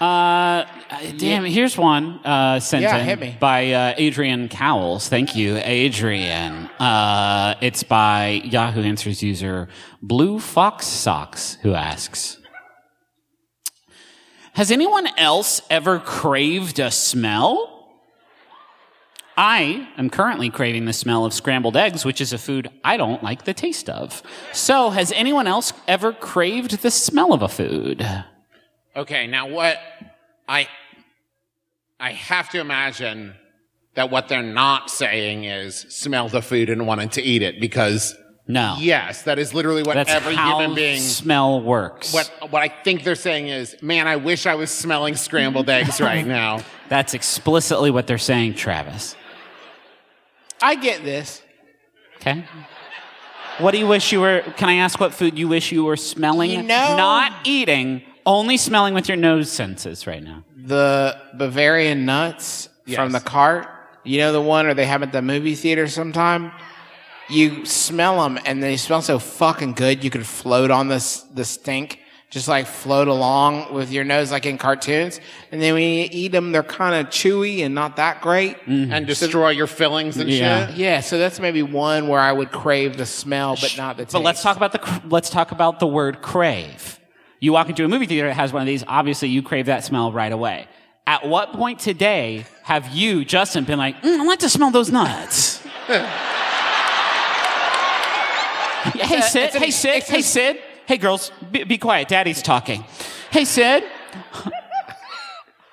uh, 0.00 0.64
damn, 1.18 1.44
here's 1.44 1.76
one 1.76 2.20
uh, 2.24 2.58
sent 2.60 2.82
Yeah, 2.82 2.96
in 2.98 3.04
hit 3.04 3.20
me. 3.20 3.36
by 3.38 3.72
uh, 3.72 3.94
Adrian 3.96 4.48
Cowles. 4.48 5.08
Thank 5.08 5.36
you, 5.36 5.56
Adrian. 5.58 6.66
Uh, 6.78 7.54
it's 7.60 7.82
by 7.82 8.40
Yahoo 8.44 8.82
Answers 8.82 9.22
user 9.22 9.68
Blue 10.00 10.38
Fox 10.38 10.86
Socks, 10.86 11.58
who 11.62 11.74
asks 11.74 12.38
Has 14.54 14.70
anyone 14.70 15.06
else 15.18 15.60
ever 15.68 15.98
craved 15.98 16.78
a 16.78 16.90
smell? 16.90 17.66
I 19.36 19.88
am 19.96 20.10
currently 20.10 20.50
craving 20.50 20.84
the 20.84 20.92
smell 20.92 21.24
of 21.24 21.32
scrambled 21.32 21.76
eggs, 21.76 22.04
which 22.04 22.20
is 22.20 22.32
a 22.34 22.38
food 22.38 22.68
I 22.84 22.96
don't 22.98 23.22
like 23.22 23.44
the 23.44 23.54
taste 23.54 23.88
of. 23.88 24.22
So, 24.52 24.90
has 24.90 25.12
anyone 25.12 25.46
else 25.46 25.72
ever 25.88 26.12
craved 26.12 26.82
the 26.82 26.90
smell 26.90 27.32
of 27.32 27.40
a 27.42 27.48
food? 27.48 28.06
Okay, 28.96 29.26
now 29.26 29.48
what 29.48 29.78
I 30.48 30.68
I 31.98 32.12
have 32.12 32.48
to 32.50 32.60
imagine 32.60 33.34
that 33.94 34.10
what 34.10 34.28
they're 34.28 34.42
not 34.42 34.90
saying 34.90 35.44
is 35.44 35.76
smell 35.88 36.28
the 36.28 36.42
food 36.42 36.70
and 36.70 36.86
wanted 36.86 37.12
to 37.12 37.22
eat 37.22 37.42
it 37.42 37.60
because 37.60 38.16
No. 38.46 38.76
yes, 38.80 39.22
that 39.22 39.38
is 39.38 39.52
literally 39.54 39.82
what 39.82 39.94
That's 39.94 40.10
every 40.10 40.34
how 40.34 40.58
human 40.60 40.74
being 40.74 41.00
smell 41.00 41.60
works. 41.60 42.12
what 42.12 42.30
what 42.50 42.62
I 42.62 42.68
think 42.68 43.04
they're 43.04 43.14
saying 43.14 43.48
is, 43.48 43.76
man, 43.82 44.08
I 44.08 44.16
wish 44.16 44.46
I 44.46 44.54
was 44.54 44.70
smelling 44.70 45.14
scrambled 45.16 45.68
eggs 45.78 46.00
right 46.00 46.26
now. 46.26 46.60
That's 46.88 47.14
explicitly 47.14 47.90
what 47.90 48.06
they're 48.08 48.18
saying, 48.18 48.54
Travis. 48.54 49.14
I 50.62 50.74
get 50.74 51.04
this. 51.04 51.42
Okay. 52.16 52.44
What 53.58 53.70
do 53.72 53.78
you 53.78 53.86
wish 53.86 54.10
you 54.12 54.20
were? 54.20 54.42
Can 54.56 54.68
I 54.68 54.74
ask 54.76 54.98
what 55.00 55.12
food 55.14 55.38
you 55.38 55.46
wish 55.48 55.70
you 55.72 55.84
were 55.84 55.96
smelling? 55.96 56.50
You 56.50 56.62
know- 56.62 56.96
Not 56.96 57.32
eating, 57.44 58.02
only 58.26 58.56
smelling 58.56 58.94
with 58.94 59.08
your 59.08 59.16
nose 59.16 59.50
senses 59.50 60.06
right 60.06 60.22
now. 60.22 60.44
The 60.56 61.16
Bavarian 61.34 62.04
nuts 62.04 62.68
from 62.94 63.12
the 63.12 63.18
Yes. 63.18 63.24
cart. 63.24 63.68
You 64.04 64.18
know 64.18 64.32
the 64.32 64.40
one, 64.40 64.66
or 64.66 64.74
they 64.74 64.86
have 64.86 65.02
at 65.02 65.12
the 65.12 65.22
movie 65.22 65.54
theater 65.54 65.86
sometime. 65.88 66.52
You 67.28 67.64
smell 67.64 68.22
them, 68.22 68.38
and 68.44 68.62
they 68.62 68.76
smell 68.76 69.02
so 69.02 69.18
fucking 69.18 69.74
good. 69.74 70.02
You 70.02 70.10
could 70.10 70.26
float 70.26 70.70
on 70.70 70.88
this 70.88 71.20
the 71.34 71.44
stink, 71.44 72.00
just 72.30 72.48
like 72.48 72.66
float 72.66 73.08
along 73.08 73.72
with 73.74 73.92
your 73.92 74.04
nose, 74.04 74.32
like 74.32 74.46
in 74.46 74.58
cartoons. 74.58 75.20
And 75.52 75.60
then 75.62 75.74
when 75.74 75.82
you 75.82 76.08
eat 76.10 76.32
them, 76.32 76.50
they're 76.52 76.62
kind 76.62 76.94
of 76.94 77.12
chewy 77.12 77.64
and 77.64 77.74
not 77.74 77.96
that 77.96 78.20
great. 78.20 78.56
Mm-hmm. 78.66 78.92
and 78.92 79.06
destroy 79.06 79.50
your 79.50 79.66
fillings 79.66 80.16
and 80.16 80.28
Yeah. 80.30 80.68
shit. 80.68 80.76
Yeah, 80.76 81.00
so 81.00 81.18
that's 81.18 81.38
maybe 81.40 81.62
one 81.62 82.08
where 82.08 82.20
I 82.20 82.32
would 82.32 82.50
crave 82.52 82.96
the 82.96 83.06
smell, 83.06 83.56
but 83.60 83.74
not 83.76 83.96
the 83.96 84.04
taste. 84.04 84.12
But 84.12 84.22
let's 84.22 84.42
talk 84.42 84.56
about 84.56 84.72
the 84.72 84.78
cr- 84.78 85.00
let's 85.08 85.30
talk 85.30 85.50
about 85.52 85.78
the 85.80 85.86
word 85.88 86.22
crave. 86.22 86.99
You 87.40 87.52
walk 87.52 87.68
into 87.70 87.84
a 87.84 87.88
movie 87.88 88.06
theater 88.06 88.28
that 88.28 88.34
has 88.34 88.52
one 88.52 88.62
of 88.62 88.66
these. 88.66 88.84
Obviously, 88.86 89.28
you 89.28 89.42
crave 89.42 89.66
that 89.66 89.82
smell 89.82 90.12
right 90.12 90.30
away. 90.30 90.68
At 91.06 91.26
what 91.26 91.54
point 91.54 91.80
today 91.80 92.44
have 92.62 92.88
you, 92.94 93.24
Justin, 93.24 93.64
been 93.64 93.78
like, 93.78 94.00
"Mm, 94.02 94.20
I 94.20 94.24
like 94.24 94.40
to 94.40 94.50
smell 94.50 94.70
those 94.70 94.90
nuts? 94.90 95.62
hey 98.84 99.20
Sid, 99.20 99.50
hey 99.50 99.70
Sid, 99.70 100.02
hey 100.04 100.22
Sid, 100.22 100.58
hey 100.86 100.96
girls, 100.96 101.32
be, 101.50 101.64
be 101.64 101.76
quiet. 101.78 102.08
Daddy's 102.08 102.42
talking. 102.42 102.84
Hey 103.30 103.44
Sid, 103.44 103.84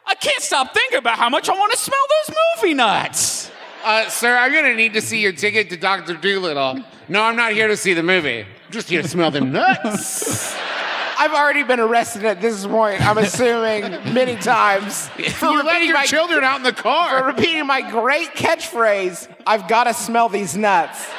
I 0.05 0.15
can't 0.20 0.41
stop 0.41 0.74
thinking 0.74 0.97
about 0.97 1.18
how 1.18 1.30
much 1.30 1.47
I 1.49 1.53
want 1.53 1.72
to 1.72 1.78
smell 1.78 1.99
those 2.26 2.36
movie 2.61 2.74
nuts. 2.74 3.51
Uh, 3.84 4.09
sir, 4.09 4.36
I'm 4.36 4.51
gonna 4.51 4.74
need 4.74 4.93
to 4.93 5.01
see 5.01 5.22
your 5.22 5.32
ticket 5.32 5.70
to 5.70 5.78
Doctor 5.78 6.15
Dolittle. 6.15 6.84
No, 7.07 7.22
I'm 7.22 7.36
not 7.36 7.53
here 7.53 7.68
to 7.68 7.78
see 7.78 7.93
the 7.93 8.03
movie. 8.03 8.41
I'm 8.41 8.72
just 8.72 8.89
here 8.89 9.01
to 9.01 9.07
smell 9.07 9.32
them 9.32 9.51
nuts. 9.51 10.55
I've 11.18 11.34
already 11.34 11.63
been 11.63 11.80
arrested 11.80 12.26
at 12.26 12.41
this 12.41 12.65
point. 12.65 13.05
I'm 13.05 13.18
assuming 13.18 13.91
many 14.13 14.36
times 14.36 15.07
for 15.09 15.47
you 15.47 15.63
left 15.63 15.84
your 15.86 15.93
my, 15.95 16.05
children 16.05 16.43
out 16.43 16.57
in 16.57 16.63
the 16.63 16.74
car 16.74 17.20
for 17.20 17.26
repeating 17.26 17.65
my 17.65 17.89
great 17.89 18.30
catchphrase. 18.30 19.28
I've 19.45 19.68
got 19.68 19.86
to 19.86 19.93
smell 19.93 20.30
these 20.30 20.55
nuts. 20.55 21.07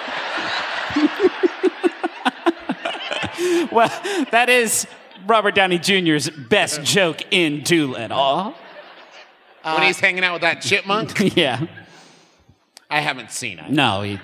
Well, 3.71 3.89
that 4.33 4.49
is 4.49 4.87
Robert 5.27 5.55
Downey 5.55 5.79
Jr.'s 5.79 6.29
best 6.29 6.83
joke 6.83 7.23
in 7.31 7.63
Dolittle. 7.63 8.55
when 9.63 9.77
uh, 9.77 9.81
he's 9.81 10.01
hanging 10.01 10.25
out 10.25 10.33
with 10.33 10.43
that 10.43 10.61
chipmunk. 10.61 11.37
yeah. 11.37 11.67
I 12.91 13.01
haven't 13.01 13.31
seen 13.31 13.59
it. 13.59 13.71
No. 13.71 14.03
He, 14.03 14.19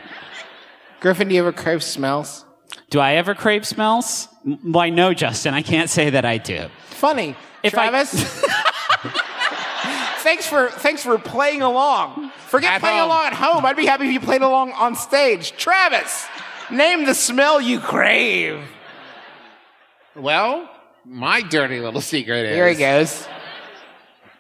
Griffin, 1.01 1.29
do 1.29 1.35
you 1.35 1.41
ever 1.41 1.53
crave 1.53 1.83
smells? 1.83 2.45
do 2.91 2.99
I 2.99 3.15
ever 3.15 3.35
crave 3.35 3.67
smells? 3.67 4.29
M- 4.47 4.59
Why, 4.73 4.91
no, 4.91 5.15
Justin. 5.15 5.55
I 5.55 5.63
can't 5.63 5.89
say 5.91 6.11
that 6.11 6.25
I 6.25 6.39
do. 6.39 6.69
Funny, 6.89 7.35
If 7.63 7.77
I- 7.77 7.89
Travis. 7.89 8.13
thanks 10.23 10.47
for 10.47 10.71
thanks 10.71 11.03
for 11.03 11.19
playing 11.19 11.63
along. 11.63 12.31
Forget 12.49 12.75
At 12.75 12.81
playing 12.81 12.99
home. 12.99 13.11
along 13.11 13.27
at 13.27 13.33
home. 13.35 13.67
I'd 13.67 13.77
be 13.77 13.87
happy 13.87 14.07
if 14.07 14.13
you 14.13 14.21
played 14.21 14.43
along 14.43 14.73
on 14.73 14.95
stage. 14.95 15.53
Travis, 15.57 16.27
name 16.71 17.05
the 17.05 17.15
smell 17.15 17.61
you 17.61 17.81
crave. 17.81 18.63
Well, 20.15 20.69
my 21.05 21.43
dirty 21.43 21.81
little 21.81 22.01
secret 22.01 22.47
is 22.47 22.55
Here 22.55 22.69
he 22.69 22.77
goes. 22.77 23.27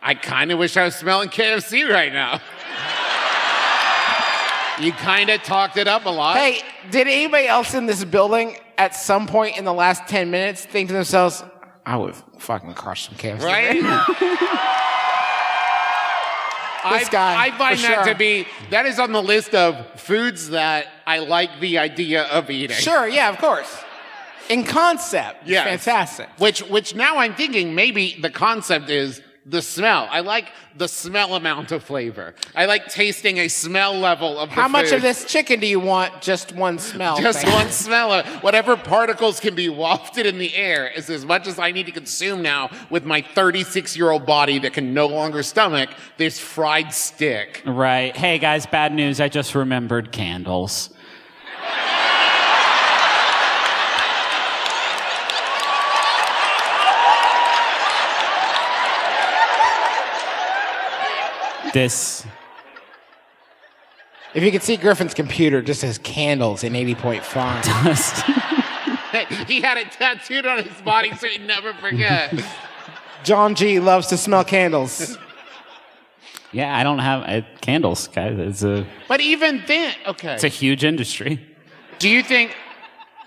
I 0.00 0.14
kind 0.14 0.52
of 0.52 0.58
wish 0.58 0.76
I 0.76 0.84
was 0.84 0.94
smelling 0.94 1.28
KFC 1.30 1.88
right 1.90 2.12
now. 2.12 2.40
you 4.80 4.92
kind 4.92 5.30
of 5.30 5.42
talked 5.42 5.76
it 5.76 5.88
up 5.88 6.04
a 6.04 6.10
lot. 6.10 6.36
Hey, 6.36 6.60
did 6.90 7.06
anybody 7.06 7.46
else 7.46 7.74
in 7.74 7.86
this 7.86 8.04
building 8.04 8.56
at 8.78 8.94
some 8.94 9.26
point 9.26 9.56
in 9.56 9.64
the 9.64 9.72
last 9.72 10.06
10 10.08 10.30
minutes 10.30 10.64
think 10.64 10.88
to 10.88 10.94
themselves, 10.94 11.42
I 11.86 11.96
would 11.96 12.14
fucking 12.38 12.74
crush 12.74 13.08
some 13.08 13.16
KFC? 13.16 13.42
Right? 13.42 14.60
This 16.92 17.08
I, 17.08 17.10
guy, 17.10 17.46
I 17.46 17.50
find 17.56 17.78
that 17.78 18.04
sure. 18.04 18.12
to 18.12 18.18
be 18.18 18.46
that 18.68 18.84
is 18.84 18.98
on 18.98 19.12
the 19.12 19.22
list 19.22 19.54
of 19.54 19.98
foods 19.98 20.50
that 20.50 20.86
I 21.06 21.20
like 21.20 21.58
the 21.58 21.78
idea 21.78 22.24
of 22.24 22.50
eating. 22.50 22.76
Sure, 22.76 23.08
yeah, 23.08 23.30
of 23.30 23.38
course. 23.38 23.74
In 24.50 24.64
concept, 24.64 25.46
Yes. 25.46 25.64
fantastic. 25.66 26.28
Which 26.36 26.60
which 26.64 26.94
now 26.94 27.16
I'm 27.16 27.34
thinking 27.34 27.74
maybe 27.74 28.18
the 28.20 28.28
concept 28.28 28.90
is 28.90 29.22
the 29.46 29.60
smell. 29.60 30.08
I 30.10 30.20
like 30.20 30.52
the 30.76 30.88
smell 30.88 31.34
amount 31.34 31.70
of 31.70 31.82
flavor. 31.82 32.34
I 32.54 32.64
like 32.64 32.88
tasting 32.88 33.38
a 33.38 33.48
smell 33.48 33.94
level 33.94 34.38
of 34.38 34.48
the 34.48 34.54
How 34.54 34.68
much 34.68 34.86
food. 34.86 34.96
of 34.96 35.02
this 35.02 35.24
chicken 35.26 35.60
do 35.60 35.66
you 35.66 35.80
want? 35.80 36.22
Just 36.22 36.54
one 36.54 36.78
smell. 36.78 37.20
Just 37.20 37.42
thing? 37.42 37.52
one 37.52 37.70
smell 37.70 38.12
of 38.12 38.26
whatever 38.42 38.76
particles 38.76 39.40
can 39.40 39.54
be 39.54 39.68
wafted 39.68 40.26
in 40.26 40.38
the 40.38 40.54
air 40.54 40.88
is 40.88 41.10
as 41.10 41.26
much 41.26 41.46
as 41.46 41.58
I 41.58 41.72
need 41.72 41.86
to 41.86 41.92
consume 41.92 42.42
now 42.42 42.70
with 42.90 43.04
my 43.04 43.20
36 43.20 43.96
year 43.96 44.10
old 44.10 44.24
body 44.24 44.58
that 44.60 44.72
can 44.72 44.94
no 44.94 45.06
longer 45.06 45.42
stomach 45.42 45.90
this 46.16 46.38
fried 46.38 46.92
stick. 46.92 47.62
Right. 47.66 48.16
Hey, 48.16 48.38
guys, 48.38 48.66
bad 48.66 48.94
news. 48.94 49.20
I 49.20 49.28
just 49.28 49.54
remembered 49.54 50.10
candles. 50.10 50.90
This 61.74 62.24
If 64.32 64.44
you 64.44 64.52
could 64.52 64.62
see 64.62 64.76
Griffin's 64.76 65.12
computer, 65.12 65.60
just 65.60 65.80
says 65.80 65.98
candles 65.98 66.62
in 66.62 66.76
80 66.76 66.94
point 66.94 67.24
font. 67.24 67.66
he 69.48 69.60
had 69.60 69.76
it 69.78 69.90
tattooed 69.90 70.46
on 70.46 70.62
his 70.62 70.80
body 70.82 71.12
so 71.16 71.26
he'd 71.26 71.44
never 71.44 71.74
forget. 71.74 72.32
John 73.24 73.56
G 73.56 73.80
loves 73.80 74.06
to 74.08 74.16
smell 74.16 74.44
candles. 74.44 75.18
Yeah, 76.52 76.76
I 76.76 76.84
don't 76.84 77.00
have 77.00 77.22
uh, 77.24 77.44
candles, 77.60 78.06
guys. 78.06 78.38
It's 78.38 78.62
a 78.62 78.86
But 79.08 79.20
even 79.20 79.64
then, 79.66 79.96
okay. 80.06 80.34
it's 80.34 80.44
a 80.44 80.48
huge 80.48 80.84
industry. 80.84 81.44
Do 81.98 82.08
you 82.08 82.22
think? 82.22 82.54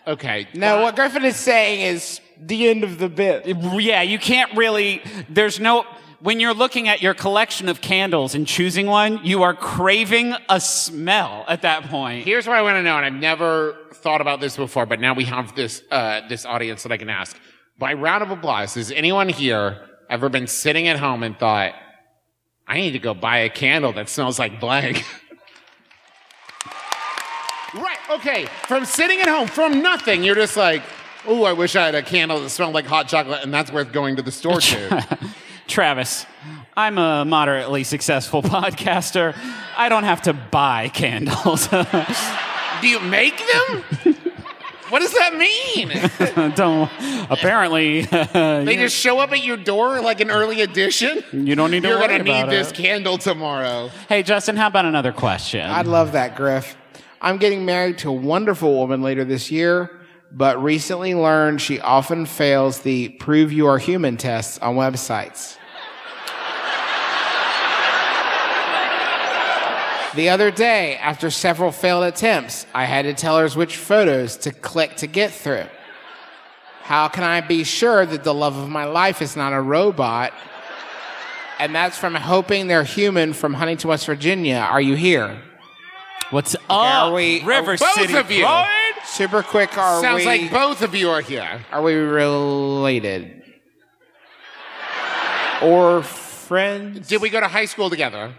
Okay. 0.07 0.47
No, 0.53 0.83
what 0.83 0.95
Griffin 0.95 1.25
is 1.25 1.35
saying 1.35 1.81
is 1.81 2.21
the 2.39 2.69
end 2.69 2.85
of 2.85 2.97
the 2.97 3.09
bit. 3.09 3.45
Yeah, 3.45 4.03
you 4.03 4.17
can't 4.19 4.55
really. 4.55 5.01
There's 5.27 5.59
no. 5.59 5.85
When 6.19 6.39
you're 6.39 6.55
looking 6.55 6.87
at 6.87 7.03
your 7.03 7.13
collection 7.13 7.69
of 7.69 7.79
candles 7.79 8.33
and 8.33 8.47
choosing 8.47 8.87
one, 8.87 9.23
you 9.23 9.43
are 9.43 9.53
craving 9.53 10.33
a 10.49 10.59
smell 10.59 11.45
at 11.47 11.61
that 11.61 11.83
point. 11.83 12.25
Here's 12.25 12.47
what 12.47 12.57
I 12.57 12.63
want 12.63 12.77
to 12.77 12.81
know, 12.81 12.97
and 12.97 13.05
I've 13.05 13.13
never 13.13 13.77
thought 13.93 14.19
about 14.19 14.41
this 14.41 14.57
before, 14.57 14.87
but 14.87 14.99
now 14.99 15.13
we 15.13 15.25
have 15.25 15.55
this 15.55 15.83
uh, 15.91 16.27
this 16.27 16.43
audience 16.43 16.81
that 16.83 16.91
I 16.91 16.97
can 16.97 17.09
ask. 17.09 17.37
By 17.77 17.93
round 17.93 18.23
of 18.23 18.31
applause, 18.31 18.73
has 18.73 18.91
anyone 18.91 19.29
here 19.29 19.77
ever 20.09 20.27
been 20.27 20.47
sitting 20.47 20.87
at 20.87 20.97
home 20.97 21.21
and 21.21 21.37
thought, 21.37 21.75
"I 22.67 22.79
need 22.79 22.93
to 22.93 22.99
go 22.99 23.13
buy 23.13 23.39
a 23.39 23.49
candle 23.49 23.93
that 23.93 24.09
smells 24.09 24.39
like 24.39 24.59
blank"? 24.59 25.05
right. 27.75 27.99
Okay. 28.09 28.47
From 28.67 28.85
sitting 28.85 29.19
at 29.19 29.27
home, 29.27 29.47
from 29.47 29.83
nothing, 29.83 30.23
you're 30.23 30.33
just 30.33 30.57
like, 30.57 30.81
"Oh, 31.27 31.43
I 31.43 31.53
wish 31.53 31.75
I 31.75 31.85
had 31.85 31.93
a 31.93 32.01
candle 32.01 32.39
that 32.39 32.49
smelled 32.49 32.73
like 32.73 32.85
hot 32.87 33.07
chocolate," 33.07 33.43
and 33.43 33.53
that's 33.53 33.71
worth 33.71 33.91
going 33.91 34.15
to 34.15 34.23
the 34.23 34.31
store 34.31 34.59
to. 34.61 35.17
Travis, 35.67 36.25
I'm 36.75 36.97
a 36.97 37.25
moderately 37.25 37.83
successful 37.83 38.41
podcaster. 38.43 39.35
I 39.75 39.89
don't 39.89 40.03
have 40.03 40.23
to 40.23 40.33
buy 40.33 40.89
candles. 40.89 41.67
Do 42.81 42.87
you 42.87 42.99
make 42.99 43.37
them? 43.37 44.15
what 44.89 44.99
does 44.99 45.13
that 45.13 45.35
mean? 45.35 46.53
don't. 46.55 46.89
Apparently, 47.29 48.01
They 48.01 48.75
just 48.77 48.95
show 48.95 49.19
up 49.19 49.31
at 49.31 49.43
your 49.43 49.57
door 49.57 49.99
like 50.01 50.19
an 50.21 50.29
early 50.31 50.61
edition. 50.61 51.23
you 51.33 51.55
don't 51.55 51.71
need 51.71 51.81
to 51.83 51.89
You're 51.89 51.97
worry 51.99 52.07
gonna 52.19 52.23
need 52.23 52.39
about 52.41 52.49
this 52.51 52.69
it. 52.71 52.75
candle 52.75 53.17
tomorrow. 53.17 53.89
Hey, 54.07 54.23
Justin, 54.23 54.55
how 54.57 54.67
about 54.67 54.85
another 54.85 55.11
question? 55.11 55.67
I 55.69 55.81
love 55.81 56.11
that, 56.13 56.35
Griff. 56.35 56.77
I'm 57.19 57.37
getting 57.37 57.65
married 57.65 57.97
to 57.99 58.09
a 58.09 58.13
wonderful 58.13 58.75
woman 58.75 59.01
later 59.01 59.25
this 59.25 59.49
year, 59.49 59.96
but 60.31 60.61
recently 60.61 61.15
learned 61.15 61.61
she 61.61 61.79
often 61.79 62.25
fails 62.25 62.81
the 62.81 63.09
prove 63.09 63.51
you 63.51 63.67
are 63.67 63.77
human 63.77 64.17
tests 64.17 64.57
on 64.59 64.75
websites. 64.75 65.57
The 70.15 70.29
other 70.29 70.49
day, 70.49 70.95
after 70.97 71.29
several 71.29 71.71
failed 71.71 72.03
attempts, 72.03 72.65
I 72.73 72.85
had 72.85 73.03
to 73.03 73.13
tell 73.13 73.37
her 73.37 73.47
which 73.49 73.77
photos 73.77 74.35
to 74.37 74.51
click 74.51 74.95
to 74.97 75.07
get 75.07 75.31
through. 75.31 75.65
How 76.81 77.07
can 77.07 77.23
I 77.23 77.41
be 77.41 77.63
sure 77.63 78.03
that 78.05 78.23
the 78.23 78.33
love 78.33 78.57
of 78.57 78.67
my 78.67 78.85
life 78.85 79.21
is 79.21 79.35
not 79.35 79.53
a 79.53 79.61
robot? 79.61 80.33
And 81.59 81.75
that's 81.75 81.97
from 81.97 82.15
hoping 82.15 82.67
they're 82.67 82.83
human 82.83 83.33
from 83.33 83.53
Huntington, 83.53 83.89
West 83.89 84.05
Virginia. 84.07 84.57
Are 84.57 84.81
you 84.81 84.95
here? 84.95 85.39
What's 86.31 86.55
up, 86.55 86.61
are 86.69 87.13
we- 87.13 87.43
River 87.43 87.73
are 87.73 87.77
both 87.77 88.13
of 88.15 88.31
you? 88.31 88.43
Floyd? 88.43 88.86
Super 89.07 89.41
quick, 89.41 89.75
are 89.77 90.01
Sounds 90.01 90.19
we? 90.19 90.25
like 90.25 90.51
both 90.51 90.81
of 90.81 90.93
you 90.93 91.09
are 91.09 91.21
here. 91.21 91.65
are 91.71 91.81
we 91.81 91.93
related? 91.95 93.41
Or 95.61 96.03
friends? 96.03 97.07
Did 97.07 97.21
we 97.21 97.29
go 97.29 97.39
to 97.39 97.47
high 97.47 97.65
school 97.65 97.89
together? 97.89 98.33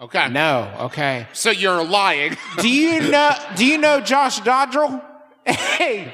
Okay. 0.00 0.28
No. 0.28 0.70
Okay. 0.80 1.26
So 1.32 1.50
you're 1.50 1.82
lying. 1.84 2.36
Do 2.60 2.68
you 2.68 3.10
know? 3.10 3.30
Do 3.56 3.64
you 3.64 3.78
know 3.78 4.00
Josh 4.00 4.40
Dodrell? 4.40 5.02
Hey. 5.46 6.12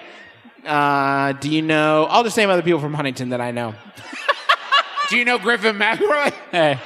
Uh, 0.67 1.33
do 1.35 1.49
you 1.49 1.63
know? 1.63 2.07
I'll 2.11 2.25
just 2.25 2.37
name 2.37 2.51
other 2.51 2.63
people 2.63 2.81
from 2.81 2.93
Huntington 2.95 3.29
that 3.31 3.41
I 3.41 3.53
know. 3.53 3.75
Do 5.09 5.17
you 5.17 5.25
know 5.25 5.39
Griffin 5.39 5.77
McElroy? 5.77 6.33
Hey. 6.51 6.79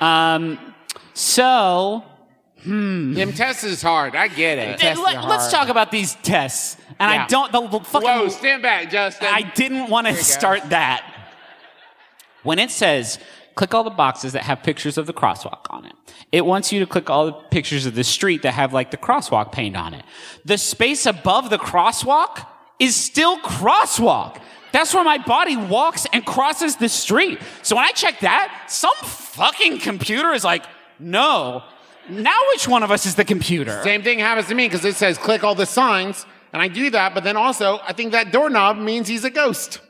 Um, 0.00 0.58
so 1.14 2.02
Them 2.64 3.32
tests 3.32 3.64
is 3.64 3.80
hard. 3.82 4.16
I 4.16 4.28
get 4.28 4.58
it. 4.58 4.78
Test 4.78 5.00
let, 5.00 5.14
your 5.14 5.32
us 5.32 5.50
talk 5.50 5.68
about 5.68 5.90
these 5.90 6.14
tests. 6.16 6.76
And 6.98 7.12
Yeah. 7.12 7.24
I 7.24 7.26
don't. 7.26 7.52
The, 7.52 7.60
the 7.66 7.80
fucking. 7.84 8.08
Whoa, 8.08 8.28
stand 8.28 8.62
back, 8.62 8.90
Justin. 8.90 9.28
I 9.30 9.42
didn't 9.42 9.88
want 9.88 10.06
to 10.06 10.12
you 10.12 10.18
go. 10.18 10.22
start 10.22 10.70
that. 10.70 11.04
When 12.42 12.58
it 12.58 12.70
says 12.70 13.18
click 13.54 13.74
all 13.74 13.82
the 13.82 13.90
boxes 13.90 14.32
that 14.34 14.44
have 14.44 14.62
pictures 14.62 14.96
of 14.96 15.06
the 15.06 15.12
crosswalk 15.12 15.66
on 15.70 15.84
it, 15.84 15.92
it 16.30 16.46
wants 16.46 16.72
you 16.72 16.78
to 16.80 16.86
click 16.86 17.10
all 17.10 17.26
the 17.26 17.32
pictures 17.32 17.86
of 17.86 17.94
the 17.94 18.04
street 18.04 18.42
that 18.42 18.54
have 18.54 18.72
like 18.72 18.90
the 18.90 18.96
crosswalk 18.96 19.50
paint 19.52 19.76
on 19.76 19.94
it. 19.94 20.04
The 20.44 20.58
space 20.58 21.06
above 21.06 21.50
the 21.50 21.58
crosswalk 21.58 22.46
is 22.78 22.94
still 22.94 23.38
crosswalk. 23.38 24.40
That's 24.70 24.92
where 24.94 25.02
my 25.04 25.18
body 25.18 25.56
walks 25.56 26.06
and 26.12 26.24
crosses 26.24 26.76
the 26.76 26.88
street. 26.88 27.40
So 27.62 27.74
when 27.76 27.84
I 27.84 27.90
check 27.92 28.20
that, 28.20 28.66
some 28.68 28.94
fucking 29.02 29.78
computer 29.78 30.32
is 30.32 30.44
like, 30.44 30.64
no. 30.98 31.62
Now 32.08 32.38
which 32.52 32.66
one 32.66 32.82
of 32.82 32.90
us 32.90 33.06
is 33.06 33.14
the 33.14 33.24
computer? 33.24 33.80
Same 33.82 34.02
thing 34.02 34.18
happens 34.18 34.48
to 34.48 34.54
me 34.54 34.66
because 34.66 34.84
it 34.84 34.96
says 34.96 35.18
click 35.18 35.44
all 35.44 35.54
the 35.54 35.66
signs, 35.66 36.26
and 36.52 36.62
I 36.62 36.68
do 36.68 36.90
that, 36.90 37.14
but 37.14 37.24
then 37.24 37.36
also 37.36 37.80
I 37.86 37.92
think 37.92 38.12
that 38.12 38.32
doorknob 38.32 38.78
means 38.78 39.08
he's 39.08 39.24
a 39.24 39.30
ghost. 39.30 39.80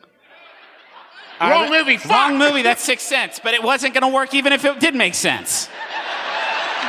Uh, 1.41 1.49
wrong 1.51 1.71
movie. 1.71 1.97
Fuck. 1.97 2.11
Wrong 2.11 2.39
movie, 2.39 2.63
that's 2.63 2.83
Sixth 2.83 3.07
Sense, 3.07 3.39
but 3.39 3.55
it 3.55 3.63
wasn't 3.63 3.95
gonna 3.95 4.09
work 4.09 4.35
even 4.35 4.53
if 4.53 4.65
it 4.65 4.81
did 4.81 4.95
make 4.95 5.15
sense. 5.15 5.69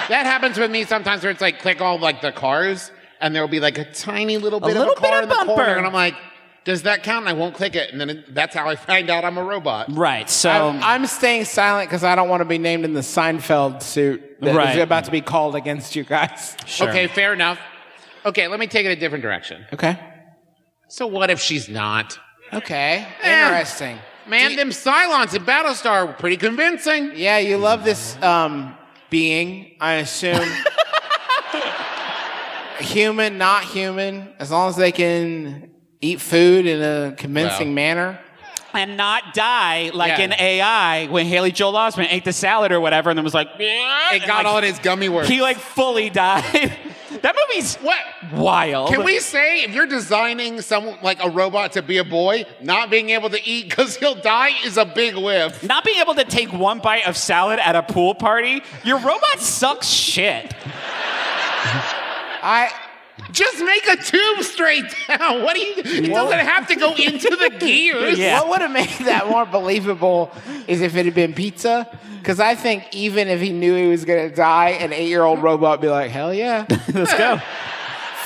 That 0.10 0.26
happens 0.26 0.58
with 0.58 0.72
me 0.72 0.86
sometimes 0.86 1.22
where 1.22 1.32
it's 1.32 1.42
like 1.42 1.60
click 1.60 1.82
all 1.82 2.00
like 2.00 2.22
the 2.22 2.32
cars, 2.32 2.92
and 3.22 3.36
there 3.36 3.44
will 3.44 3.50
be 3.50 3.60
like 3.60 3.78
a 3.78 3.86
tiny 3.92 4.38
little 4.38 4.60
bit 4.60 4.68
little 4.76 4.94
of 4.94 4.98
a 4.98 5.02
car 5.02 5.12
bit 5.12 5.18
in 5.18 5.24
of 5.26 5.30
the 5.30 5.36
corner, 5.36 5.56
bumper. 5.56 5.78
and 5.78 5.86
I'm 5.86 5.94
like, 5.94 6.16
does 6.70 6.84
that 6.84 7.04
count? 7.04 7.28
And 7.28 7.30
I 7.30 7.34
won't 7.34 7.56
click 7.56 7.76
it, 7.76 7.92
and 7.92 8.00
then 8.00 8.10
it, 8.12 8.34
that's 8.34 8.56
how 8.56 8.70
I 8.70 8.76
find 8.76 9.10
out 9.10 9.26
I'm 9.26 9.38
a 9.38 9.44
robot. 9.44 9.88
Right, 9.90 10.30
so. 10.30 10.50
I'm, 10.52 10.84
I'm 10.84 11.08
staying 11.08 11.46
silent 11.46 11.90
because 11.90 12.04
I 12.04 12.16
don't 12.16 12.30
want 12.30 12.42
to 12.42 12.46
be 12.46 12.60
named 12.60 12.86
in 12.86 12.94
the 12.94 13.02
Seinfeld 13.02 13.82
suit 13.82 14.40
that 14.42 14.50
is 14.50 14.56
Right. 14.56 14.80
about 14.80 15.06
to 15.06 15.12
be 15.12 15.22
called 15.22 15.56
against 15.56 15.96
you 15.96 16.04
guys. 16.04 16.56
Sure. 16.66 16.88
Okay, 16.88 17.08
fair 17.08 17.34
enough. 17.34 17.60
Okay, 18.24 18.48
let 18.48 18.60
me 18.60 18.68
take 18.68 18.86
it 18.86 18.90
a 18.90 18.96
different 18.96 19.24
direction. 19.24 19.66
Okay. 19.74 20.00
So 20.90 21.08
what 21.08 21.32
if 21.32 21.40
she's 21.40 21.68
not? 21.68 22.20
Okay. 22.54 23.08
Eh. 23.22 23.48
Interesting. 23.48 23.98
Man, 24.28 24.56
them 24.56 24.70
Cylons 24.70 25.34
in 25.34 25.44
Battlestar 25.44 26.06
were 26.06 26.14
pretty 26.14 26.38
convincing. 26.38 27.14
Yeah, 27.16 27.40
you 27.40 27.58
love 27.58 27.84
this 27.84 28.16
um, 28.22 28.76
being, 29.10 29.76
I 29.82 29.96
assume. 29.96 30.48
human, 32.80 33.40
not 33.40 33.64
human, 33.64 34.30
as 34.38 34.52
long 34.52 34.70
as 34.70 34.76
they 34.76 34.92
can 34.92 35.69
eat 36.02 36.22
food 36.22 36.66
in 36.66 36.82
a 36.82 37.14
convincing 37.16 37.68
Well. 37.70 37.76
manner. 37.76 38.20
and 38.74 38.96
not 38.98 39.34
die 39.34 39.90
like 39.96 40.20
Yeah. 40.20 40.26
in 40.26 40.34
AI 40.34 41.08
when 41.08 41.26
Haley 41.26 41.52
Joel 41.52 41.74
Osment 41.74 42.08
ate 42.12 42.24
the 42.24 42.32
salad 42.32 42.72
or 42.72 42.80
whatever 42.80 43.10
and 43.10 43.18
then 43.18 43.24
was 43.24 43.34
like, 43.34 43.50
yeah, 43.58 44.14
It 44.14 44.28
got 44.28 44.46
all 44.46 44.62
his 44.62 44.78
gummy 44.78 45.10
worms. 45.10 45.28
he 45.28 45.42
like 45.42 45.58
fully 45.58 46.12
died. 46.12 46.44
that 47.24 47.36
movie's 47.50 47.78
what? 47.78 47.98
wild. 48.32 48.92
Can 48.92 49.04
we 49.04 49.20
say 49.20 49.64
if 49.64 49.74
you're 49.74 49.88
designing 49.88 50.62
someone 50.62 51.00
like 51.02 51.18
a 51.24 51.30
robot 51.32 51.72
to 51.74 51.82
be 51.82 51.98
a 51.98 52.04
boy, 52.04 52.46
not 52.62 52.92
being 52.92 53.10
able 53.10 53.32
to 53.32 53.44
eat 53.44 53.70
because 53.72 53.96
he'll 53.98 54.14
die 54.22 54.52
is 54.64 54.78
a 54.78 54.86
big 54.86 55.18
whiff. 55.18 55.64
not 55.64 55.84
being 55.84 56.00
able 56.00 56.14
to 56.14 56.24
take 56.24 56.54
one 56.54 56.78
bite 56.80 57.08
of 57.08 57.18
salad 57.18 57.58
at 57.58 57.76
a 57.76 57.82
pool 57.82 58.14
party, 58.14 58.62
your 58.84 59.00
robot 59.00 59.40
sucks 59.40 59.88
shit. 59.88 60.54
I 62.42 62.70
Just 63.32 63.64
make 63.64 63.88
a 63.88 63.98
tube 63.98 64.44
straight 64.44 64.86
down. 65.08 65.44
What 65.44 65.56
do 65.56 65.62
you? 65.62 65.74
It 65.78 66.10
doesn't 66.10 66.40
have 66.40 66.68
to 66.68 66.76
go 66.76 66.94
into 66.94 67.30
the 67.30 67.56
gears. 67.60 68.18
Yeah. 68.18 68.42
What 68.42 68.50
would 68.50 68.62
have 68.62 68.72
made 68.72 69.06
that 69.06 69.28
more 69.28 69.46
believable 69.46 70.32
is 70.68 70.82
if 70.82 70.96
it 70.96 71.06
had 71.06 71.16
been 71.16 71.34
pizza. 71.34 71.88
Because 72.20 72.40
I 72.40 72.56
think 72.56 72.84
even 72.94 73.28
if 73.28 73.40
he 73.40 73.52
knew 73.52 73.76
he 73.76 73.88
was 73.88 74.04
going 74.04 74.30
to 74.30 74.36
die, 74.36 74.70
an 74.70 74.92
eight 74.94 75.08
year 75.08 75.24
old 75.24 75.42
robot 75.42 75.80
would 75.80 75.82
be 75.82 75.90
like, 75.90 76.12
hell 76.12 76.34
yeah, 76.34 76.66
Let's 76.94 77.14
go. 77.14 77.42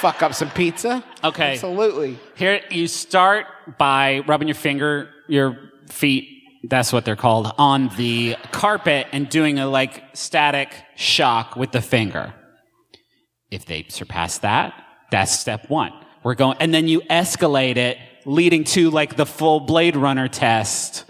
fuck 0.04 0.22
up 0.22 0.34
some 0.34 0.50
pizza. 0.50 1.02
Okay. 1.24 1.54
Absolutely. 1.54 2.20
Here, 2.36 2.62
you 2.70 2.88
start 2.88 3.46
by 3.78 4.20
rubbing 4.28 4.50
your 4.50 4.56
finger, 4.56 5.10
your 5.30 5.58
feet, 5.90 6.28
that's 6.64 6.92
what 6.92 7.06
they're 7.06 7.16
called, 7.16 7.54
on 7.58 7.90
the 7.96 8.36
carpet 8.52 9.08
and 9.14 9.30
doing 9.30 9.60
a 9.60 9.68
like 9.68 10.04
static 10.14 10.74
shock 10.96 11.56
with 11.56 11.72
the 11.72 11.82
finger. 11.82 12.34
If 13.50 13.66
they 13.66 13.86
surpass 13.90 14.40
that, 14.40 14.74
that's 15.14 15.32
step 15.40 15.70
one. 15.70 15.94
We're 16.24 16.34
going, 16.34 16.58
and 16.60 16.74
then 16.74 16.88
you 16.88 17.02
escalate 17.02 17.78
it, 17.78 18.00
leading 18.26 18.64
to 18.64 18.90
like 18.90 19.16
the 19.16 19.28
full 19.28 19.60
Blade 19.60 19.96
Runner 19.96 20.28
test, 20.28 21.06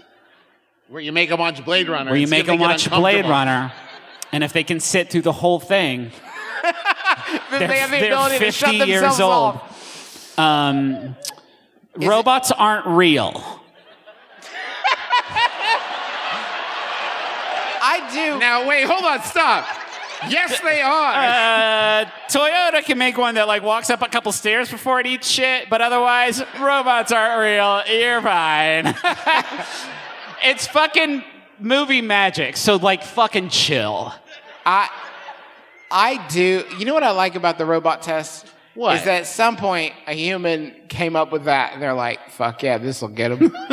Where 0.88 1.00
you 1.00 1.10
make 1.10 1.30
them 1.30 1.38
watch 1.38 1.64
Blade 1.64 1.88
Runner. 1.88 2.10
where 2.10 2.20
you 2.20 2.26
make 2.26 2.44
they 2.44 2.52
them 2.52 2.60
watch 2.60 2.90
Blade. 2.90 3.24
Runner, 3.24 3.72
and 4.30 4.44
if 4.44 4.52
they 4.52 4.62
can 4.62 4.78
sit 4.78 5.10
through 5.10 5.22
the 5.22 5.32
whole 5.32 5.58
thing, 5.58 6.10
Then 7.50 7.68
they 7.70 7.78
have 7.78 7.90
the 7.90 8.04
ability 8.06 8.38
to 8.38 8.44
50 8.44 8.50
shut 8.50 8.78
themselves 8.78 9.20
off. 9.20 10.38
Um, 10.38 11.16
robots 11.96 12.52
aren't 12.52 12.86
real. 12.86 13.32
I 17.80 18.10
do. 18.12 18.38
Now 18.38 18.68
wait, 18.68 18.84
hold 18.84 19.04
on, 19.04 19.22
stop. 19.22 19.66
Yes, 20.30 20.60
they 20.60 20.80
are. 20.80 21.12
Uh, 21.12 22.10
Toyota 22.28 22.84
can 22.84 22.98
make 22.98 23.16
one 23.16 23.34
that 23.36 23.46
like 23.46 23.62
walks 23.62 23.90
up 23.90 24.02
a 24.02 24.08
couple 24.08 24.32
stairs 24.32 24.70
before 24.70 25.00
it 25.00 25.06
eats 25.06 25.28
shit, 25.28 25.68
but 25.70 25.80
otherwise, 25.80 26.42
robots 26.60 27.12
aren't 27.12 27.40
real. 27.40 27.82
You're 27.98 28.22
fine. 28.22 28.86
it's 30.44 30.66
fucking 30.66 31.24
movie 31.58 32.00
magic. 32.00 32.56
So 32.56 32.76
like 32.76 33.02
fucking 33.02 33.48
chill. 33.50 34.12
I 34.66 34.88
I 35.90 36.26
do. 36.28 36.64
You 36.78 36.84
know 36.84 36.94
what 36.94 37.04
I 37.04 37.10
like 37.12 37.34
about 37.34 37.58
the 37.58 37.66
robot 37.66 38.02
test? 38.02 38.46
What? 38.74 38.96
Is 38.96 39.04
that 39.04 39.20
at 39.20 39.26
some 39.26 39.56
point 39.56 39.94
a 40.06 40.12
human 40.14 40.74
came 40.88 41.14
up 41.14 41.30
with 41.30 41.44
that 41.44 41.74
and 41.74 41.82
they're 41.82 41.94
like, 41.94 42.30
fuck 42.30 42.62
yeah, 42.62 42.78
this 42.78 43.00
will 43.00 43.08
get 43.08 43.28
them. 43.28 43.54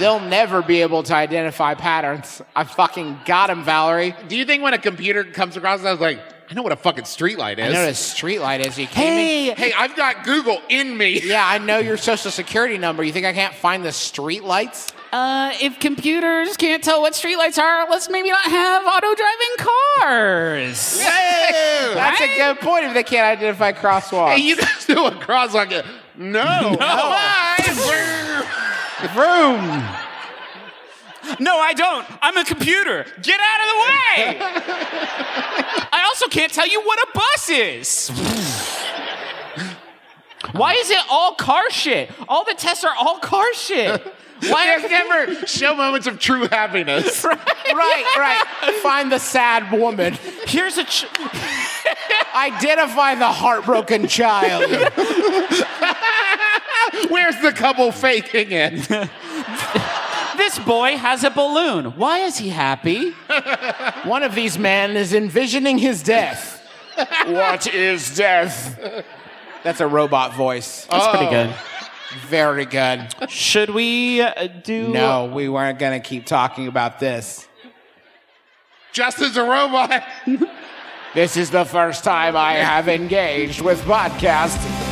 They'll 0.00 0.20
never 0.20 0.62
be 0.62 0.82
able 0.82 1.02
to 1.04 1.14
identify 1.14 1.74
patterns. 1.74 2.42
I 2.56 2.64
fucking 2.64 3.20
got 3.26 3.50
him, 3.50 3.62
Valerie. 3.64 4.14
Do 4.28 4.36
you 4.36 4.44
think 4.44 4.62
when 4.62 4.74
a 4.74 4.78
computer 4.78 5.24
comes 5.24 5.56
across, 5.56 5.84
I 5.84 5.90
was 5.92 6.00
like, 6.00 6.20
I 6.50 6.54
know 6.54 6.62
what 6.62 6.72
a 6.72 6.76
fucking 6.76 7.04
streetlight 7.04 7.58
is. 7.58 7.66
I 7.66 7.72
know 7.72 7.80
what 7.82 7.90
a 7.90 7.94
street 7.94 8.40
light 8.40 8.66
is. 8.66 8.76
You 8.76 8.88
kidding 8.88 9.14
me? 9.14 9.50
Hey, 9.50 9.70
Hey, 9.70 9.72
I've 9.72 9.94
got 9.94 10.24
Google 10.24 10.60
in 10.68 10.96
me. 10.98 11.20
Yeah, 11.22 11.46
I 11.46 11.58
know 11.58 11.78
your 11.78 11.96
social 11.96 12.32
security 12.32 12.76
number. 12.76 13.04
You 13.04 13.12
think 13.12 13.24
I 13.24 13.32
can't 13.32 13.54
find 13.54 13.84
the 13.84 13.92
street 13.92 14.42
lights? 14.42 14.92
uh, 15.12 15.52
if 15.60 15.78
computers 15.80 16.56
can't 16.56 16.82
tell 16.82 17.00
what 17.02 17.12
streetlights 17.12 17.58
are, 17.58 17.88
let's 17.90 18.08
maybe 18.08 18.30
not 18.30 18.44
have 18.44 18.84
auto-driving 18.84 19.56
cars. 19.58 20.98
That's 21.00 22.20
a 22.20 22.36
good 22.36 22.58
point 22.60 22.84
if 22.86 22.94
they 22.94 23.02
can't 23.04 23.26
identify 23.26 23.70
crosswalks. 23.72 24.34
Hey, 24.34 24.42
you 24.42 24.56
guys 24.56 24.88
know 24.88 25.02
what 25.04 25.20
crosswalk 25.20 25.70
is? 25.72 25.84
No. 26.16 26.76
Bye. 26.78 28.66
Vroom. 29.08 29.84
No, 31.38 31.58
I 31.58 31.72
don't. 31.74 32.06
I'm 32.22 32.36
a 32.36 32.44
computer. 32.44 33.04
Get 33.22 33.40
out 33.40 33.60
of 33.60 33.68
the 33.72 33.78
way. 33.80 34.38
I 35.92 36.04
also 36.06 36.26
can't 36.28 36.52
tell 36.52 36.66
you 36.66 36.82
what 36.82 36.98
a 36.98 37.06
bus 37.14 37.50
is. 37.50 38.10
Why 40.52 40.74
is 40.74 40.90
it 40.90 41.00
all 41.10 41.34
car 41.34 41.70
shit? 41.70 42.10
All 42.28 42.44
the 42.44 42.54
tests 42.54 42.84
are 42.84 42.94
all 42.98 43.18
car 43.18 43.52
shit. 43.54 44.02
Why 44.48 44.76
never 44.88 45.46
show 45.46 45.74
moments 45.74 46.06
of 46.06 46.18
true 46.18 46.46
happiness. 46.48 47.24
right, 47.24 47.36
right. 48.16 48.74
Find 48.82 49.12
the 49.12 49.18
sad 49.18 49.70
woman. 49.70 50.18
Here's 50.46 50.78
a. 50.78 50.84
Ch- 50.84 51.06
Identify 52.34 53.16
the 53.16 53.28
heartbroken 53.28 54.08
child. 54.08 54.70
Where's 57.08 57.40
the 57.40 57.52
couple 57.52 57.92
faking 57.92 58.48
it? 58.50 58.88
this 60.36 60.58
boy 60.60 60.96
has 60.96 61.24
a 61.24 61.30
balloon. 61.30 61.96
Why 61.96 62.20
is 62.20 62.38
he 62.38 62.48
happy? 62.48 63.10
One 64.04 64.22
of 64.22 64.34
these 64.34 64.58
men 64.58 64.96
is 64.96 65.12
envisioning 65.12 65.78
his 65.78 66.02
death. 66.02 66.66
what 67.26 67.72
is 67.72 68.16
death? 68.16 68.78
That's 69.62 69.80
a 69.80 69.86
robot 69.86 70.34
voice. 70.34 70.86
That's 70.90 71.08
pretty 71.08 71.30
good. 71.30 71.54
Very 72.26 72.64
good. 72.64 73.14
Should 73.28 73.70
we 73.70 74.20
uh, 74.20 74.48
do? 74.64 74.88
No, 74.88 75.26
we 75.26 75.48
weren't 75.48 75.78
going 75.78 76.00
to 76.00 76.06
keep 76.06 76.26
talking 76.26 76.66
about 76.66 76.98
this. 76.98 77.46
Just 78.92 79.20
as 79.20 79.36
a 79.36 79.44
robot. 79.44 80.02
This 81.14 81.36
is 81.36 81.50
the 81.50 81.64
first 81.64 82.02
time 82.02 82.36
I 82.36 82.54
have 82.54 82.88
engaged 82.88 83.60
with 83.60 83.80
podcasting. 83.82 84.89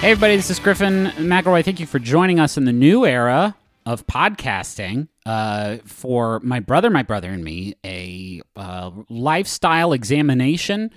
Hey, 0.00 0.12
everybody, 0.12 0.36
this 0.36 0.48
is 0.48 0.58
Griffin 0.58 1.08
McElroy. 1.18 1.62
Thank 1.62 1.78
you 1.78 1.84
for 1.84 1.98
joining 1.98 2.40
us 2.40 2.56
in 2.56 2.64
the 2.64 2.72
new 2.72 3.04
era 3.04 3.54
of 3.84 4.06
podcasting. 4.06 5.08
Uh, 5.26 5.76
for 5.84 6.40
my 6.40 6.58
brother, 6.58 6.88
my 6.88 7.02
brother, 7.02 7.28
and 7.28 7.44
me, 7.44 7.74
a 7.84 8.40
uh, 8.56 8.92
lifestyle 9.10 9.92
examination 9.92 10.90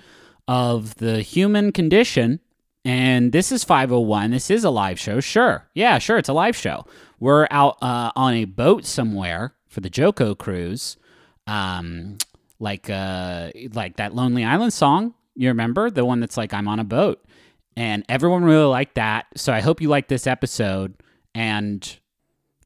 of 0.48 0.94
the 0.94 1.20
human 1.20 1.70
condition. 1.70 2.40
And 2.82 3.30
this 3.30 3.52
is 3.52 3.62
501. 3.62 4.30
This 4.30 4.50
is 4.50 4.64
a 4.64 4.70
live 4.70 4.98
show. 4.98 5.20
Sure. 5.20 5.68
Yeah, 5.74 5.98
sure. 5.98 6.16
It's 6.16 6.30
a 6.30 6.32
live 6.32 6.56
show. 6.56 6.86
We're 7.20 7.46
out 7.50 7.76
uh, 7.82 8.10
on 8.16 8.32
a 8.32 8.46
boat 8.46 8.86
somewhere 8.86 9.54
for 9.68 9.82
the 9.82 9.90
JoCo 9.90 10.38
cruise. 10.38 10.96
Um, 11.46 12.16
like 12.58 12.88
uh, 12.88 13.50
like 13.74 13.96
that 13.96 14.14
Lonely 14.14 14.44
Island 14.44 14.72
song. 14.72 15.12
You 15.34 15.48
remember 15.48 15.90
the 15.90 16.06
one 16.06 16.20
that's 16.20 16.38
like 16.38 16.54
I'm 16.54 16.68
on 16.68 16.78
a 16.78 16.84
boat, 16.84 17.22
and 17.76 18.04
everyone 18.08 18.44
really 18.44 18.64
liked 18.64 18.94
that. 18.96 19.26
So 19.36 19.52
I 19.52 19.60
hope 19.60 19.80
you 19.80 19.88
like 19.88 20.08
this 20.08 20.26
episode. 20.26 20.94
And 21.34 21.82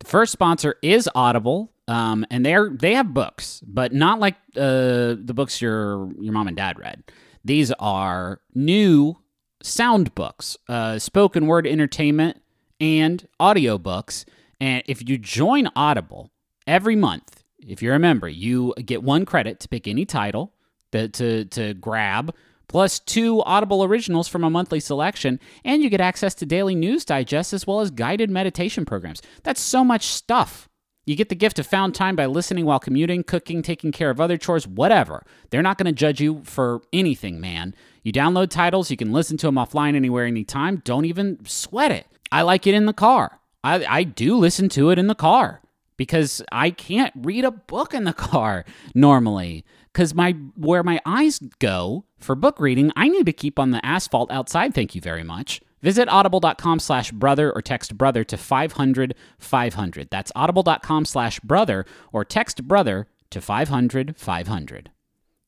the 0.00 0.06
first 0.06 0.32
sponsor 0.32 0.76
is 0.82 1.08
Audible, 1.14 1.72
um, 1.88 2.26
and 2.30 2.44
they're 2.44 2.70
they 2.70 2.94
have 2.94 3.14
books, 3.14 3.62
but 3.66 3.92
not 3.92 4.20
like 4.20 4.34
uh, 4.56 5.16
the 5.18 5.32
books 5.34 5.60
your 5.62 6.12
your 6.20 6.32
mom 6.32 6.48
and 6.48 6.56
dad 6.56 6.78
read. 6.78 7.02
These 7.44 7.72
are 7.72 8.40
new 8.54 9.16
sound 9.62 10.14
books, 10.14 10.56
uh, 10.68 10.98
spoken 10.98 11.46
word 11.46 11.66
entertainment, 11.66 12.42
and 12.80 13.26
audiobooks. 13.40 14.24
And 14.60 14.82
if 14.86 15.08
you 15.08 15.18
join 15.18 15.68
Audible 15.74 16.30
every 16.66 16.96
month, 16.96 17.44
if 17.58 17.82
you're 17.82 17.94
a 17.94 18.00
member, 18.00 18.28
you 18.28 18.74
get 18.84 19.02
one 19.02 19.24
credit 19.24 19.60
to 19.60 19.68
pick 19.68 19.88
any 19.88 20.04
title 20.04 20.52
that 20.90 21.12
to 21.14 21.44
to 21.46 21.74
grab, 21.74 22.34
plus 22.68 22.98
two 22.98 23.42
Audible 23.42 23.82
originals 23.82 24.28
from 24.28 24.44
a 24.44 24.50
monthly 24.50 24.80
selection, 24.80 25.40
and 25.64 25.82
you 25.82 25.90
get 25.90 26.00
access 26.00 26.34
to 26.36 26.46
daily 26.46 26.74
news 26.74 27.04
digests 27.04 27.52
as 27.52 27.66
well 27.66 27.80
as 27.80 27.90
guided 27.90 28.30
meditation 28.30 28.84
programs. 28.84 29.22
That's 29.42 29.60
so 29.60 29.82
much 29.82 30.06
stuff. 30.06 30.68
You 31.08 31.16
get 31.16 31.30
the 31.30 31.34
gift 31.34 31.58
of 31.58 31.66
found 31.66 31.94
time 31.94 32.16
by 32.16 32.26
listening 32.26 32.66
while 32.66 32.78
commuting, 32.78 33.24
cooking, 33.24 33.62
taking 33.62 33.92
care 33.92 34.10
of 34.10 34.20
other 34.20 34.36
chores, 34.36 34.68
whatever. 34.68 35.24
They're 35.48 35.62
not 35.62 35.78
going 35.78 35.86
to 35.86 35.92
judge 35.92 36.20
you 36.20 36.42
for 36.44 36.82
anything, 36.92 37.40
man. 37.40 37.74
You 38.02 38.12
download 38.12 38.50
titles, 38.50 38.90
you 38.90 38.98
can 38.98 39.10
listen 39.10 39.38
to 39.38 39.46
them 39.46 39.54
offline 39.54 39.96
anywhere, 39.96 40.26
anytime. 40.26 40.82
Don't 40.84 41.06
even 41.06 41.38
sweat 41.46 41.92
it. 41.92 42.06
I 42.30 42.42
like 42.42 42.66
it 42.66 42.74
in 42.74 42.84
the 42.84 42.92
car. 42.92 43.40
I, 43.64 43.86
I 43.86 44.02
do 44.02 44.36
listen 44.36 44.68
to 44.70 44.90
it 44.90 44.98
in 44.98 45.06
the 45.06 45.14
car 45.14 45.62
because 45.96 46.42
I 46.52 46.70
can't 46.70 47.12
read 47.16 47.44
a 47.44 47.50
book 47.50 47.94
in 47.94 48.04
the 48.04 48.12
car 48.14 48.66
normally. 48.94 49.64
Because 49.92 50.14
my 50.14 50.32
where 50.56 50.82
my 50.82 51.00
eyes 51.04 51.38
go 51.58 52.04
for 52.18 52.34
book 52.34 52.60
reading, 52.60 52.92
I 52.96 53.08
need 53.08 53.26
to 53.26 53.32
keep 53.32 53.58
on 53.58 53.70
the 53.70 53.84
asphalt 53.84 54.30
outside. 54.30 54.74
Thank 54.74 54.94
you 54.94 55.00
very 55.00 55.24
much. 55.24 55.60
Visit 55.82 56.08
audible.com 56.08 56.80
slash 56.80 57.12
brother 57.12 57.52
or 57.52 57.62
text 57.62 57.96
brother 57.96 58.24
to 58.24 58.36
500 58.36 59.14
500. 59.38 60.08
That's 60.10 60.32
audible.com 60.34 61.04
slash 61.04 61.40
brother 61.40 61.86
or 62.12 62.24
text 62.24 62.66
brother 62.66 63.06
to 63.30 63.40
500 63.40 64.16
500. 64.16 64.90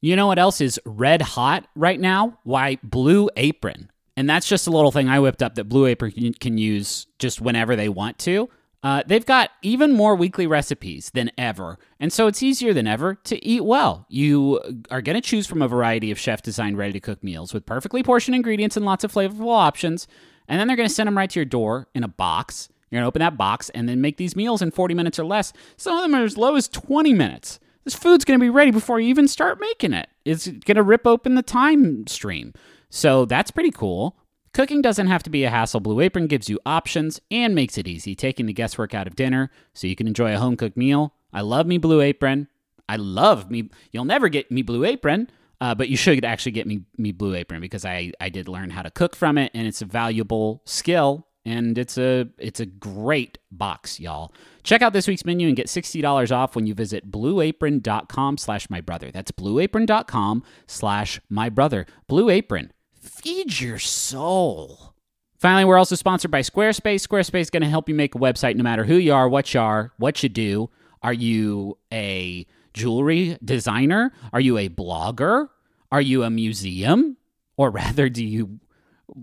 You 0.00 0.16
know 0.16 0.26
what 0.26 0.38
else 0.38 0.60
is 0.60 0.80
red 0.84 1.20
hot 1.20 1.66
right 1.74 2.00
now? 2.00 2.38
Why, 2.44 2.78
Blue 2.82 3.28
Apron. 3.36 3.90
And 4.16 4.28
that's 4.28 4.48
just 4.48 4.66
a 4.66 4.70
little 4.70 4.92
thing 4.92 5.08
I 5.08 5.20
whipped 5.20 5.42
up 5.42 5.54
that 5.56 5.64
Blue 5.64 5.86
Apron 5.86 6.12
can, 6.12 6.32
can 6.34 6.58
use 6.58 7.06
just 7.18 7.40
whenever 7.40 7.76
they 7.76 7.88
want 7.88 8.18
to. 8.20 8.48
Uh, 8.82 9.02
they've 9.06 9.26
got 9.26 9.50
even 9.60 9.92
more 9.92 10.14
weekly 10.16 10.46
recipes 10.46 11.10
than 11.10 11.30
ever, 11.36 11.78
and 11.98 12.12
so 12.12 12.26
it's 12.26 12.42
easier 12.42 12.72
than 12.72 12.86
ever 12.86 13.14
to 13.14 13.44
eat 13.44 13.62
well. 13.62 14.06
You 14.08 14.58
are 14.90 15.02
going 15.02 15.16
to 15.16 15.20
choose 15.20 15.46
from 15.46 15.60
a 15.60 15.68
variety 15.68 16.10
of 16.10 16.18
chef 16.18 16.40
designed 16.42 16.78
ready 16.78 16.94
to 16.94 17.00
cook 17.00 17.22
meals 17.22 17.52
with 17.52 17.66
perfectly 17.66 18.02
portioned 18.02 18.34
ingredients 18.34 18.78
and 18.78 18.86
lots 18.86 19.04
of 19.04 19.12
flavorful 19.12 19.54
options, 19.54 20.08
and 20.48 20.58
then 20.58 20.66
they're 20.66 20.76
going 20.76 20.88
to 20.88 20.94
send 20.94 21.06
them 21.06 21.16
right 21.16 21.28
to 21.28 21.38
your 21.38 21.44
door 21.44 21.88
in 21.94 22.04
a 22.04 22.08
box. 22.08 22.70
You're 22.90 22.98
going 22.98 23.04
to 23.04 23.08
open 23.08 23.20
that 23.20 23.36
box 23.36 23.68
and 23.70 23.88
then 23.88 24.00
make 24.00 24.16
these 24.16 24.34
meals 24.34 24.62
in 24.62 24.70
40 24.70 24.94
minutes 24.94 25.18
or 25.18 25.24
less. 25.24 25.52
Some 25.76 25.96
of 25.96 26.02
them 26.02 26.14
are 26.14 26.24
as 26.24 26.36
low 26.36 26.56
as 26.56 26.66
20 26.66 27.12
minutes. 27.12 27.60
This 27.84 27.94
food's 27.94 28.24
going 28.24 28.38
to 28.38 28.44
be 28.44 28.50
ready 28.50 28.70
before 28.70 28.98
you 28.98 29.08
even 29.08 29.28
start 29.28 29.60
making 29.60 29.92
it. 29.92 30.08
It's 30.24 30.48
going 30.48 30.76
to 30.76 30.82
rip 30.82 31.06
open 31.06 31.34
the 31.34 31.42
time 31.42 32.06
stream. 32.06 32.52
So 32.88 33.24
that's 33.24 33.50
pretty 33.50 33.70
cool. 33.70 34.16
Cooking 34.52 34.82
doesn't 34.82 35.06
have 35.06 35.22
to 35.22 35.30
be 35.30 35.44
a 35.44 35.50
hassle. 35.50 35.80
Blue 35.80 36.00
Apron 36.00 36.26
gives 36.26 36.48
you 36.48 36.58
options 36.66 37.20
and 37.30 37.54
makes 37.54 37.78
it 37.78 37.86
easy, 37.86 38.16
taking 38.16 38.46
the 38.46 38.52
guesswork 38.52 38.94
out 38.94 39.06
of 39.06 39.14
dinner 39.14 39.50
so 39.74 39.86
you 39.86 39.94
can 39.94 40.08
enjoy 40.08 40.34
a 40.34 40.38
home 40.38 40.56
cooked 40.56 40.76
meal. 40.76 41.14
I 41.32 41.42
love 41.42 41.66
me 41.66 41.78
Blue 41.78 42.00
Apron. 42.00 42.48
I 42.88 42.96
love 42.96 43.48
me. 43.48 43.70
You'll 43.92 44.04
never 44.04 44.28
get 44.28 44.50
me 44.50 44.62
Blue 44.62 44.84
Apron, 44.84 45.30
uh, 45.60 45.76
but 45.76 45.88
you 45.88 45.96
should 45.96 46.24
actually 46.24 46.52
get 46.52 46.66
me 46.66 46.82
me 46.98 47.12
Blue 47.12 47.34
Apron 47.34 47.60
because 47.60 47.84
I 47.84 48.12
I 48.20 48.28
did 48.28 48.48
learn 48.48 48.70
how 48.70 48.82
to 48.82 48.90
cook 48.90 49.14
from 49.14 49.38
it, 49.38 49.52
and 49.54 49.68
it's 49.68 49.82
a 49.82 49.84
valuable 49.84 50.62
skill, 50.64 51.28
and 51.44 51.78
it's 51.78 51.96
a 51.96 52.26
it's 52.36 52.58
a 52.58 52.66
great 52.66 53.38
box, 53.52 54.00
y'all. 54.00 54.32
Check 54.64 54.82
out 54.82 54.92
this 54.92 55.06
week's 55.06 55.24
menu 55.24 55.46
and 55.46 55.56
get 55.56 55.68
sixty 55.68 56.00
dollars 56.00 56.32
off 56.32 56.56
when 56.56 56.66
you 56.66 56.74
visit 56.74 57.08
BlueApron.com 57.08 58.38
slash 58.38 58.68
my 58.68 58.80
brother. 58.80 59.12
That's 59.12 59.30
BlueApron.com 59.30 60.42
slash 60.66 61.20
my 61.28 61.48
brother. 61.48 61.86
Blue 62.08 62.28
Apron 62.28 62.72
feed 63.10 63.60
your 63.60 63.78
soul. 63.78 64.94
Finally, 65.36 65.64
we're 65.64 65.78
also 65.78 65.96
sponsored 65.96 66.30
by 66.30 66.40
Squarespace. 66.40 67.06
Squarespace 67.06 67.40
is 67.40 67.50
going 67.50 67.62
to 67.62 67.68
help 67.68 67.88
you 67.88 67.94
make 67.94 68.14
a 68.14 68.18
website 68.18 68.56
no 68.56 68.62
matter 68.62 68.84
who 68.84 68.96
you 68.96 69.12
are, 69.12 69.28
what 69.28 69.52
you 69.52 69.60
are, 69.60 69.92
what 69.96 70.22
you 70.22 70.28
do. 70.28 70.70
Are 71.02 71.12
you 71.12 71.78
a 71.92 72.46
jewelry 72.74 73.38
designer? 73.44 74.12
Are 74.32 74.40
you 74.40 74.58
a 74.58 74.68
blogger? 74.68 75.48
Are 75.90 76.00
you 76.00 76.22
a 76.22 76.30
museum? 76.30 77.16
Or 77.56 77.70
rather, 77.70 78.08
do 78.08 78.24
you 78.24 78.60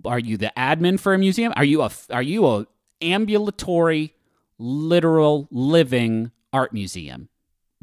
are 0.04 0.20
you 0.20 0.38
the 0.38 0.52
admin 0.58 1.00
for 1.00 1.14
a 1.14 1.18
museum? 1.18 1.54
Are 1.56 1.64
you 1.64 1.82
a 1.82 1.92
are 2.10 2.24
you 2.24 2.46
a 2.46 2.68
ambulatory, 3.02 4.14
literal, 4.58 5.48
living 5.50 6.32
art 6.52 6.74
museum? 6.74 7.30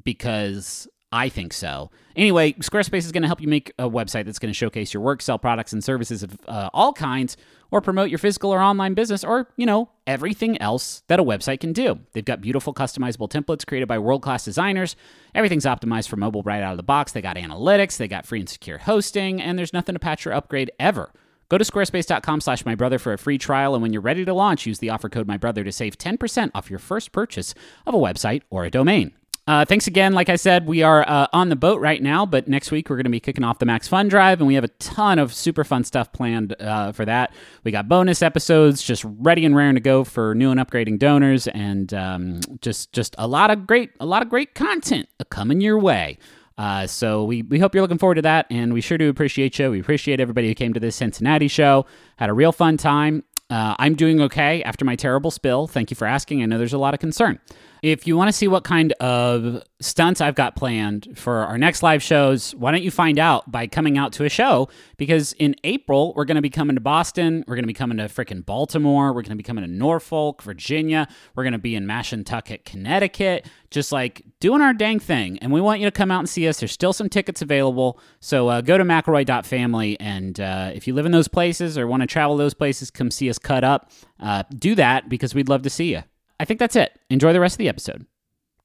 Because 0.02 0.86
I 1.14 1.28
think 1.28 1.52
so. 1.52 1.92
Anyway, 2.16 2.54
Squarespace 2.54 3.04
is 3.04 3.12
going 3.12 3.22
to 3.22 3.28
help 3.28 3.40
you 3.40 3.46
make 3.46 3.72
a 3.78 3.88
website 3.88 4.24
that's 4.24 4.40
going 4.40 4.52
to 4.52 4.56
showcase 4.56 4.92
your 4.92 5.00
work, 5.00 5.22
sell 5.22 5.38
products 5.38 5.72
and 5.72 5.82
services 5.82 6.24
of 6.24 6.36
uh, 6.48 6.70
all 6.74 6.92
kinds, 6.92 7.36
or 7.70 7.80
promote 7.80 8.10
your 8.10 8.18
physical 8.18 8.52
or 8.52 8.60
online 8.60 8.94
business, 8.94 9.22
or, 9.22 9.48
you 9.56 9.64
know, 9.64 9.90
everything 10.08 10.60
else 10.60 11.04
that 11.06 11.20
a 11.20 11.24
website 11.24 11.60
can 11.60 11.72
do. 11.72 12.00
They've 12.14 12.24
got 12.24 12.40
beautiful 12.40 12.74
customizable 12.74 13.30
templates 13.30 13.64
created 13.64 13.86
by 13.86 13.96
world 13.96 14.22
class 14.22 14.44
designers. 14.44 14.96
Everything's 15.36 15.66
optimized 15.66 16.08
for 16.08 16.16
mobile 16.16 16.42
right 16.42 16.64
out 16.64 16.72
of 16.72 16.78
the 16.78 16.82
box. 16.82 17.12
They 17.12 17.22
got 17.22 17.36
analytics, 17.36 17.96
they 17.96 18.08
got 18.08 18.26
free 18.26 18.40
and 18.40 18.48
secure 18.48 18.78
hosting, 18.78 19.40
and 19.40 19.56
there's 19.56 19.72
nothing 19.72 19.94
to 19.94 20.00
patch 20.00 20.26
or 20.26 20.32
upgrade 20.32 20.72
ever. 20.80 21.12
Go 21.48 21.58
to 21.58 21.64
squarespace.com 21.64 22.40
slash 22.40 22.64
mybrother 22.64 22.98
for 22.98 23.12
a 23.12 23.18
free 23.18 23.38
trial, 23.38 23.74
and 23.74 23.82
when 23.82 23.92
you're 23.92 24.02
ready 24.02 24.24
to 24.24 24.34
launch, 24.34 24.66
use 24.66 24.80
the 24.80 24.90
offer 24.90 25.08
code 25.08 25.28
mybrother 25.28 25.62
to 25.62 25.70
save 25.70 25.96
10% 25.96 26.50
off 26.56 26.70
your 26.70 26.80
first 26.80 27.12
purchase 27.12 27.54
of 27.86 27.94
a 27.94 27.98
website 27.98 28.42
or 28.50 28.64
a 28.64 28.70
domain. 28.70 29.12
Uh, 29.46 29.64
thanks 29.64 29.86
again. 29.86 30.14
Like 30.14 30.30
I 30.30 30.36
said, 30.36 30.66
we 30.66 30.82
are 30.82 31.06
uh, 31.06 31.26
on 31.34 31.50
the 31.50 31.56
boat 31.56 31.78
right 31.78 32.02
now, 32.02 32.24
but 32.24 32.48
next 32.48 32.70
week 32.70 32.88
we're 32.88 32.96
going 32.96 33.04
to 33.04 33.10
be 33.10 33.20
kicking 33.20 33.44
off 33.44 33.58
the 33.58 33.66
Max 33.66 33.86
Fun 33.86 34.08
Drive, 34.08 34.40
and 34.40 34.46
we 34.46 34.54
have 34.54 34.64
a 34.64 34.68
ton 34.68 35.18
of 35.18 35.34
super 35.34 35.64
fun 35.64 35.84
stuff 35.84 36.12
planned 36.14 36.56
uh, 36.60 36.92
for 36.92 37.04
that. 37.04 37.34
We 37.62 37.70
got 37.70 37.86
bonus 37.86 38.22
episodes 38.22 38.82
just 38.82 39.04
ready 39.04 39.44
and 39.44 39.54
raring 39.54 39.74
to 39.74 39.82
go 39.82 40.02
for 40.02 40.34
new 40.34 40.50
and 40.50 40.58
upgrading 40.58 40.98
donors, 40.98 41.46
and 41.48 41.92
um, 41.92 42.40
just 42.62 42.92
just 42.92 43.14
a 43.18 43.28
lot 43.28 43.50
of 43.50 43.66
great 43.66 43.90
a 44.00 44.06
lot 44.06 44.22
of 44.22 44.30
great 44.30 44.54
content 44.54 45.08
coming 45.28 45.60
your 45.60 45.78
way. 45.78 46.16
Uh, 46.56 46.86
so 46.86 47.24
we, 47.24 47.42
we 47.42 47.58
hope 47.58 47.74
you're 47.74 47.82
looking 47.82 47.98
forward 47.98 48.14
to 48.14 48.22
that, 48.22 48.46
and 48.48 48.72
we 48.72 48.80
sure 48.80 48.96
do 48.96 49.10
appreciate 49.10 49.58
you. 49.58 49.70
We 49.70 49.80
appreciate 49.80 50.20
everybody 50.20 50.48
who 50.48 50.54
came 50.54 50.72
to 50.72 50.80
this 50.80 50.96
Cincinnati 50.96 51.48
show. 51.48 51.84
Had 52.16 52.30
a 52.30 52.32
real 52.32 52.52
fun 52.52 52.76
time. 52.76 53.24
Uh, 53.50 53.74
I'm 53.78 53.94
doing 53.94 54.20
okay 54.22 54.62
after 54.62 54.84
my 54.84 54.96
terrible 54.96 55.30
spill. 55.30 55.66
Thank 55.66 55.90
you 55.90 55.96
for 55.96 56.06
asking. 56.06 56.42
I 56.42 56.46
know 56.46 56.56
there's 56.56 56.72
a 56.72 56.78
lot 56.78 56.94
of 56.94 57.00
concern. 57.00 57.40
If 57.84 58.06
you 58.06 58.16
want 58.16 58.28
to 58.28 58.32
see 58.32 58.48
what 58.48 58.64
kind 58.64 58.92
of 58.94 59.62
stunts 59.78 60.22
I've 60.22 60.34
got 60.34 60.56
planned 60.56 61.18
for 61.18 61.40
our 61.40 61.58
next 61.58 61.82
live 61.82 62.02
shows, 62.02 62.54
why 62.54 62.72
don't 62.72 62.82
you 62.82 62.90
find 62.90 63.18
out 63.18 63.52
by 63.52 63.66
coming 63.66 63.98
out 63.98 64.14
to 64.14 64.24
a 64.24 64.30
show? 64.30 64.70
Because 64.96 65.34
in 65.34 65.54
April, 65.64 66.14
we're 66.16 66.24
going 66.24 66.36
to 66.36 66.40
be 66.40 66.48
coming 66.48 66.76
to 66.76 66.80
Boston. 66.80 67.44
We're 67.46 67.56
going 67.56 67.64
to 67.64 67.66
be 67.66 67.74
coming 67.74 67.98
to 67.98 68.04
frickin' 68.04 68.46
Baltimore. 68.46 69.08
We're 69.08 69.20
going 69.20 69.32
to 69.32 69.36
be 69.36 69.42
coming 69.42 69.66
to 69.66 69.70
Norfolk, 69.70 70.40
Virginia. 70.40 71.06
We're 71.34 71.42
going 71.42 71.52
to 71.52 71.58
be 71.58 71.74
in 71.74 71.84
Mashantucket, 71.84 72.64
Connecticut, 72.64 73.46
just 73.70 73.92
like 73.92 74.22
doing 74.40 74.62
our 74.62 74.72
dang 74.72 74.98
thing. 74.98 75.38
And 75.40 75.52
we 75.52 75.60
want 75.60 75.80
you 75.80 75.86
to 75.86 75.92
come 75.92 76.10
out 76.10 76.20
and 76.20 76.28
see 76.28 76.48
us. 76.48 76.60
There's 76.60 76.72
still 76.72 76.94
some 76.94 77.10
tickets 77.10 77.42
available. 77.42 78.00
So 78.18 78.48
uh, 78.48 78.60
go 78.62 78.78
to 78.78 78.84
McElroy.family. 78.84 80.00
And 80.00 80.40
uh, 80.40 80.70
if 80.74 80.86
you 80.86 80.94
live 80.94 81.04
in 81.04 81.12
those 81.12 81.28
places 81.28 81.76
or 81.76 81.86
want 81.86 82.00
to 82.00 82.06
travel 82.06 82.38
those 82.38 82.54
places, 82.54 82.90
come 82.90 83.10
see 83.10 83.28
us 83.28 83.38
cut 83.38 83.62
up. 83.62 83.90
Uh, 84.18 84.44
do 84.58 84.74
that 84.74 85.10
because 85.10 85.34
we'd 85.34 85.50
love 85.50 85.60
to 85.64 85.70
see 85.70 85.92
you. 85.92 86.02
I 86.40 86.44
think 86.44 86.58
that's 86.60 86.76
it. 86.76 86.98
Enjoy 87.10 87.32
the 87.32 87.40
rest 87.40 87.54
of 87.54 87.58
the 87.58 87.68
episode. 87.68 88.06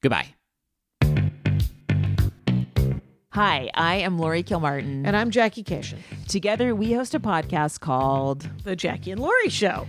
Goodbye. 0.00 0.34
Hi, 3.32 3.70
I 3.74 3.96
am 3.96 4.18
Laurie 4.18 4.42
Kilmartin. 4.42 5.06
And 5.06 5.16
I'm 5.16 5.30
Jackie 5.30 5.62
Kashian. 5.62 5.98
Together, 6.26 6.74
we 6.74 6.92
host 6.92 7.14
a 7.14 7.20
podcast 7.20 7.78
called 7.80 8.48
The 8.64 8.74
Jackie 8.74 9.12
and 9.12 9.20
Laurie 9.20 9.48
Show. 9.48 9.86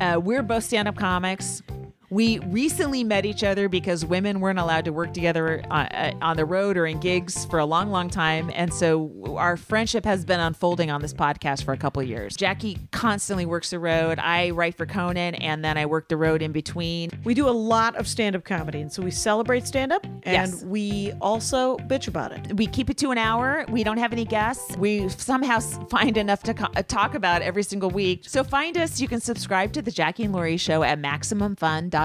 uh, 0.00 0.20
We're 0.22 0.42
Both 0.42 0.64
Stand 0.64 0.88
Up 0.88 0.96
Comics. 0.96 1.62
We 2.10 2.40
recently 2.40 3.04
met 3.04 3.24
each 3.24 3.44
other 3.44 3.68
because 3.68 4.04
women 4.04 4.40
weren't 4.40 4.58
allowed 4.58 4.84
to 4.86 4.92
work 4.92 5.14
together 5.14 5.62
uh, 5.70 5.74
uh, 5.92 6.12
on 6.20 6.36
the 6.36 6.44
road 6.44 6.76
or 6.76 6.86
in 6.86 6.98
gigs 6.98 7.44
for 7.44 7.60
a 7.60 7.64
long, 7.64 7.90
long 7.90 8.10
time. 8.10 8.50
And 8.52 8.74
so 8.74 9.36
our 9.38 9.56
friendship 9.56 10.04
has 10.04 10.24
been 10.24 10.40
unfolding 10.40 10.90
on 10.90 11.00
this 11.02 11.14
podcast 11.14 11.62
for 11.64 11.72
a 11.72 11.76
couple 11.76 12.02
of 12.02 12.08
years. 12.08 12.34
Jackie 12.36 12.78
constantly 12.90 13.46
works 13.46 13.70
the 13.70 13.78
road. 13.78 14.18
I 14.18 14.50
write 14.50 14.76
for 14.76 14.86
Conan, 14.86 15.36
and 15.36 15.64
then 15.64 15.78
I 15.78 15.86
work 15.86 16.08
the 16.08 16.16
road 16.16 16.42
in 16.42 16.50
between. 16.50 17.10
We 17.22 17.32
do 17.34 17.48
a 17.48 17.50
lot 17.50 17.94
of 17.94 18.08
stand 18.08 18.34
up 18.34 18.44
comedy, 18.44 18.80
and 18.80 18.92
so 18.92 19.02
we 19.02 19.12
celebrate 19.12 19.66
stand 19.66 19.92
up 19.92 20.04
and 20.04 20.20
Yes. 20.26 20.64
we 20.64 21.12
also 21.20 21.76
bitch 21.78 22.08
about 22.08 22.32
it. 22.32 22.56
We 22.56 22.66
keep 22.66 22.90
it 22.90 22.98
to 22.98 23.10
an 23.12 23.18
hour. 23.18 23.64
We 23.68 23.84
don't 23.84 23.98
have 23.98 24.12
any 24.12 24.24
guests. 24.24 24.76
We 24.76 25.08
somehow 25.10 25.60
find 25.60 26.16
enough 26.16 26.42
to 26.44 26.54
co- 26.54 26.72
uh, 26.74 26.82
talk 26.82 27.14
about 27.14 27.42
every 27.42 27.62
single 27.62 27.90
week. 27.90 28.24
So 28.26 28.42
find 28.42 28.76
us. 28.76 29.00
You 29.00 29.06
can 29.06 29.20
subscribe 29.20 29.72
to 29.74 29.82
the 29.82 29.92
Jackie 29.92 30.24
and 30.24 30.32
Laurie 30.34 30.56
Show 30.56 30.82
at 30.82 30.98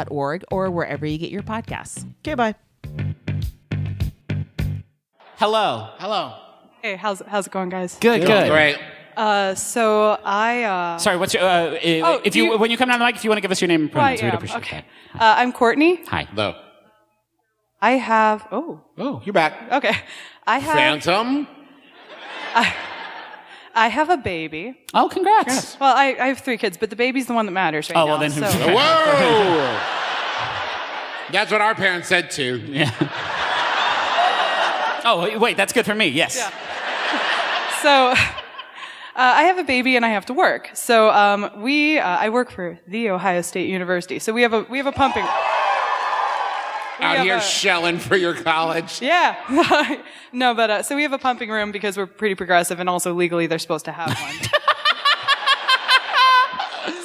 MaximumFun.org 0.05 0.43
or 0.51 0.69
wherever 0.71 1.05
you 1.05 1.17
get 1.17 1.31
your 1.31 1.43
podcasts. 1.43 2.05
Okay, 2.19 2.35
bye. 2.35 2.55
Hello. 5.37 5.89
Hello. 5.97 6.33
Hey, 6.81 6.95
how's 6.95 7.21
how's 7.27 7.47
it 7.47 7.53
going, 7.53 7.69
guys? 7.69 7.97
Good, 7.99 8.25
good. 8.25 8.49
Great. 8.51 8.77
Uh, 9.17 9.55
so 9.55 10.19
I 10.25 10.63
uh, 10.63 10.97
Sorry, 10.97 11.17
what's 11.17 11.33
your, 11.33 11.43
uh, 11.43 11.47
uh, 11.47 12.19
if 12.25 12.35
you, 12.35 12.51
you- 12.51 12.57
when 12.57 12.69
you 12.69 12.77
come 12.77 12.89
down 12.89 12.99
the 12.99 13.05
mic, 13.05 13.15
if 13.15 13.23
you 13.23 13.29
want 13.29 13.37
to 13.37 13.41
give 13.41 13.51
us 13.51 13.61
your 13.61 13.69
name 13.69 13.83
and 13.83 13.91
pronouns, 13.91 14.21
we'd 14.21 14.27
am. 14.29 14.35
appreciate 14.35 14.57
Okay, 14.57 14.85
that. 15.13 15.21
uh, 15.21 15.35
I'm 15.41 15.51
Courtney. 15.53 16.03
Hi. 16.07 16.27
Though. 16.35 16.55
I 17.81 17.91
have 17.91 18.47
oh 18.51 18.81
Oh, 18.97 19.21
you're 19.25 19.33
back. 19.33 19.71
okay. 19.71 19.95
I 20.47 20.59
have 20.59 20.75
Phantom? 20.75 21.47
I 22.55 22.73
have 23.89 24.09
a 24.09 24.17
baby. 24.17 24.77
Oh, 24.93 25.09
congrats. 25.09 25.77
Well, 25.79 25.93
I, 25.95 26.15
I 26.19 26.27
have 26.27 26.39
three 26.39 26.57
kids, 26.57 26.77
but 26.77 26.89
the 26.89 26.95
baby's 26.95 27.27
the 27.27 27.33
one 27.33 27.45
that 27.45 27.51
matters 27.51 27.89
right 27.89 27.97
Oh, 27.97 28.05
now. 28.05 28.11
well, 28.11 28.19
then 28.19 28.31
who- 28.31 28.41
so- 28.41 28.73
Whoa! 28.73 29.79
That's 31.31 31.51
what 31.51 31.61
our 31.61 31.75
parents 31.75 32.07
said 32.07 32.31
too. 32.31 32.61
Yeah. 32.67 32.91
oh, 35.05 35.37
wait, 35.39 35.57
that's 35.57 35.73
good 35.73 35.85
for 35.85 35.95
me. 35.95 36.07
Yes. 36.07 36.37
Yeah. 36.37 36.49
so 37.81 38.09
uh, 38.11 38.15
I 39.15 39.43
have 39.43 39.57
a 39.57 39.63
baby 39.63 39.95
and 39.95 40.05
I 40.05 40.09
have 40.09 40.25
to 40.27 40.33
work. 40.33 40.69
So 40.73 41.09
um, 41.09 41.49
we 41.61 41.97
uh, 41.99 42.07
I 42.07 42.29
work 42.29 42.51
for 42.51 42.79
the 42.87 43.09
Ohio 43.09 43.41
State 43.41 43.69
University. 43.69 44.19
So 44.19 44.33
we 44.33 44.41
have 44.43 44.53
a 44.53 44.61
we 44.69 44.77
have 44.77 44.87
a 44.87 44.91
pumping. 44.91 45.25
Out 46.99 47.19
here 47.19 47.37
a- 47.37 47.41
shelling 47.41 47.99
for 47.99 48.15
your 48.15 48.33
college. 48.33 49.01
Yeah. 49.01 49.35
no, 50.33 50.53
but 50.53 50.69
uh, 50.69 50.83
so 50.83 50.95
we 50.95 51.03
have 51.03 51.13
a 51.13 51.17
pumping 51.17 51.49
room 51.49 51.71
because 51.71 51.97
we're 51.97 52.05
pretty 52.07 52.35
progressive 52.35 52.79
and 52.79 52.89
also 52.89 53.13
legally 53.13 53.47
they're 53.47 53.59
supposed 53.59 53.85
to 53.85 53.91
have 53.91 54.09
one. 54.17 54.35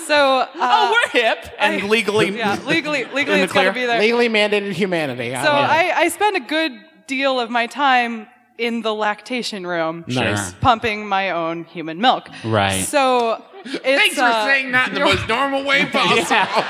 so 0.06 0.40
uh, 0.40 0.46
Oh, 0.54 0.92
we're 0.92 1.10
hip 1.20 1.38
and 1.58 1.82
I- 1.82 1.86
legally. 1.86 2.30
yeah, 2.36 2.58
legally 2.66 3.04
legally 3.06 3.40
it's 3.40 3.52
got 3.52 3.64
to 3.64 3.72
be 3.72 3.86
there. 3.86 3.98
Legally 4.00 4.28
mandated 4.28 4.72
humanity. 4.72 5.30
So 5.30 5.36
I, 5.50 5.92
I 5.96 6.08
spend 6.08 6.36
a 6.36 6.40
good 6.40 6.72
deal 7.06 7.40
of 7.40 7.50
my 7.50 7.66
time 7.66 8.26
in 8.58 8.82
the 8.82 8.94
lactation 8.94 9.66
room, 9.66 10.04
Nice. 10.06 10.52
pumping 10.54 11.06
my 11.08 11.30
own 11.30 11.64
human 11.64 11.98
milk. 12.00 12.28
Right. 12.44 12.84
So 12.84 13.42
it's, 13.64 13.78
Thanks 13.82 14.16
for 14.16 14.22
uh, 14.22 14.44
saying 14.44 14.70
that 14.72 14.88
in 14.88 14.94
the 14.94 15.00
most 15.00 15.26
normal 15.28 15.64
way 15.64 15.86
possible. 15.86 16.64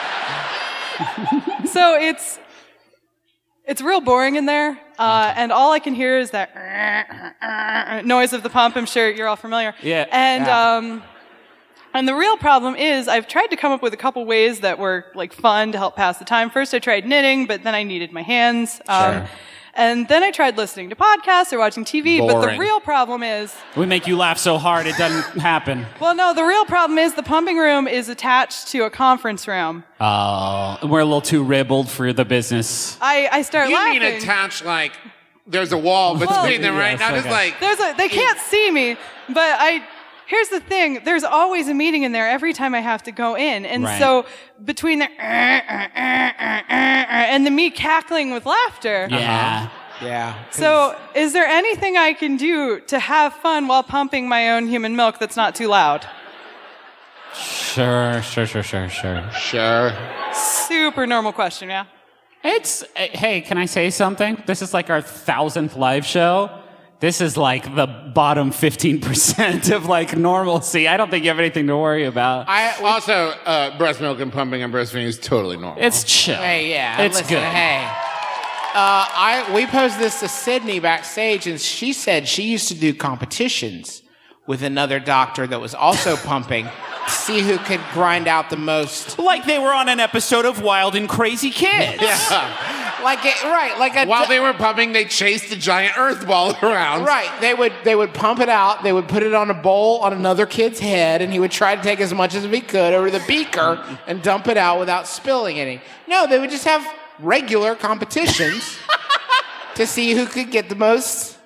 So 1.66 1.95
it's 1.97 2.39
it's 3.71 3.81
real 3.81 4.01
boring 4.01 4.35
in 4.35 4.47
there, 4.47 4.79
uh, 4.99 5.33
and 5.37 5.53
all 5.53 5.71
I 5.73 5.79
can 5.79 5.95
hear 5.95 6.18
is 6.18 6.33
that 6.33 6.51
noise 8.05 8.33
of 8.33 8.43
the 8.43 8.51
pump. 8.51 8.77
I'm 8.77 8.85
sure 8.87 9.09
you're 9.09 9.29
all 9.29 9.37
familiar. 9.37 9.75
Yeah. 9.81 10.07
And 10.11 10.45
Yeah. 10.47 10.77
um, 10.77 11.03
and 11.95 12.07
the 12.07 12.14
real 12.14 12.37
problem 12.37 12.75
is 12.77 13.09
I've 13.09 13.27
tried 13.29 13.49
to 13.49 13.57
come 13.57 13.73
up 13.73 13.83
with 13.83 13.93
a 13.95 13.97
couple 13.97 14.25
ways 14.25 14.61
that 14.61 14.79
were 14.79 15.07
like 15.14 15.33
fun 15.33 15.73
to 15.73 15.79
help 15.79 15.95
pass 15.97 16.18
the 16.18 16.25
time. 16.25 16.51
First, 16.51 16.75
I 16.75 16.79
tried 16.81 17.07
knitting, 17.07 17.47
but 17.47 17.62
then 17.62 17.75
I 17.75 17.83
needed 17.85 18.12
my 18.12 18.23
hands. 18.23 18.81
Um, 18.89 19.12
Sure. 19.12 19.29
And 19.75 20.09
then 20.09 20.23
I 20.23 20.31
tried 20.31 20.57
listening 20.57 20.91
to 20.91 20.97
podcasts 20.97 21.53
or 21.53 21.59
watching 21.59 21.85
TV. 21.85 22.18
But 22.18 22.41
the 22.41 22.59
real 22.59 22.81
problem 22.81 23.23
is, 23.23 23.55
We 23.77 23.87
make 23.87 24.07
you 24.07 24.16
laugh 24.16 24.39
so 24.39 24.59
hard 24.59 24.87
it 24.87 24.97
doesn't 24.97 25.41
happen. 25.41 25.87
well, 26.01 26.14
no, 26.14 26.35
the 26.35 26.43
real 26.45 26.64
problem 26.64 26.99
is 26.99 27.14
the 27.14 27.23
pumping 27.23 27.57
room 27.57 27.87
is 27.87 28.09
attached 28.09 28.68
to 28.68 28.85
a 28.85 28.91
conference 28.91 29.47
room. 29.47 29.85
Oh, 30.01 30.79
we're 30.83 31.01
a 31.01 31.05
little 31.05 31.21
too 31.21 31.43
ribbled 31.45 31.89
for 31.89 32.12
the 32.12 32.25
business. 32.25 32.99
I, 33.01 33.29
I 33.31 33.43
start 33.43 33.68
you 33.68 33.77
laughing. 33.77 34.01
mean 34.01 34.14
attached 34.16 34.64
like 34.64 34.93
there's 35.47 35.73
a 35.73 35.79
wall 35.79 36.18
between 36.18 36.61
them, 36.62 36.77
right? 36.77 36.93
Yes, 36.93 37.01
Not 37.01 37.12
just 37.12 37.27
okay. 37.27 37.31
like 37.31 37.61
There's 37.61 37.79
a, 37.81 37.95
they 37.97 38.09
can't 38.09 38.39
see 38.39 38.71
me, 38.71 38.97
but 39.29 39.39
I. 39.39 39.83
Here's 40.31 40.49
the 40.49 40.61
thing. 40.61 41.01
There's 41.05 41.24
always 41.24 41.66
a 41.68 41.74
meeting 41.74 42.05
in 42.05 42.12
there 42.12 42.28
every 42.28 42.53
time 42.53 42.72
I 42.72 42.81
have 42.81 43.03
to 43.03 43.11
go 43.11 43.37
in, 43.37 43.66
and 43.66 43.83
Right. 43.83 43.99
so 43.99 44.26
between 44.64 45.01
the 45.01 45.07
uh, 45.07 45.24
uh, 45.24 45.91
uh, 45.99 47.33
and 47.35 47.45
the 47.45 47.51
me 47.51 47.68
cackling 47.70 48.31
with 48.31 48.47
laughter. 48.47 49.09
Uh-huh. 49.11 49.18
Yeah. 49.18 49.68
yeah. 50.01 50.35
So, 50.51 50.97
is 51.16 51.33
there 51.33 51.47
anything 51.47 51.97
I 51.97 52.12
can 52.12 52.37
do 52.37 52.78
to 52.93 53.01
have 53.01 53.35
fun 53.35 53.66
while 53.66 53.83
pumping 53.83 54.28
my 54.28 54.51
own 54.53 54.68
human 54.68 54.95
milk 54.95 55.18
that's 55.18 55.37
not 55.37 55.57
too 55.57 55.66
loud? 55.66 56.07
Sure, 57.35 58.22
sure, 58.22 58.47
sure, 58.47 58.62
sure, 58.62 58.89
sure. 58.89 59.24
sure. 59.33 59.93
Super 60.33 61.09
normal 61.09 61.33
question, 61.33 61.68
yeah. 61.68 61.87
It's, 62.45 62.83
uh, 62.83 62.87
hey, 62.97 63.41
can 63.41 63.59
I 63.59 63.66
say 63.66 63.91
something? 63.91 64.41
This 64.47 64.62
is 64.62 64.72
like 64.72 64.91
our 64.91 65.03
thousandth 65.03 65.74
live 65.76 66.07
show. 66.07 66.51
This 67.01 67.23
is 67.23 67.37
like 67.39 67.75
the 67.75 67.87
bottom 67.87 68.51
15% 68.51 69.75
of 69.75 69.87
like 69.87 70.17
normalcy. 70.17 70.87
I 70.87 70.99
don't 70.99 71.11
think 71.11 71.25
you 71.25 71.31
have 71.31 71.39
anything 71.39 71.67
to 71.69 71.77
worry 71.77 72.05
about. 72.05 72.47
I, 72.49 72.77
Also, 72.83 73.31
uh, 73.47 73.77
breast 73.79 74.01
milk 74.03 74.21
and 74.21 74.31
pumping 74.31 74.63
and 74.63 74.73
breastfeeding 74.73 75.07
is 75.07 75.19
totally 75.19 75.57
normal. 75.57 75.83
It's 75.83 76.05
chill. 76.05 76.37
Hey, 76.37 76.71
yeah. 76.71 77.01
It's 77.01 77.17
listen, 77.17 77.37
good. 77.37 77.43
Hey. 77.43 77.85
Uh, 78.73 79.05
I 79.13 79.51
we 79.55 79.67
posed 79.67 79.99
this 79.99 80.21
to 80.21 80.29
Sydney 80.29 80.79
backstage, 80.79 81.47
and 81.49 81.61
she 81.61 81.93
said 81.93 82.29
she 82.29 82.45
used 82.45 82.69
to 82.69 82.75
do 82.75 82.95
competitions 82.95 84.03
with 84.47 84.63
another 84.63 85.01
doctor 85.01 85.47
that 85.47 85.61
was 85.61 85.75
also 85.75 86.17
pumping 86.25 86.67
to 86.67 87.11
see 87.11 87.41
who 87.41 87.59
could 87.59 87.81
grind 87.93 88.29
out 88.29 88.49
the 88.51 88.57
most. 88.57 89.19
Like 89.19 89.45
they 89.47 89.59
were 89.59 89.73
on 89.73 89.89
an 89.89 89.99
episode 90.01 90.45
of 90.45 90.63
Wild 90.63 90.95
and 90.95 91.09
Crazy 91.09 91.51
Kids. 91.51 92.01
yeah. 92.03 92.89
Like 93.03 93.25
it, 93.25 93.43
right, 93.45 93.79
like 93.79 93.97
a 93.97 94.07
While 94.07 94.27
they 94.27 94.41
were 94.41 94.53
pumping, 94.53 94.93
they 94.93 95.05
chased 95.05 95.51
the 95.51 95.57
giant 95.57 95.97
earth 95.99 96.27
ball 96.27 96.57
around. 96.63 97.05
Right. 97.05 97.31
They 97.41 97.55
would 97.55 97.73
they 97.85 97.95
would 97.95 98.15
pump 98.15 98.41
it 98.41 98.49
out. 98.49 98.83
They 98.83 98.93
would 98.93 99.09
put 99.09 99.23
it 99.23 99.35
on 99.35 99.51
a 99.51 99.55
bowl 99.55 99.99
on 99.99 100.13
another 100.13 100.47
kid's 100.47 100.79
head, 100.81 101.23
and 101.23 101.33
he 101.33 101.39
would 101.39 101.51
try 101.51 101.77
to 101.77 101.83
take 101.83 102.01
as 102.01 102.13
much 102.13 102.35
as 102.35 102.45
he 102.45 102.61
could 102.61 102.95
over 102.95 103.11
the 103.11 103.23
beaker 103.27 103.85
and 104.07 104.23
dump 104.23 104.49
it 104.49 104.57
out 104.57 104.79
without 104.79 105.07
spilling 105.07 105.59
any. 105.59 105.81
No, 106.09 106.27
they 106.27 106.39
would 106.39 106.51
just 106.51 106.65
have 106.65 106.87
regular 107.19 107.75
competitions 107.75 108.77
to 109.75 109.87
see 109.87 110.15
who 110.15 110.27
could 110.27 110.51
get 110.51 110.69
the 110.69 110.75
most 110.75 111.39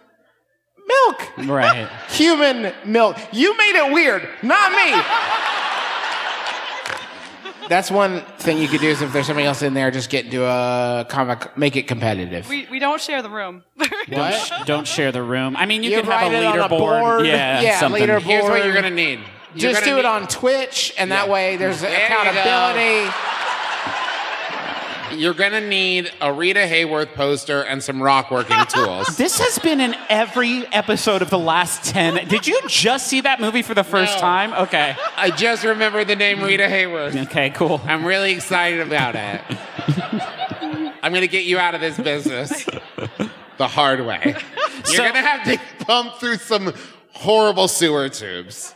milk. 0.86 1.48
Right. 1.48 1.88
Human 2.10 2.72
milk. 2.84 3.16
You 3.32 3.56
made 3.56 3.76
it 3.76 3.92
weird, 3.92 4.28
not 4.42 4.72
me. 4.72 4.92
That's 7.68 7.90
one 7.90 8.20
thing 8.38 8.58
you 8.58 8.68
could 8.68 8.80
do 8.80 8.88
is 8.88 9.00
if 9.02 9.12
there's 9.12 9.26
somebody 9.26 9.46
else 9.46 9.62
in 9.62 9.74
there, 9.74 9.90
just 9.90 10.10
get 10.10 10.26
into 10.26 10.44
a 10.44 11.06
comic, 11.08 11.56
make 11.56 11.76
it 11.76 11.86
competitive. 11.88 12.48
We, 12.48 12.66
we 12.70 12.78
don't 12.78 13.00
share 13.00 13.22
the 13.22 13.30
room. 13.30 13.62
Don't, 14.08 14.34
sh- 14.34 14.50
don't 14.66 14.86
share 14.86 15.12
the 15.12 15.22
room. 15.22 15.56
I 15.56 15.64
mean, 15.64 15.82
you, 15.82 15.88
You 15.90 15.96
could 15.96 16.04
have 16.04 16.30
write 16.30 16.32
a 16.34 16.36
it 16.42 16.44
on 16.44 16.58
a 16.58 16.62
leaderboard. 16.68 16.78
board. 17.00 17.26
Yeah, 17.26 17.62
Yeah, 17.62 17.80
something. 17.80 18.02
leaderboard. 18.02 18.20
Here's 18.20 18.44
what 18.44 18.62
you're 18.62 18.74
gonna 18.74 18.90
need. 18.90 19.20
You're 19.54 19.70
Just 19.72 19.80
gonna 19.84 19.92
do 19.94 19.98
it 19.98 20.02
need- 20.02 20.08
on 20.08 20.26
Twitch, 20.28 20.92
and 20.98 21.10
that 21.10 21.28
way 21.30 21.56
there's 21.56 21.80
There 21.80 21.90
you 21.90 21.96
go. 21.96 22.04
accountability. 22.04 23.10
You're 25.12 25.34
gonna 25.34 25.60
need 25.60 26.10
a 26.20 26.32
Rita 26.32 26.60
Hayworth 26.60 27.14
poster 27.14 27.62
and 27.62 27.82
some 27.82 28.02
rock 28.02 28.30
working 28.30 28.56
tools. 28.68 29.16
This 29.16 29.38
has 29.38 29.58
been 29.58 29.80
in 29.80 29.94
every 30.08 30.66
episode 30.72 31.22
of 31.22 31.30
the 31.30 31.38
last 31.38 31.84
10. 31.84 32.26
Did 32.28 32.46
you 32.46 32.60
just 32.66 33.06
see 33.06 33.20
that 33.20 33.40
movie 33.40 33.62
for 33.62 33.74
the 33.74 33.84
first 33.84 34.14
No. 34.16 34.20
time? 34.20 34.52
Okay. 34.54 34.96
I 35.16 35.30
just 35.30 35.62
remember 35.64 36.04
the 36.04 36.16
name 36.16 36.42
Rita 36.42 36.64
Hayworth. 36.64 37.14
Okay, 37.26 37.50
cool. 37.50 37.80
I'm 37.84 38.04
really 38.04 38.32
excited 38.32 38.80
about 38.80 39.14
it. 39.14 39.40
I'm 41.02 41.12
gonna 41.12 41.26
get 41.26 41.44
you 41.44 41.58
out 41.58 41.74
of 41.74 41.80
this 41.80 41.96
business 41.98 42.64
the 43.58 43.68
hard 43.68 44.04
way. 44.04 44.20
You're 44.24 44.84
So- 44.84 45.04
gonna 45.04 45.22
have 45.22 45.44
to 45.44 45.84
pump 45.84 46.14
through 46.18 46.36
some 46.38 46.72
horrible 47.12 47.68
sewer 47.68 48.08
tubes. 48.08 48.73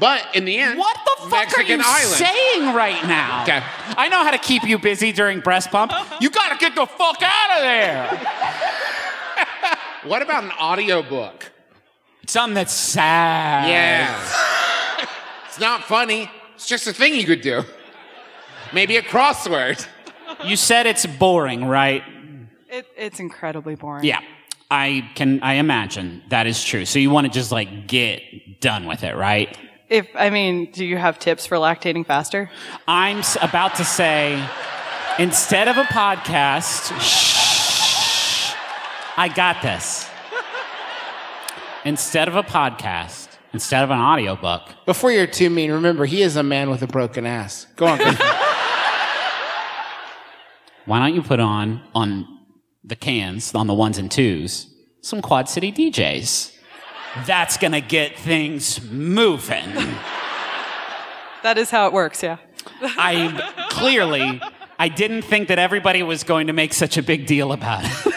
But 0.00 0.34
in 0.34 0.44
the 0.46 0.56
end, 0.58 0.78
What 0.78 0.96
the 1.04 1.22
fuck 1.24 1.30
Mexican 1.30 1.80
are 1.80 1.84
you 1.84 1.84
island. 1.86 2.16
saying 2.16 2.74
right 2.74 3.06
now? 3.06 3.42
Okay. 3.42 3.62
I 3.96 4.08
know 4.08 4.24
how 4.24 4.30
to 4.32 4.38
keep 4.38 4.64
you 4.64 4.78
busy 4.78 5.12
during 5.12 5.40
breast 5.40 5.70
pump. 5.70 5.92
You 6.20 6.30
gotta 6.30 6.56
get 6.56 6.74
the 6.74 6.86
fuck 6.86 7.22
out 7.22 7.58
of 7.58 7.62
there. 7.62 8.36
What 10.04 10.22
about 10.22 10.44
an 10.44 10.52
audiobook? 10.52 11.52
Something 12.26 12.54
that's 12.54 12.72
sad. 12.72 13.68
Yeah. 13.68 15.04
it's 15.46 15.60
not 15.60 15.84
funny. 15.84 16.30
It's 16.54 16.66
just 16.66 16.86
a 16.86 16.92
thing 16.94 17.14
you 17.14 17.24
could 17.26 17.42
do. 17.42 17.64
Maybe 18.72 18.96
a 18.96 19.02
crossword. 19.02 19.86
You 20.44 20.56
said 20.56 20.86
it's 20.86 21.04
boring, 21.04 21.66
right? 21.66 22.02
it, 22.70 22.86
it's 22.96 23.20
incredibly 23.20 23.74
boring. 23.74 24.04
Yeah. 24.04 24.20
I 24.70 25.10
can 25.16 25.42
I 25.42 25.54
imagine 25.54 26.22
that 26.30 26.46
is 26.46 26.64
true. 26.64 26.86
So 26.86 26.98
you 26.98 27.10
want 27.10 27.26
to 27.26 27.32
just 27.32 27.52
like 27.52 27.86
get 27.86 28.60
done 28.60 28.86
with 28.86 29.04
it, 29.04 29.16
right? 29.16 29.54
If 29.90 30.08
I 30.14 30.30
mean, 30.30 30.70
do 30.70 30.84
you 30.84 30.96
have 30.96 31.18
tips 31.18 31.46
for 31.46 31.56
lactating 31.56 32.06
faster? 32.06 32.48
I'm 32.86 33.18
s- 33.18 33.36
about 33.42 33.74
to 33.76 33.84
say 33.84 34.40
instead 35.18 35.66
of 35.66 35.76
a 35.78 35.82
podcast, 35.82 36.92
shh, 37.00 38.54
I 39.16 39.28
got 39.28 39.60
this. 39.62 40.08
Instead 41.84 42.28
of 42.28 42.36
a 42.36 42.42
podcast, 42.44 43.28
instead 43.52 43.82
of 43.82 43.90
an 43.90 43.98
audiobook, 43.98 44.62
Before 44.86 45.10
you're 45.10 45.26
too 45.26 45.50
mean, 45.50 45.72
remember 45.72 46.04
he 46.04 46.22
is 46.22 46.36
a 46.36 46.42
man 46.44 46.70
with 46.70 46.82
a 46.82 46.86
broken 46.86 47.26
ass. 47.26 47.66
Go 47.74 47.86
on. 47.86 47.98
Griffin. 47.98 48.26
why 50.86 50.98
don't 51.00 51.14
you 51.14 51.22
put 51.22 51.40
on 51.40 51.82
on 51.94 52.26
the 52.84 52.96
cans, 52.96 53.54
on 53.54 53.66
the 53.66 53.74
ones 53.74 53.98
and 53.98 54.10
twos, 54.10 54.72
some 55.00 55.20
Quad 55.22 55.48
City 55.48 55.72
DJs? 55.72 56.56
That's 57.26 57.56
gonna 57.56 57.80
get 57.80 58.18
things 58.18 58.82
moving. 58.90 59.72
That 61.42 61.56
is 61.56 61.70
how 61.70 61.86
it 61.86 61.92
works, 61.92 62.22
yeah. 62.22 62.36
I 62.82 63.66
clearly 63.70 64.40
I 64.78 64.88
didn't 64.88 65.22
think 65.22 65.48
that 65.48 65.58
everybody 65.58 66.02
was 66.02 66.24
going 66.24 66.46
to 66.46 66.52
make 66.52 66.72
such 66.72 66.96
a 66.96 67.02
big 67.02 67.26
deal 67.26 67.52
about 67.52 67.82
it. 67.84 68.16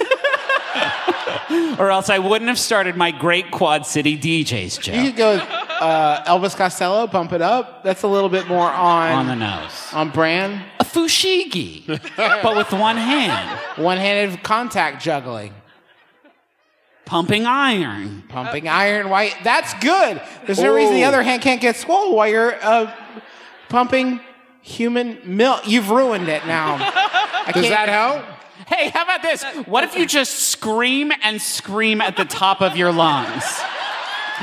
or 1.79 1.91
else 1.91 2.09
I 2.09 2.19
wouldn't 2.19 2.47
have 2.47 2.59
started 2.59 2.95
my 2.95 3.11
great 3.11 3.51
Quad 3.51 3.85
City 3.85 4.17
DJs 4.17 4.87
you 5.03 5.09
could 5.09 5.17
go 5.17 5.31
with, 5.33 5.41
uh, 5.41 6.23
Elvis 6.25 6.55
Costello, 6.55 7.07
pump 7.07 7.33
it 7.33 7.41
up. 7.41 7.83
That's 7.83 8.03
a 8.03 8.07
little 8.07 8.29
bit 8.29 8.47
more 8.47 8.69
on 8.69 9.11
on 9.11 9.27
the 9.27 9.35
nose. 9.35 9.89
on 9.93 10.09
brand. 10.09 10.63
A 10.79 10.85
fushigi, 10.85 11.85
but 12.15 12.55
with 12.55 12.71
one 12.71 12.97
hand, 12.97 13.59
One-handed 13.77 14.43
contact 14.43 15.03
juggling, 15.03 15.53
pumping 17.05 17.45
iron. 17.45 18.23
pumping 18.29 18.67
iron 18.67 19.09
white. 19.09 19.35
That's 19.43 19.73
good. 19.75 20.21
There's 20.45 20.59
no 20.59 20.73
reason 20.73 20.95
the 20.95 21.03
Ooh. 21.03 21.07
other 21.07 21.23
hand 21.23 21.41
can't 21.41 21.61
get 21.61 21.75
swole 21.75 22.15
while 22.15 22.27
you're 22.27 22.55
uh, 22.63 22.93
pumping 23.69 24.19
human 24.61 25.19
milk. 25.25 25.67
You've 25.67 25.89
ruined 25.89 26.29
it 26.29 26.45
now. 26.45 26.75
I 26.79 27.51
Does 27.53 27.63
can't- 27.65 27.75
that 27.75 27.89
help? 27.89 28.25
Hey, 28.67 28.89
how 28.89 29.03
about 29.03 29.21
this? 29.21 29.43
What 29.67 29.83
if 29.83 29.95
you 29.95 30.05
just 30.05 30.49
scream 30.49 31.11
and 31.21 31.41
scream 31.41 31.99
at 31.99 32.15
the 32.15 32.23
top 32.23 32.61
of 32.61 32.77
your 32.77 32.93
lungs? 32.93 33.43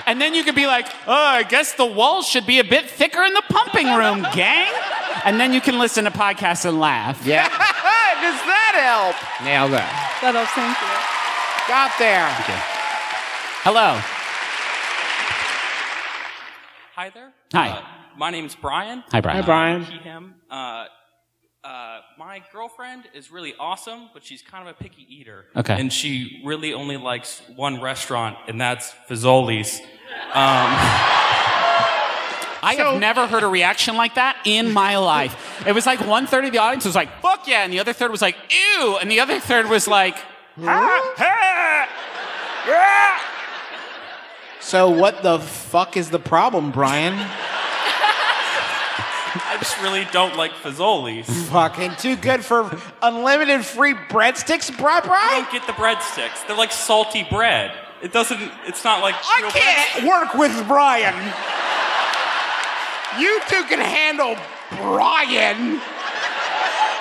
And 0.05 0.21
then 0.21 0.35
you 0.35 0.45
could 0.45 0.55
be 0.55 0.67
like, 0.67 0.87
oh, 1.07 1.13
I 1.13 1.43
guess 1.43 1.73
the 1.73 1.87
walls 1.87 2.29
should 2.29 2.45
be 2.47 2.59
a 2.59 2.65
bit 2.65 2.89
thicker 2.89 3.23
in 3.23 3.33
the 3.33 3.43
pumping 3.49 3.87
room, 3.95 4.27
gang. 4.35 4.71
And 5.25 5.41
then 5.41 5.55
you 5.55 5.61
can 5.61 5.79
listen 5.79 6.05
to 6.05 6.11
podcasts 6.11 6.67
and 6.69 6.79
laugh. 6.79 7.25
Yeah. 7.25 7.49
Does 8.21 8.41
that 8.45 8.75
help? 8.77 9.17
Nailed 9.47 9.73
that. 9.73 10.19
That 10.21 10.35
helps, 10.35 10.53
thank 10.53 10.77
you. 10.79 11.20
Got 11.71 11.97
there. 12.01 12.27
Hello. 13.63 13.97
Hi 16.97 17.11
there. 17.11 17.33
Hi. 17.53 17.69
Uh, 17.69 17.83
my 18.19 18.31
name's 18.31 18.57
Brian. 18.57 19.05
Hi, 19.13 19.21
Brian. 19.21 19.41
Hi, 19.41 19.47
Brian. 19.47 19.85
He, 19.85 19.99
him. 19.99 20.35
Uh, 20.51 20.87
uh, 21.63 22.01
my 22.19 22.43
girlfriend 22.53 23.05
is 23.15 23.31
really 23.31 23.55
awesome, 23.61 24.11
but 24.13 24.25
she's 24.25 24.43
kind 24.43 24.69
of 24.69 24.75
a 24.75 24.83
picky 24.83 25.07
eater. 25.09 25.45
Okay. 25.55 25.79
And 25.79 25.93
she 25.93 26.43
really 26.45 26.75
only 26.75 26.97
likes 26.97 27.41
one 27.55 27.81
restaurant, 27.81 28.37
and 28.49 28.61
that's 28.61 28.93
Fazoli's. 29.09 29.79
Um, 29.79 29.87
I 32.63 32.75
have 32.79 32.99
never 32.99 33.29
heard 33.29 33.45
a 33.45 33.49
reaction 33.49 33.97
like 33.97 34.17
that 34.17 34.39
in 34.45 34.73
my 34.73 34.97
life. 34.97 35.65
It 35.65 35.73
was 35.73 35.87
like 35.87 36.05
one 36.05 36.27
third 36.27 36.45
of 36.47 36.51
the 36.51 36.59
audience 36.59 36.85
was 36.85 36.97
like, 36.97 37.23
fuck 37.23 37.47
yeah, 37.47 37.63
and 37.63 37.73
the 37.73 37.79
other 37.79 37.93
third 37.93 38.11
was 38.11 38.23
like, 38.23 38.35
ew, 38.51 38.99
and 39.01 39.09
the 39.09 39.21
other 39.21 39.39
third 39.39 39.69
was 39.69 39.87
like. 39.87 40.17
So 44.61 44.89
what 44.91 45.23
the 45.23 45.39
fuck 45.39 45.97
is 45.97 46.11
the 46.11 46.19
problem, 46.19 46.71
Brian? 46.71 47.15
I 49.33 49.57
just 49.59 49.81
really 49.81 50.07
don't 50.13 50.37
like 50.37 50.53
Fazoli's. 50.53 51.49
Fucking 51.51 51.93
too 51.97 52.17
good 52.17 52.45
for 52.45 52.71
unlimited 53.03 53.65
free 53.65 53.95
breadsticks, 53.95 54.77
Bri 54.77 54.87
I 54.93 55.01
Bri? 55.01 55.43
don't 55.43 55.51
get 55.53 55.67
the 55.67 55.73
breadsticks. 55.73 56.47
They're 56.47 56.57
like 56.57 56.73
salty 56.73 57.27
bread. 57.31 57.73
It 58.03 58.13
doesn't. 58.13 58.41
It's 58.67 58.83
not 58.85 59.03
like. 59.03 59.15
I 59.19 59.41
real 59.43 59.51
can't 59.51 60.05
work 60.09 60.35
with 60.35 60.67
Brian. 60.67 61.15
You 63.21 63.41
two 63.49 63.63
can 63.65 63.79
handle 63.81 64.37
Brian. 64.83 65.81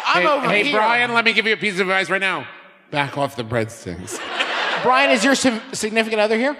I'm 0.05 0.23
Hey, 0.23 0.27
over 0.27 0.47
hey 0.49 0.63
here. 0.63 0.77
Brian, 0.77 1.13
let 1.13 1.23
me 1.23 1.33
give 1.33 1.45
you 1.45 1.53
a 1.53 1.57
piece 1.57 1.75
of 1.75 1.81
advice 1.81 2.09
right 2.09 2.21
now. 2.21 2.47
Back 2.91 3.17
off 3.17 3.35
the 3.35 3.43
breadsticks. 3.43 4.19
Brian, 4.83 5.11
is 5.11 5.23
your 5.23 5.35
sig- 5.35 5.61
significant 5.73 6.21
other 6.21 6.37
here? 6.37 6.57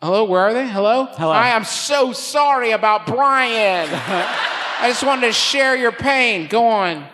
Hello, 0.00 0.24
where 0.24 0.42
are 0.42 0.52
they? 0.52 0.68
Hello? 0.68 1.06
Hello. 1.06 1.32
Hi, 1.32 1.52
I'm 1.52 1.64
so 1.64 2.12
sorry 2.12 2.72
about 2.72 3.06
Brian. 3.06 3.88
I 3.90 4.88
just 4.88 5.02
wanted 5.02 5.28
to 5.28 5.32
share 5.32 5.74
your 5.76 5.92
pain. 5.92 6.46
Go 6.46 6.66
on. 6.66 7.06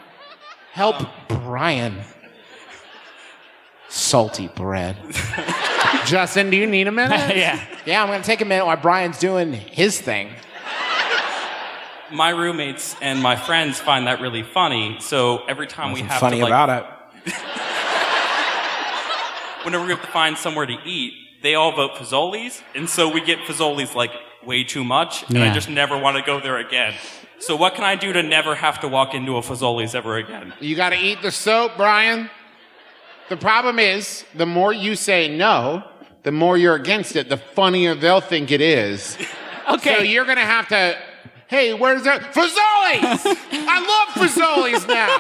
Help 0.73 1.01
uh. 1.01 1.07
Brian. 1.29 2.01
Salty 3.89 4.49
bread. 4.49 4.97
Justin, 6.05 6.51
do 6.51 6.57
you 6.57 6.67
need 6.67 6.87
a 6.87 6.93
minute? 6.93 7.37
yeah. 7.37 7.65
Yeah, 7.87 8.03
I'm 8.03 8.09
going 8.09 8.21
to 8.21 8.27
take 8.27 8.41
a 8.41 8.45
minute 8.45 8.67
while 8.67 8.77
Brian's 8.77 9.19
doing 9.19 9.53
his 9.53 10.01
thing. 10.01 10.31
My 12.13 12.31
roommates 12.31 12.97
and 13.01 13.23
my 13.23 13.37
friends 13.37 13.79
find 13.79 14.07
that 14.07 14.21
really 14.21 14.43
funny. 14.43 14.97
So 15.01 15.45
every 15.47 15.67
time 15.67 15.93
we 15.93 16.01
have 16.03 16.21
funny 16.21 16.39
to 16.39 16.45
like, 16.45 16.53
funny 16.53 16.65
about 16.73 16.85
it. 16.85 17.00
whenever 19.65 19.85
we 19.85 19.91
have 19.91 20.01
to 20.03 20.07
find 20.09 20.37
somewhere 20.37 20.67
to 20.67 20.77
eat, 20.85 21.15
they 21.43 21.55
all 21.55 21.73
vote 21.73 21.93
Fazoli's, 21.93 22.63
and 22.75 22.89
so 22.89 23.09
we 23.09 23.21
get 23.21 23.39
Fazoli's 23.41 23.95
like 23.95 24.11
way 24.45 24.65
too 24.65 24.85
much, 24.85 25.23
and 25.29 25.39
Yeah. 25.39 25.51
I 25.51 25.55
just 25.55 25.69
never 25.69 25.99
want 25.99 26.17
to 26.17 26.23
go 26.23 26.41
there 26.41 26.59
again. 26.59 26.95
So 27.39 27.57
what 27.57 27.75
can 27.75 27.85
I 27.85 27.97
do 27.97 28.13
to 28.13 28.23
never 28.23 28.55
have 28.55 28.81
to 28.81 28.89
walk 28.89 29.15
into 29.15 29.37
a 29.37 29.41
Fazoli's 29.41 29.95
ever 29.95 30.17
again? 30.17 30.53
You 30.61 30.77
got 30.77 30.91
to 30.91 30.97
eat 30.99 31.23
the 31.23 31.31
soap, 31.31 31.73
Brian. 31.77 32.29
The 33.31 33.37
problem 33.37 33.79
is, 33.79 34.25
the 34.35 34.45
more 34.47 34.73
you 34.73 34.97
say 34.97 35.35
no, 35.35 35.85
the 36.23 36.33
more 36.33 36.59
you're 36.59 36.75
against 36.75 37.17
it, 37.17 37.29
the 37.31 37.37
funnier 37.39 37.95
they'll 37.95 38.21
think 38.21 38.51
it 38.51 38.61
is. 38.61 39.17
Okay. 39.69 39.95
So 39.99 40.03
you're 40.03 40.25
going 40.25 40.39
to 40.39 40.43
have 40.43 40.67
to 40.69 40.99
Hey, 41.51 41.75
where's 41.75 42.05
that? 42.05 42.33
Fazoli's! 42.33 43.27
I 43.27 43.81
love 43.83 44.15
Fazoli's 44.15 44.87
now. 44.87 45.09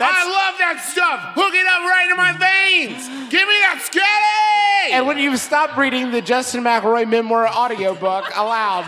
I 0.00 0.24
love 0.24 0.58
that 0.58 0.82
stuff. 0.82 1.34
Hook 1.34 1.52
it 1.52 1.66
up 1.66 1.82
right 1.82 2.08
in 2.10 2.16
my 2.16 2.32
veins. 2.32 3.06
Give 3.30 3.46
me 3.46 3.54
that 3.60 3.84
sketty! 3.84 4.94
And 4.94 5.06
when 5.06 5.18
you've 5.18 5.38
stopped 5.38 5.76
reading 5.76 6.12
the 6.12 6.22
Justin 6.22 6.64
McElroy 6.64 7.06
memoir 7.06 7.46
audiobook 7.46 8.24
aloud, 8.34 8.86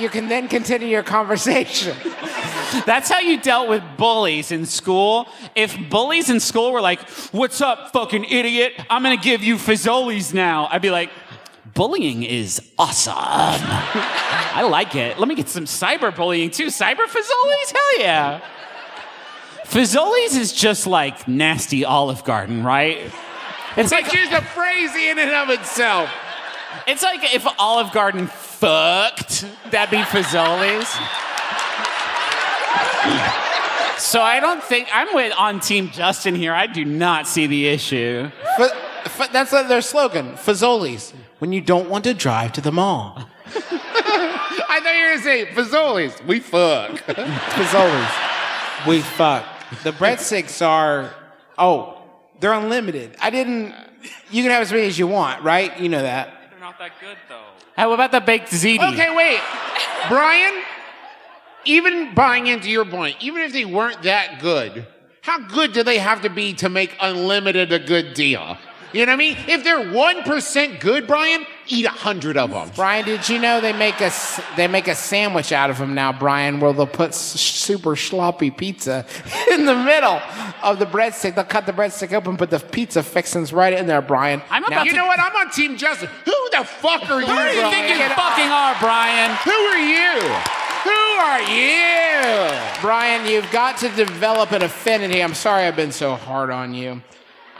you 0.00 0.08
can 0.08 0.28
then 0.28 0.48
continue 0.48 0.88
your 0.88 1.02
conversation. 1.02 1.94
That's 2.86 3.10
how 3.10 3.20
you 3.20 3.38
dealt 3.38 3.68
with 3.68 3.82
bullies 3.98 4.52
in 4.52 4.64
school. 4.64 5.28
If 5.54 5.76
bullies 5.90 6.30
in 6.30 6.40
school 6.40 6.72
were 6.72 6.80
like, 6.80 7.06
What's 7.30 7.60
up, 7.60 7.92
fucking 7.92 8.24
idiot? 8.24 8.72
I'm 8.88 9.02
gonna 9.02 9.18
give 9.18 9.42
you 9.42 9.56
Fazoli's 9.56 10.32
now. 10.32 10.66
I'd 10.70 10.80
be 10.80 10.90
like, 10.90 11.10
Bullying 11.74 12.22
is 12.22 12.60
awesome. 12.78 13.14
I 13.16 14.62
like 14.68 14.94
it. 14.94 15.18
Let 15.18 15.28
me 15.28 15.34
get 15.34 15.48
some 15.48 15.64
cyberbullying 15.64 16.52
too. 16.52 16.66
Cyber 16.66 17.06
Fazoli's? 17.06 17.70
Hell 17.70 17.98
yeah. 18.00 18.40
Fazoli's 19.64 20.36
is 20.36 20.52
just 20.52 20.86
like 20.86 21.26
nasty 21.26 21.84
Olive 21.84 22.24
Garden, 22.24 22.62
right? 22.62 22.98
It's 23.76 23.90
like 23.90 24.04
Which 24.04 24.16
is 24.18 24.32
a 24.32 24.42
phrase 24.42 24.94
in 24.94 25.18
and 25.18 25.30
of 25.30 25.48
itself. 25.48 26.10
it's 26.86 27.02
like 27.02 27.34
if 27.34 27.46
Olive 27.58 27.90
Garden 27.92 28.26
fucked, 28.26 29.46
that'd 29.70 29.90
be 29.90 30.02
Fazoli's. 30.04 30.88
So 33.98 34.20
I 34.20 34.40
don't 34.40 34.62
think 34.62 34.88
I'm 34.92 35.14
with 35.14 35.32
on 35.38 35.60
Team 35.60 35.90
Justin 35.90 36.34
here. 36.34 36.52
I 36.52 36.66
do 36.66 36.84
not 36.84 37.26
see 37.26 37.46
the 37.46 37.68
issue. 37.68 38.30
F- 38.58 38.60
f- 38.60 38.76
that's 39.32 39.50
their 39.50 39.82
slogan, 39.82 40.32
Fazoli's, 40.32 41.12
when 41.38 41.52
you 41.52 41.60
don't 41.60 41.88
want 41.88 42.04
to 42.04 42.14
drive 42.14 42.52
to 42.52 42.60
the 42.60 42.72
mall. 42.72 43.28
I 43.46 44.80
thought 44.80 44.94
you 44.94 45.02
were 45.02 45.10
gonna 45.10 45.22
say 45.22 45.46
Fazoli's. 45.46 46.26
We 46.26 46.40
fuck. 46.40 46.92
Fazoli's. 47.06 48.86
We 48.86 49.00
fuck. 49.00 49.44
The 49.82 49.92
breadsticks 49.92 50.64
are, 50.64 51.12
oh, 51.58 52.02
they're 52.40 52.52
unlimited. 52.52 53.16
I 53.20 53.30
didn't, 53.30 53.74
you 54.30 54.42
can 54.42 54.50
have 54.50 54.62
as 54.62 54.72
many 54.72 54.86
as 54.86 54.98
you 54.98 55.06
want, 55.06 55.42
right? 55.42 55.78
You 55.78 55.88
know 55.88 56.02
that. 56.02 56.32
They're 56.50 56.60
not 56.60 56.78
that 56.78 56.92
good 57.00 57.16
though. 57.28 57.42
Hey, 57.76 57.92
about 57.92 58.12
the 58.12 58.20
baked 58.20 58.48
ziti? 58.48 58.92
Okay, 58.92 59.14
wait. 59.14 59.40
Brian, 60.08 60.62
even 61.64 62.14
buying 62.14 62.46
into 62.48 62.70
your 62.70 62.84
point, 62.84 63.16
even 63.20 63.42
if 63.42 63.52
they 63.52 63.64
weren't 63.64 64.02
that 64.02 64.40
good, 64.40 64.86
how 65.22 65.38
good 65.38 65.72
do 65.72 65.82
they 65.82 65.98
have 65.98 66.22
to 66.22 66.30
be 66.30 66.52
to 66.54 66.68
make 66.68 66.96
unlimited 67.00 67.72
a 67.72 67.78
good 67.78 68.14
deal? 68.14 68.58
You 68.92 69.06
know 69.06 69.12
what 69.12 69.14
I 69.14 69.16
mean? 69.16 69.36
If 69.48 69.64
they're 69.64 69.78
1% 69.80 70.80
good, 70.80 71.06
Brian, 71.06 71.46
eat 71.66 71.86
a 71.86 71.90
hundred 71.90 72.36
of 72.36 72.50
them. 72.50 72.70
Brian, 72.76 73.04
did 73.06 73.26
you 73.28 73.38
know 73.38 73.60
they 73.60 73.72
make 73.72 74.00
a 74.00 74.06
s- 74.06 74.40
they 74.56 74.66
make 74.68 74.86
a 74.88 74.94
sandwich 74.94 75.50
out 75.52 75.70
of 75.70 75.78
them 75.78 75.94
now, 75.94 76.12
Brian, 76.12 76.60
where 76.60 76.72
they'll 76.74 76.86
put 76.86 77.14
super 77.14 77.96
sloppy 77.96 78.50
pizza 78.50 79.06
in 79.50 79.64
the 79.64 79.74
middle 79.74 80.20
of 80.62 80.78
the 80.78 80.84
breadstick. 80.86 81.34
They'll 81.34 81.44
cut 81.44 81.64
the 81.64 81.72
breadstick 81.72 82.12
open, 82.12 82.36
put 82.36 82.50
the 82.50 82.58
pizza 82.60 83.02
fixings 83.02 83.52
right 83.52 83.72
in 83.72 83.86
there, 83.86 84.02
Brian. 84.02 84.42
I'm 84.50 84.62
Now- 84.62 84.68
about 84.68 84.84
You 84.86 84.92
to. 84.92 84.96
know 84.98 85.06
what? 85.06 85.18
I'm 85.20 85.34
on 85.36 85.50
Team 85.50 85.76
Justin. 85.78 86.08
Who 86.26 86.48
the 86.50 86.64
fuck 86.64 87.08
are 87.10 87.20
you, 87.20 87.26
Who 87.26 87.34
do 87.34 87.56
you 87.56 87.70
think 87.70 87.88
you 87.98 88.08
fucking 88.14 88.48
are, 88.50 88.76
Brian? 88.80 89.30
Who 89.44 89.50
are 89.52 89.78
you? 89.78 90.20
Who 90.84 90.90
are 90.90 91.40
you? 91.42 92.80
Brian, 92.82 93.26
you've 93.30 93.50
got 93.52 93.78
to 93.78 93.88
develop 93.90 94.52
an 94.52 94.62
affinity. 94.62 95.22
I'm 95.22 95.34
sorry 95.34 95.64
I've 95.64 95.76
been 95.76 95.92
so 95.92 96.14
hard 96.16 96.50
on 96.50 96.74
you. 96.74 97.00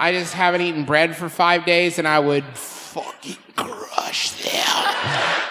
I 0.03 0.11
just 0.11 0.34
haven't 0.34 0.62
eaten 0.62 0.84
bread 0.84 1.14
for 1.16 1.28
five 1.28 1.64
days, 1.64 2.00
and 2.00 2.09
I 2.09 2.18
would 2.18 2.44
fucking 2.57 3.36
crush 3.55 4.32
them. 4.42 4.64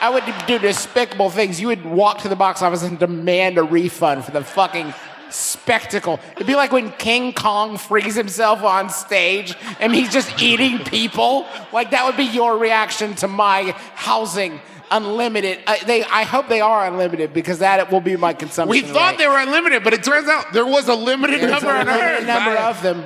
I 0.01 0.09
would 0.13 0.25
do 0.45 0.59
despicable 0.59 1.29
things. 1.29 1.61
You 1.61 1.67
would 1.67 1.85
walk 1.85 2.17
to 2.23 2.27
the 2.27 2.35
box 2.35 2.61
office 2.61 2.83
and 2.83 2.99
demand 2.99 3.57
a 3.57 3.63
refund 3.63 4.25
for 4.25 4.31
the 4.31 4.43
fucking 4.43 4.93
spectacle. 5.29 6.19
It'd 6.35 6.47
be 6.47 6.55
like 6.55 6.73
when 6.73 6.91
King 6.91 7.31
Kong 7.31 7.77
frees 7.77 8.15
himself 8.15 8.61
on 8.61 8.89
stage 8.89 9.55
and 9.79 9.95
he's 9.95 10.11
just 10.11 10.41
eating 10.41 10.79
people. 10.79 11.45
Like 11.71 11.91
that 11.91 12.05
would 12.05 12.17
be 12.17 12.25
your 12.25 12.57
reaction 12.57 13.15
to 13.15 13.29
my 13.29 13.73
housing 13.95 14.59
unlimited. 14.91 15.59
Uh, 15.65 15.77
they, 15.85 16.03
I 16.03 16.23
hope 16.23 16.49
they 16.49 16.59
are 16.59 16.87
unlimited 16.87 17.33
because 17.33 17.59
that 17.59 17.89
will 17.89 18.01
be 18.01 18.17
my 18.17 18.33
consumption. 18.33 18.69
We 18.69 18.81
thought 18.81 19.11
rate. 19.11 19.19
they 19.19 19.27
were 19.29 19.39
unlimited, 19.39 19.85
but 19.85 19.93
it 19.93 20.03
turns 20.03 20.27
out 20.27 20.51
there 20.51 20.65
was 20.65 20.89
a 20.89 20.95
limited 20.95 21.39
There's 21.39 21.51
number 21.51 21.69
a 21.69 21.79
on 21.79 21.85
limited 21.85 22.03
Earth. 22.03 22.27
number 22.27 22.57
of 22.57 22.81
them. 22.81 23.05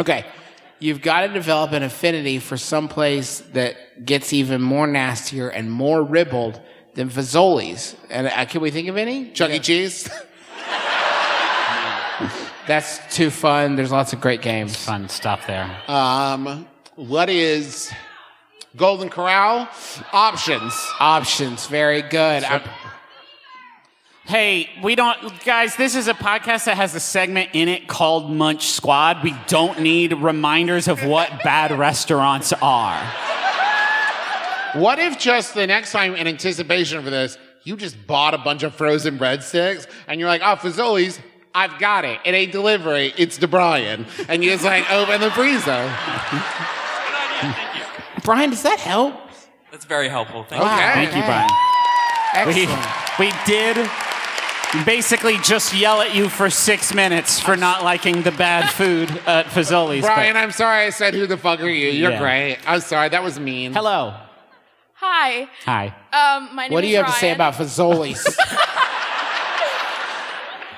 Okay. 0.00 0.24
You've 0.82 1.00
got 1.00 1.20
to 1.20 1.28
develop 1.28 1.70
an 1.70 1.84
affinity 1.84 2.40
for 2.40 2.56
some 2.56 2.88
place 2.88 3.38
that 3.52 4.04
gets 4.04 4.32
even 4.32 4.60
more 4.60 4.88
nastier 4.88 5.48
and 5.48 5.70
more 5.70 6.02
ribald 6.02 6.60
than 6.94 7.08
Fazoli's. 7.08 7.94
And 8.10 8.26
uh, 8.26 8.44
can 8.46 8.60
we 8.60 8.72
think 8.72 8.88
of 8.88 8.96
any? 8.96 9.30
Chuck 9.30 9.52
E. 9.52 9.60
Cheese. 9.60 10.08
That's 12.66 12.98
too 13.14 13.30
fun. 13.30 13.76
There's 13.76 13.92
lots 13.92 14.12
of 14.12 14.20
great 14.20 14.42
games. 14.42 14.74
Fun 14.76 15.08
stuff 15.08 15.46
there. 15.46 15.70
Um, 15.86 16.66
what 16.96 17.30
is 17.30 17.92
Golden 18.76 19.08
Corral? 19.08 19.68
Options. 20.12 20.74
Options. 20.98 21.68
Very 21.68 22.02
good. 22.02 22.42
I'm- 22.42 22.68
Hey, 24.24 24.70
we 24.84 24.94
don't, 24.94 25.18
guys, 25.44 25.74
this 25.74 25.96
is 25.96 26.06
a 26.06 26.14
podcast 26.14 26.66
that 26.66 26.76
has 26.76 26.94
a 26.94 27.00
segment 27.00 27.50
in 27.54 27.68
it 27.68 27.88
called 27.88 28.30
Munch 28.30 28.68
Squad. 28.68 29.24
We 29.24 29.34
don't 29.48 29.80
need 29.80 30.12
reminders 30.12 30.86
of 30.86 31.04
what 31.04 31.42
bad 31.42 31.76
restaurants 31.76 32.52
are. 32.62 33.02
What 34.74 35.00
if 35.00 35.18
just 35.18 35.54
the 35.54 35.66
next 35.66 35.90
time, 35.90 36.14
in 36.14 36.28
anticipation 36.28 37.02
for 37.02 37.10
this, 37.10 37.36
you 37.64 37.76
just 37.76 38.06
bought 38.06 38.32
a 38.32 38.38
bunch 38.38 38.62
of 38.62 38.74
frozen 38.76 39.18
breadsticks 39.18 39.88
and 40.06 40.20
you're 40.20 40.28
like, 40.28 40.40
oh, 40.42 40.54
Fazoli's, 40.54 41.18
I've 41.52 41.78
got 41.80 42.04
it. 42.04 42.20
It 42.24 42.32
ain't 42.32 42.52
delivery, 42.52 43.12
it's 43.18 43.38
DeBrian. 43.38 44.06
And 44.28 44.44
you 44.44 44.50
just 44.50 44.64
like 44.64 44.88
open 44.90 45.20
the 45.20 45.32
freezer. 45.32 45.64
Good 45.64 45.72
idea. 45.82 47.52
Thank 47.52 47.76
you. 47.76 48.22
Brian, 48.22 48.50
does 48.50 48.62
that 48.62 48.78
help? 48.78 49.14
That's 49.72 49.84
very 49.84 50.08
helpful. 50.08 50.44
Thank 50.44 50.62
Wow. 50.62 50.76
you. 50.76 50.82
Okay. 50.82 51.06
Thank 51.06 51.16
you, 51.16 51.22
Brian. 51.24 51.50
We, 53.18 53.26
we 53.26 53.32
did 53.44 53.76
basically 54.86 55.36
just 55.38 55.74
yell 55.74 56.00
at 56.00 56.14
you 56.14 56.28
for 56.28 56.48
six 56.50 56.94
minutes 56.94 57.38
for 57.38 57.56
not 57.56 57.84
liking 57.84 58.22
the 58.22 58.32
bad 58.32 58.70
food 58.70 59.10
at 59.26 59.46
Fazoli's. 59.46 60.02
but- 60.02 60.14
Brian, 60.14 60.36
I'm 60.36 60.50
sorry 60.52 60.86
I 60.86 60.90
said 60.90 61.14
who 61.14 61.26
the 61.26 61.36
fuck 61.36 61.60
are 61.60 61.68
you? 61.68 61.88
You're 61.90 62.12
Yeah. 62.12 62.18
great. 62.18 62.58
I'm 62.66 62.80
sorry, 62.80 63.08
that 63.10 63.22
was 63.22 63.38
mean. 63.38 63.72
Hello. 63.74 64.14
Hi. 64.94 65.48
Hi. 65.66 65.86
Um, 66.12 66.50
my 66.54 66.64
name 66.64 66.72
What 66.72 66.80
do 66.82 66.86
is 66.86 66.92
you 66.92 66.96
have 66.98 67.06
to 67.06 67.12
say 67.12 67.26
Ryan. 67.28 67.34
about 67.36 67.54
Fazoli's? 67.54 68.38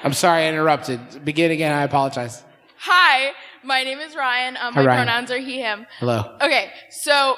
I'm 0.03 0.13
sorry 0.13 0.45
I 0.45 0.49
interrupted. 0.49 1.25
Begin 1.25 1.51
again. 1.51 1.73
I 1.73 1.83
apologize. 1.83 2.43
Hi, 2.79 3.33
my 3.63 3.83
name 3.85 3.99
is 4.01 4.15
Ryan. 4.15 4.57
Um, 4.59 4.75
Hi, 4.75 4.81
my 4.83 4.87
Ryan. 4.87 5.07
pronouns 5.07 5.31
are 5.31 5.39
he, 5.39 5.59
him. 5.61 5.87
Hello. 5.99 6.37
Okay, 6.43 6.71
so 6.91 7.37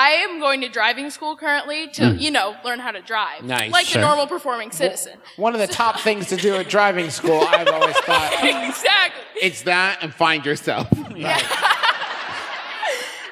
I 0.00 0.12
am 0.12 0.40
going 0.40 0.62
to 0.62 0.68
driving 0.70 1.10
school 1.10 1.36
currently 1.36 1.88
to, 1.88 2.02
mm. 2.02 2.18
you 2.18 2.30
know, 2.30 2.56
learn 2.64 2.78
how 2.78 2.90
to 2.90 3.02
drive. 3.02 3.44
Nice, 3.44 3.70
Like 3.70 3.84
sure. 3.84 4.00
a 4.00 4.04
normal 4.06 4.26
performing 4.26 4.70
citizen. 4.70 5.18
One 5.36 5.52
of 5.52 5.60
the 5.60 5.66
top 5.66 6.00
things 6.00 6.28
to 6.28 6.36
do 6.36 6.54
at 6.56 6.70
driving 6.70 7.10
school, 7.10 7.42
I've 7.42 7.68
always 7.68 7.96
thought. 8.08 8.32
exactly. 8.42 9.22
It's 9.42 9.60
that 9.64 9.98
and 10.02 10.14
find 10.14 10.46
yourself. 10.46 10.88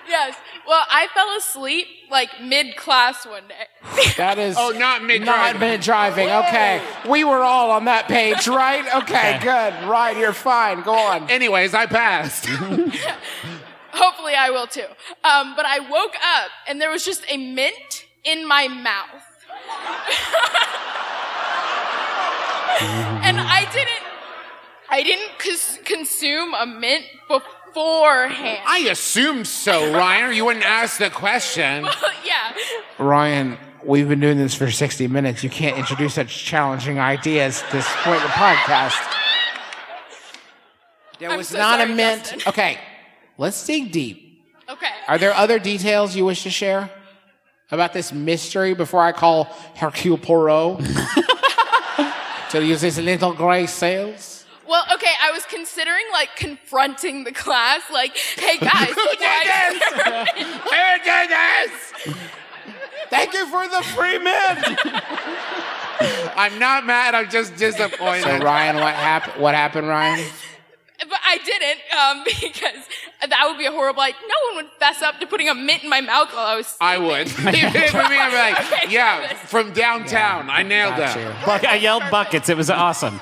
Yes. 0.09 0.37
Well, 0.67 0.85
I 0.91 1.07
fell 1.15 1.37
asleep 1.37 1.87
like 2.11 2.29
mid 2.43 2.77
class 2.77 3.27
one 3.27 3.43
day. 3.49 4.13
That 4.17 4.39
is 4.39 4.57
Oh, 4.59 4.71
not 4.71 5.03
mid 5.05 5.23
not 5.23 5.59
mid 5.61 5.81
driving. 5.83 6.29
Okay, 6.31 6.83
we 7.09 7.25
were 7.25 7.43
all 7.43 7.71
on 7.71 7.85
that 7.87 8.09
page, 8.09 8.49
right? 8.49 8.85
Okay, 9.03 9.39
good. 9.43 9.75
Right, 9.89 10.17
you're 10.17 10.33
fine. 10.33 10.83
Go 10.83 10.95
on. 10.95 11.31
Anyways, 11.31 11.75
I 11.75 11.87
passed. 11.87 12.49
Hopefully, 13.99 14.35
I 14.35 14.51
will 14.51 14.67
too. 14.67 14.87
Um, 15.25 15.55
but 15.57 15.67
I 15.67 15.81
woke 15.81 16.15
up 16.17 16.51
and 16.69 16.81
there 16.81 16.91
was 16.91 17.05
just 17.05 17.25
a 17.29 17.37
mint 17.37 18.07
in 18.25 18.47
my 18.47 18.69
mouth. 18.69 19.25
and 23.25 23.41
I 23.41 23.69
didn't, 23.73 24.07
I 24.89 25.03
didn't 25.03 25.39
cons- 25.39 25.79
consume 25.85 26.55
a 26.55 26.65
mint 26.67 27.05
beforehand. 27.27 28.61
I 28.67 28.89
assumed 28.91 29.47
so, 29.47 29.93
Ryan, 29.93 30.35
you 30.35 30.45
wouldn't 30.45 30.65
ask 30.65 30.99
the 30.99 31.11
question. 31.11 31.83
Well, 31.85 31.95
yeah. 32.25 32.55
Ryan, 32.99 33.59
we've 33.85 34.09
been 34.09 34.21
doing 34.21 34.39
this 34.39 34.55
for 34.55 34.71
60 34.71 35.09
minutes. 35.09 35.43
You 35.43 35.51
can't 35.51 35.77
introduce 35.77 36.15
such 36.15 36.45
challenging 36.45 36.99
ideas 37.01 37.63
at 37.65 37.73
this 37.73 37.87
point 38.03 38.19
in 38.21 38.23
the 38.23 38.29
podcast. 38.29 39.15
There 41.19 41.31
I'm 41.31 41.39
was 41.39 41.49
so 41.49 41.59
not 41.59 41.81
sorry, 41.81 41.93
a 41.93 41.95
mint. 41.97 42.23
Justin. 42.23 42.43
Okay, 42.47 42.79
let's 43.39 43.65
dig 43.67 43.91
deep. 43.91 44.45
Okay. 44.69 44.87
Are 45.07 45.17
there 45.17 45.33
other 45.33 45.59
details 45.59 46.15
you 46.15 46.27
wish 46.27 46.43
to 46.43 46.51
share 46.51 46.91
about 47.71 47.93
this 47.95 48.13
mystery 48.13 48.75
before 48.75 49.03
I 49.03 49.13
call 49.13 49.45
Hercule 49.77 50.19
Poirot 50.19 50.81
to 52.51 52.65
use 52.65 52.83
his 52.83 52.99
little 52.99 53.33
gray 53.33 53.67
sails? 53.67 54.45
Well, 54.69 54.85
okay, 54.93 55.13
I 55.23 55.31
was 55.31 55.47
considering 55.47 56.05
like 56.13 56.37
confronting 56.37 57.25
the 57.25 57.33
class, 57.33 57.81
like, 57.91 58.15
hey 58.17 58.59
guys, 58.59 58.91
why 58.95 59.73
is 59.73 59.81
there 59.81 60.05
a 60.05 60.25
mint? 60.37 60.49
Who 60.63 61.05
did 61.05 61.31
this? 61.31 62.17
Thank 63.09 63.33
you 63.33 63.47
for 63.47 63.67
the 63.67 63.83
free 63.95 64.19
mint. 64.19 64.79
I'm 66.37 66.59
not 66.59 66.85
mad. 66.85 67.15
I'm 67.15 67.31
just 67.31 67.57
disappointed. 67.57 68.25
So 68.25 68.39
Ryan, 68.39 68.77
what 68.77 68.95
happened? 68.95 69.43
What 69.43 69.55
happened, 69.55 69.89
Ryan? 69.89 70.27
But 71.29 71.41
I 71.41 71.45
didn't 71.45 71.81
um, 71.99 72.25
because 72.53 72.85
that 73.31 73.45
would 73.49 73.59
be 73.59 73.67
a 73.67 73.71
horrible. 73.71 73.99
Like, 73.99 74.15
no 74.23 74.35
one 74.55 74.65
would 74.65 74.73
fess 74.79 75.03
up 75.03 75.19
to 75.21 75.27
putting 75.27 75.49
a 75.49 75.55
mint 75.55 75.85
in 75.85 75.91
my 75.91 76.01
mouth 76.01 76.33
while 76.33 76.47
I 76.47 76.57
was. 76.57 76.77
I 76.81 76.99
would. 76.99 77.31
For 77.31 77.43
me, 77.53 77.63
I'd 77.63 77.73
be 78.31 78.37
like, 78.37 78.73
Okay, 78.73 78.85
yeah, 78.93 79.19
Travis. 79.27 79.51
from 79.51 79.73
downtown. 79.73 80.49
I 80.51 80.63
nailed 80.63 80.97
Got 80.97 81.15
that. 81.15 81.17
you. 81.41 81.47
Buck, 81.47 81.65
I 81.65 81.77
yelled 81.77 82.05
buckets. 82.11 82.49
It 82.49 82.57
was 82.57 82.71
awesome. 82.71 83.21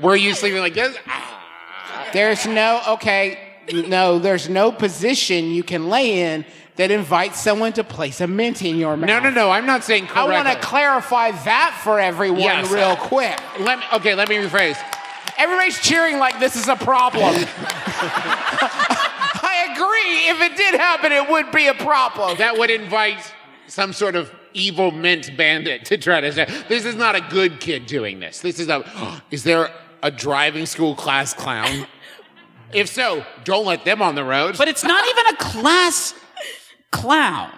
Were 0.00 0.16
you 0.16 0.34
sleeping 0.34 0.60
like 0.60 0.74
this? 0.74 0.96
There's 2.12 2.46
no 2.46 2.80
okay. 2.88 3.38
No, 3.72 4.18
there's 4.18 4.48
no 4.48 4.70
position 4.72 5.46
you 5.46 5.62
can 5.62 5.88
lay 5.88 6.20
in 6.34 6.44
that 6.76 6.90
invites 6.90 7.40
someone 7.40 7.72
to 7.74 7.84
place 7.84 8.20
a 8.20 8.26
mint 8.26 8.62
in 8.62 8.76
your 8.76 8.96
mouth. 8.96 9.08
No, 9.08 9.20
no, 9.20 9.30
no. 9.30 9.50
I'm 9.50 9.64
not 9.66 9.84
saying 9.84 10.08
I 10.14 10.24
want 10.24 10.48
to 10.48 10.56
clarify 10.66 11.30
that 11.30 11.80
for 11.82 11.98
everyone 12.00 12.40
Yes. 12.40 12.70
real 12.70 12.96
quick. 12.96 13.38
Let 13.60 13.78
me, 13.78 13.84
okay, 13.94 14.14
let 14.14 14.28
me 14.28 14.36
rephrase. 14.36 14.76
Everybody's 15.38 15.80
cheering 15.80 16.18
like 16.18 16.38
this 16.40 16.56
is 16.56 16.68
a 16.68 16.76
problem. 16.76 17.34
I 19.46 19.68
agree. 19.72 20.28
If 20.30 20.40
it 20.40 20.56
did 20.56 20.74
happen, 20.74 21.12
it 21.12 21.28
would 21.28 21.50
be 21.50 21.66
a 21.66 21.74
problem. 21.74 22.38
That 22.38 22.58
would 22.58 22.70
invite 22.70 23.32
some 23.66 23.92
sort 23.92 24.16
of 24.16 24.32
evil 24.52 24.90
mint 24.90 25.36
bandit 25.36 25.84
to 25.86 25.98
try 25.98 26.20
to 26.20 26.32
say, 26.32 26.46
this 26.68 26.84
is 26.84 26.94
not 26.94 27.16
a 27.16 27.20
good 27.20 27.60
kid 27.60 27.86
doing 27.86 28.20
this. 28.20 28.40
This 28.40 28.58
is 28.58 28.68
a, 28.68 29.22
is 29.30 29.44
there 29.44 29.70
a 30.02 30.10
driving 30.10 30.66
school 30.66 30.94
class 30.94 31.34
clown? 31.34 31.86
If 32.72 32.88
so, 32.88 33.24
don't 33.44 33.66
let 33.66 33.84
them 33.84 34.02
on 34.02 34.14
the 34.14 34.24
road. 34.24 34.56
But 34.58 34.68
it's 34.68 34.84
not 34.84 35.04
even 35.10 35.26
a 35.34 35.36
class 35.36 36.14
clown. 36.90 37.50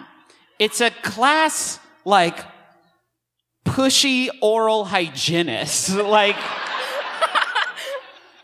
It's 0.59 0.81
a 0.81 0.89
class 0.89 1.79
like 2.05 2.39
pushy 3.65 4.29
oral 4.41 4.85
hygienist. 4.85 5.95
Like 6.17 6.37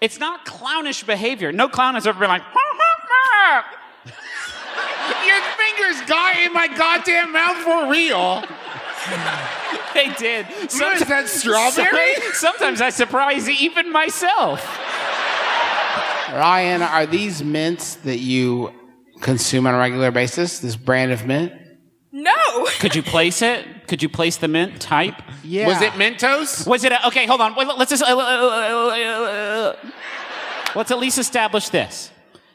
it's 0.03 0.19
not 0.19 0.43
clownish 0.43 1.03
behavior. 1.03 1.53
No 1.53 1.69
clown 1.69 1.93
has 1.93 2.05
ever 2.05 2.19
been 2.19 2.27
like 2.27 2.43
your 5.25 5.41
fingers 5.57 6.01
got 6.07 6.35
in 6.37 6.51
my 6.51 6.67
goddamn 6.67 7.31
mouth 7.31 7.57
for 7.57 7.89
real. 7.89 8.43
they 9.93 10.13
did. 10.17 10.45
What 10.45 11.01
is 11.01 11.07
that, 11.07 11.27
strawberry? 11.27 12.15
Sometimes 12.33 12.81
I 12.81 12.89
surprise 12.89 13.49
even 13.49 13.93
myself. 13.93 14.61
Ryan, 16.33 16.81
are 16.81 17.05
these 17.05 17.41
mints 17.41 17.95
that 17.97 18.19
you 18.19 18.73
consume 19.21 19.67
on 19.67 19.73
a 19.73 19.77
regular 19.77 20.11
basis? 20.11 20.59
This 20.59 20.75
brand 20.75 21.13
of 21.13 21.25
mint? 21.25 21.53
No. 22.11 22.65
Could 22.79 22.95
you 22.95 23.03
place 23.03 23.41
it? 23.41 23.65
Could 23.87 24.01
you 24.01 24.09
place 24.09 24.37
the 24.37 24.47
mint 24.47 24.81
type? 24.81 25.21
Yeah. 25.43 25.67
Was 25.67 25.81
it 25.81 25.91
Mentos? 25.93 26.65
Was 26.67 26.83
it 26.83 26.91
a, 26.91 27.07
okay? 27.07 27.25
Hold 27.25 27.41
on. 27.41 27.55
Wait, 27.55 27.67
let's 27.77 27.91
just 27.91 28.03
uh, 28.03 28.07
uh, 28.07 28.19
uh, 28.19 28.93
uh, 28.95 29.75
let's 30.75 30.91
at 30.91 30.99
least 30.99 31.17
establish 31.17 31.69
this 31.69 32.11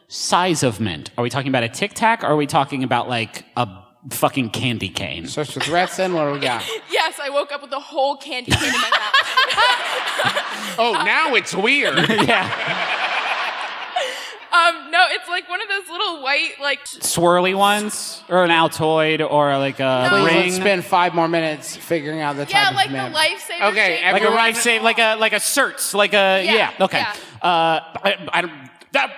size 0.09 0.63
of 0.63 0.81
mint. 0.81 1.11
Are 1.19 1.23
we 1.23 1.31
talking 1.31 1.49
about 1.49 1.63
a 1.65 1.69
Tic 1.69 1.95
Tac? 1.95 2.23
Or 2.25 2.29
are 2.29 2.37
we 2.37 2.47
talking 2.47 2.83
about 2.83 3.09
like 3.09 3.45
a 3.57 3.69
fucking 4.11 4.51
candy 4.51 4.89
cane? 4.89 5.27
Search 5.27 5.55
with 5.55 5.65
Retson. 5.65 6.15
What 6.15 6.27
do 6.27 6.33
we 6.33 6.41
got? 6.41 6.65
Yes, 6.91 7.21
I 7.23 7.31
woke 7.31 7.53
up 7.53 7.63
with 7.63 7.73
a 7.73 7.81
whole 7.81 8.17
candy 8.17 8.51
cane 8.51 8.65
in 8.67 8.73
my 8.73 8.91
mouth. 8.91 10.35
Oh, 10.81 10.93
now 11.05 11.35
it's 11.35 11.55
weird. 11.55 11.97
yeah, 12.09 12.45
Um, 14.51 14.91
no, 14.91 15.05
it's 15.11 15.29
like 15.29 15.49
one 15.49 15.61
of 15.61 15.69
those 15.69 15.89
little 15.91 16.23
white, 16.23 16.53
like. 16.61 16.85
swirly 16.85 17.55
ones, 17.55 18.23
or 18.29 18.45
an 18.45 18.51
Altoid, 18.51 19.21
or 19.31 19.59
like 19.59 19.79
a 19.79 20.07
Please 20.11 20.25
ring, 20.25 20.37
let's 20.45 20.57
spend 20.57 20.85
five 20.85 21.15
more 21.15 21.29
minutes 21.29 21.77
figuring 21.77 22.21
out 22.21 22.37
the 22.37 22.45
type 22.47 22.55
Yeah, 22.55 22.71
of 22.71 22.75
like 22.75 22.91
mint. 22.91 23.13
the 23.13 23.19
lifesaver. 23.19 23.71
Okay, 23.73 23.97
shape. 23.99 24.13
like 24.13 24.23
a 24.23 24.27
everyone- 24.27 24.35
right 24.37 24.83
like 24.83 24.99
a 24.99 25.17
like 25.17 25.33
a 25.35 25.37
certs, 25.37 25.93
like 25.95 26.15
a 26.15 26.43
yeah. 26.45 26.73
Yeah, 26.79 26.85
okay. 26.85 26.99
yeah. 26.99 27.15
Uh, 27.43 27.81
I, 28.03 28.29
I 28.33 28.41
don't- 28.43 28.71
that 28.93 29.13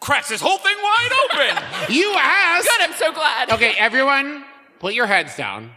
cracks 0.00 0.30
this 0.30 0.40
whole 0.40 0.56
thing 0.58 0.76
wide 0.82 1.10
open. 1.24 1.62
you 1.94 2.14
asked. 2.16 2.66
Good, 2.68 2.80
I'm 2.88 2.94
so 2.94 3.12
glad. 3.12 3.50
Okay, 3.50 3.74
everyone, 3.78 4.44
put 4.78 4.94
your 4.94 5.06
heads 5.06 5.36
down. 5.36 5.72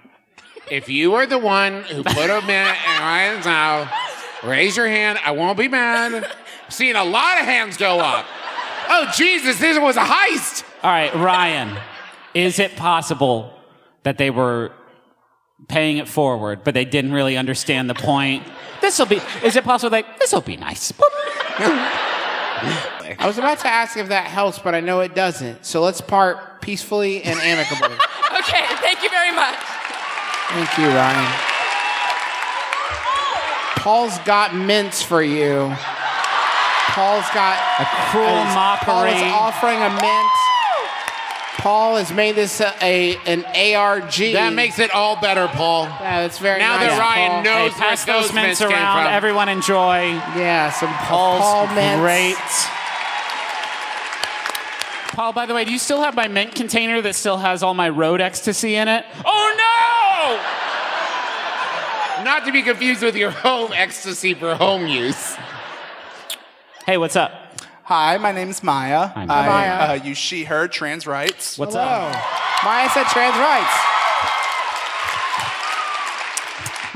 If 0.72 0.88
you 0.88 1.16
are 1.16 1.26
the 1.26 1.38
one 1.38 1.84
who 1.84 2.04
put 2.04 2.30
a 2.30 2.42
mint 2.48 2.78
in 2.88 3.00
Ryan's 3.02 3.46
mouth, 3.46 3.92
raise 4.44 4.78
your 4.78 4.88
hand. 4.88 5.20
I 5.26 5.32
won't 5.32 5.58
be 5.58 5.68
mad. 5.68 6.34
Seeing 6.70 6.96
a 6.96 7.04
lot 7.04 7.38
of 7.40 7.46
hands 7.46 7.76
go 7.76 8.00
up. 8.00 8.26
Oh, 8.90 9.12
Jesus, 9.16 9.60
this 9.60 9.80
was 9.80 9.98
a 9.98 10.04
heist. 10.04 10.64
All 10.84 10.92
right, 10.92 11.14
Ryan, 11.16 11.78
is 12.34 12.60
it 12.60 12.76
possible 12.76 13.54
that 14.04 14.18
they 14.18 14.30
were 14.30 14.72
paying 15.68 15.98
it 15.98 16.08
forward, 16.08 16.64
but 16.64 16.74
they 16.74 16.86
didn't 16.86 17.14
really 17.14 17.38
understand 17.38 17.90
the 17.90 17.94
point? 17.96 18.44
This 18.82 19.00
will 19.00 19.06
be. 19.06 19.22
Is 19.44 19.56
it 19.56 19.64
possible? 19.64 19.92
Like 19.92 20.20
this 20.20 20.34
will 20.34 20.42
be 20.42 20.58
nice. 20.58 20.92
I 23.20 23.28
was 23.28 23.38
about 23.38 23.60
to 23.60 23.68
ask 23.68 23.96
if 23.98 24.10
that 24.10 24.26
helps, 24.26 24.60
but 24.60 24.76
I 24.76 24.80
know 24.80 25.02
it 25.02 25.16
doesn't. 25.16 25.66
So 25.66 25.82
let's 25.82 26.02
part 26.02 26.62
peacefully 26.62 27.24
and 27.24 27.40
amicably. 27.40 27.98
Okay, 28.34 28.66
thank 28.82 29.04
you 29.04 29.10
very 29.12 29.32
much. 29.32 29.56
Thank 30.50 30.78
you, 30.80 30.88
Ryan. 30.88 31.34
Paul's 33.78 34.18
got 34.20 34.56
mints 34.56 35.04
for 35.04 35.22
you. 35.22 35.72
Paul's 36.94 37.26
got 37.34 37.58
A 37.80 37.86
cruel 38.12 38.28
is- 38.28 38.54
Paul 38.86 39.06
is 39.06 39.22
offering 39.34 39.82
a 39.82 39.90
mint. 39.90 40.30
Paul 41.58 41.96
has 41.96 42.12
made 42.12 42.36
this 42.36 42.60
a, 42.60 42.74
a 42.82 43.16
an 43.26 43.46
ARG. 43.76 44.12
That 44.34 44.54
makes 44.54 44.80
it 44.80 44.92
all 44.92 45.16
better, 45.22 45.48
Paul. 45.48 45.86
yeah, 45.86 46.22
that's 46.22 46.38
very 46.38 46.60
Now 46.60 46.76
nice. 46.78 46.90
that 46.90 47.00
Ryan 47.00 47.32
Paul. 47.32 47.44
knows 47.44 47.72
Hey, 47.74 47.80
pass 47.80 48.06
where 48.06 48.16
those 48.18 48.26
those 48.28 48.36
mints 48.36 48.60
mints 48.60 48.74
came 48.74 48.84
around. 48.84 49.04
from. 49.06 49.14
Everyone 49.14 49.48
enjoy. 49.50 50.02
Yeah, 50.36 50.72
some 50.72 50.90
Paul's 50.94 51.40
Paul 51.42 51.68
mints. 51.68 52.02
great. 52.02 52.36
Paul, 55.16 55.32
by 55.32 55.46
the 55.46 55.54
way, 55.54 55.64
do 55.64 55.72
you 55.72 55.78
still 55.80 56.02
have 56.02 56.16
my 56.16 56.28
mint 56.28 56.54
container 56.56 57.00
that 57.02 57.14
still 57.16 57.38
has 57.38 57.62
all 57.64 57.76
my 57.76 57.88
road 57.90 58.20
ecstasy 58.20 58.76
in 58.76 58.88
it? 58.88 59.06
Oh 59.24 59.56
no! 62.18 62.24
Not 62.26 62.46
to 62.46 62.52
be 62.52 62.62
confused 62.64 63.04
with 63.04 63.16
your 63.16 63.30
home 63.32 63.72
ecstasy 63.74 64.34
for 64.34 64.56
home 64.56 64.88
use. 64.88 65.36
Hey, 66.86 66.98
what's 66.98 67.16
up? 67.16 67.32
Hi, 67.84 68.18
my 68.18 68.32
name's 68.32 68.64
Maya. 68.64 69.08
Hi, 69.08 69.22
I 69.22 69.26
Maya. 69.26 69.50
Maya. 69.50 69.92
Uh, 70.00 70.04
use 70.04 70.18
she, 70.18 70.44
her, 70.46 70.68
trans 70.68 71.06
rights. 71.08 71.58
What's 71.58 71.76
Hello. 71.76 71.86
up? 71.86 72.64
Maya 72.64 72.90
said 72.90 73.06
trans 73.08 73.36
rights. 73.38 73.74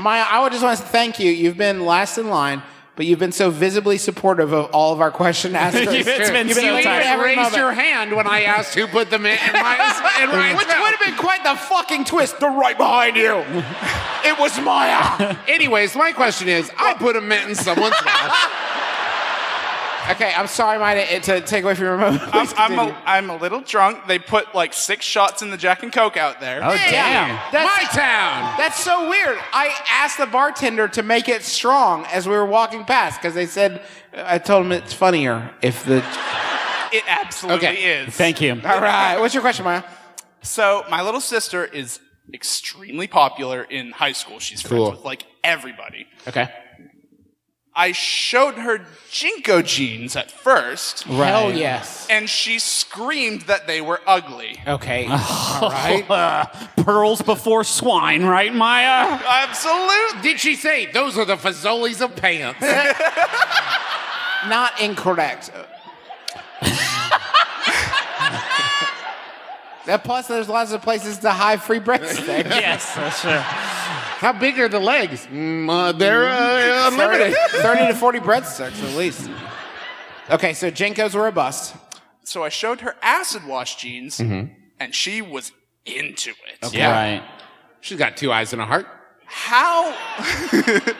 Maya, 0.00 0.24
I 0.30 0.42
would 0.42 0.52
just 0.52 0.62
want 0.64 0.78
to 0.78 0.84
thank 0.84 1.18
you. 1.18 1.30
You've 1.30 1.56
been 1.56 1.84
last 1.84 2.18
in 2.18 2.28
line, 2.28 2.62
but 2.96 3.06
you've 3.06 3.18
been 3.18 3.32
so 3.32 3.50
visibly 3.50 3.98
supportive 3.98 4.52
of 4.52 4.66
all 4.72 4.92
of 4.92 5.00
our 5.00 5.10
question 5.10 5.56
askers. 5.56 5.88
It's 5.88 6.30
been 6.30 6.48
You've 6.48 6.56
so 6.56 6.62
been 6.62 6.76
You 6.76 6.82
tight. 6.84 7.00
even 7.00 7.08
every 7.08 7.24
raised 7.26 7.36
moment. 7.38 7.56
your 7.56 7.72
hand 7.72 8.14
when 8.14 8.26
I 8.26 8.42
asked 8.42 8.74
who 8.74 8.86
put 8.86 9.10
the 9.10 9.18
mint 9.18 9.40
in 9.46 9.52
Ryan's, 9.54 9.98
in 10.22 10.30
Ryan's 10.30 10.58
Which 10.58 10.68
would 10.68 10.94
have 10.94 11.00
been 11.00 11.16
quite 11.16 11.42
the 11.44 11.56
fucking 11.56 12.04
twist. 12.04 12.38
They're 12.40 12.50
right 12.50 12.76
behind 12.76 13.16
you. 13.16 13.38
it 14.24 14.38
was 14.38 14.58
Maya. 14.60 15.36
Anyways, 15.48 15.96
my 15.96 16.12
question 16.12 16.48
is, 16.48 16.70
I 16.78 16.94
put 16.94 17.16
a 17.16 17.20
mint 17.20 17.48
in 17.48 17.54
someone's 17.54 17.96
mouth. 18.04 18.34
Okay, 20.10 20.32
I'm 20.34 20.46
sorry, 20.46 20.78
Maya, 20.78 21.06
to, 21.06 21.20
to 21.20 21.40
take 21.42 21.64
away 21.64 21.74
from 21.74 21.84
your 21.84 21.92
remote. 21.96 22.20
I'm, 22.32 22.48
I'm, 22.56 22.78
a, 22.78 23.02
I'm 23.04 23.30
a 23.30 23.36
little 23.36 23.60
drunk. 23.60 24.06
They 24.06 24.18
put 24.18 24.54
like 24.54 24.72
six 24.72 25.04
shots 25.04 25.42
in 25.42 25.50
the 25.50 25.56
Jack 25.56 25.82
and 25.82 25.92
Coke 25.92 26.16
out 26.16 26.40
there. 26.40 26.60
Oh 26.64 26.74
damn! 26.74 27.28
That's, 27.52 27.82
My 27.82 27.88
town. 27.90 28.54
That's 28.58 28.82
so 28.82 29.08
weird. 29.08 29.38
I 29.52 29.74
asked 29.90 30.16
the 30.18 30.26
bartender 30.26 30.88
to 30.88 31.02
make 31.02 31.28
it 31.28 31.42
strong 31.42 32.06
as 32.06 32.26
we 32.26 32.32
were 32.34 32.46
walking 32.46 32.84
past 32.84 33.20
because 33.20 33.34
they 33.34 33.46
said 33.46 33.82
I 34.14 34.38
told 34.38 34.64
him 34.66 34.72
it's 34.72 34.92
funnier 34.94 35.50
if 35.62 35.84
the. 35.84 36.02
It 36.90 37.04
absolutely 37.06 37.68
Okay. 37.68 37.82
is. 38.06 38.14
Thank 38.14 38.40
you. 38.40 38.52
All 38.52 38.80
right. 38.80 39.18
What's 39.18 39.34
your 39.34 39.42
question, 39.42 39.66
Maya? 39.66 39.82
So 40.40 40.86
my 40.88 41.02
little 41.02 41.20
sister 41.20 41.62
is 41.66 42.00
extremely 42.32 43.06
popular 43.06 43.62
in 43.62 43.90
high 43.90 44.12
school. 44.12 44.38
She's 44.38 44.62
friends 44.62 44.82
Cool. 44.84 44.90
with 44.92 45.04
like 45.04 45.26
everybody. 45.44 46.06
Okay. 46.26 46.48
I 47.80 47.92
showed 47.92 48.54
her 48.56 48.80
JNCO 49.12 49.64
jeans 49.64 50.16
at 50.16 50.32
first, 50.32 51.06
Right. 51.06 51.28
Hell 51.28 51.52
yes. 51.52 52.08
and 52.10 52.28
she 52.28 52.58
screamed 52.58 53.42
that 53.42 53.68
they 53.68 53.80
were 53.80 54.00
ugly. 54.04 54.60
Okay. 54.66 55.06
All 55.08 55.70
right. 55.70 56.04
Uh, 56.10 56.44
pearls 56.82 57.22
before 57.22 57.62
swine, 57.62 58.24
right, 58.24 58.52
Maya? 58.52 59.18
Absolutely. 59.24 60.22
Did 60.22 60.40
she 60.40 60.56
say 60.56 60.86
those 60.86 61.16
are 61.16 61.24
the 61.24 61.36
Fazoli's 61.36 62.00
of 62.00 62.16
pants? 62.16 62.60
Not 64.48 64.80
incorrect. 64.80 65.52
That 69.86 70.04
plus, 70.04 70.26
there's 70.26 70.48
lots 70.50 70.72
of 70.72 70.82
places 70.82 71.16
to 71.18 71.30
hide 71.30 71.62
free 71.62 71.80
breadsticks. 71.80 72.44
yes, 72.50 72.94
that's 72.94 73.22
true. 73.22 73.30
How 74.18 74.32
big 74.32 74.58
are 74.58 74.68
the 74.68 74.80
legs? 74.80 75.26
Mm, 75.26 75.70
uh, 75.70 75.92
they're 75.92 76.28
uh, 76.28 76.90
30, 76.90 76.94
unlimited. 76.96 77.36
30 77.50 77.86
to 77.86 77.94
40 77.94 78.18
breadsticks 78.18 78.82
at 78.82 78.96
least. 78.96 79.30
Okay, 80.28 80.52
so 80.54 80.70
JNCOs 80.70 81.14
were 81.14 81.28
a 81.28 81.32
bust. 81.32 81.76
So 82.24 82.42
I 82.42 82.48
showed 82.48 82.80
her 82.80 82.96
acid 83.00 83.46
wash 83.46 83.76
jeans, 83.76 84.18
Mm-hmm. 84.18 84.52
and 84.80 84.94
she 84.94 85.22
was 85.22 85.52
into 85.86 86.30
it. 86.30 86.66
Okay. 86.66 86.84
Right. 86.84 87.22
She's 87.80 87.96
got 87.96 88.16
two 88.16 88.32
eyes 88.32 88.52
and 88.52 88.60
a 88.60 88.66
heart. 88.66 88.86
How 89.24 89.92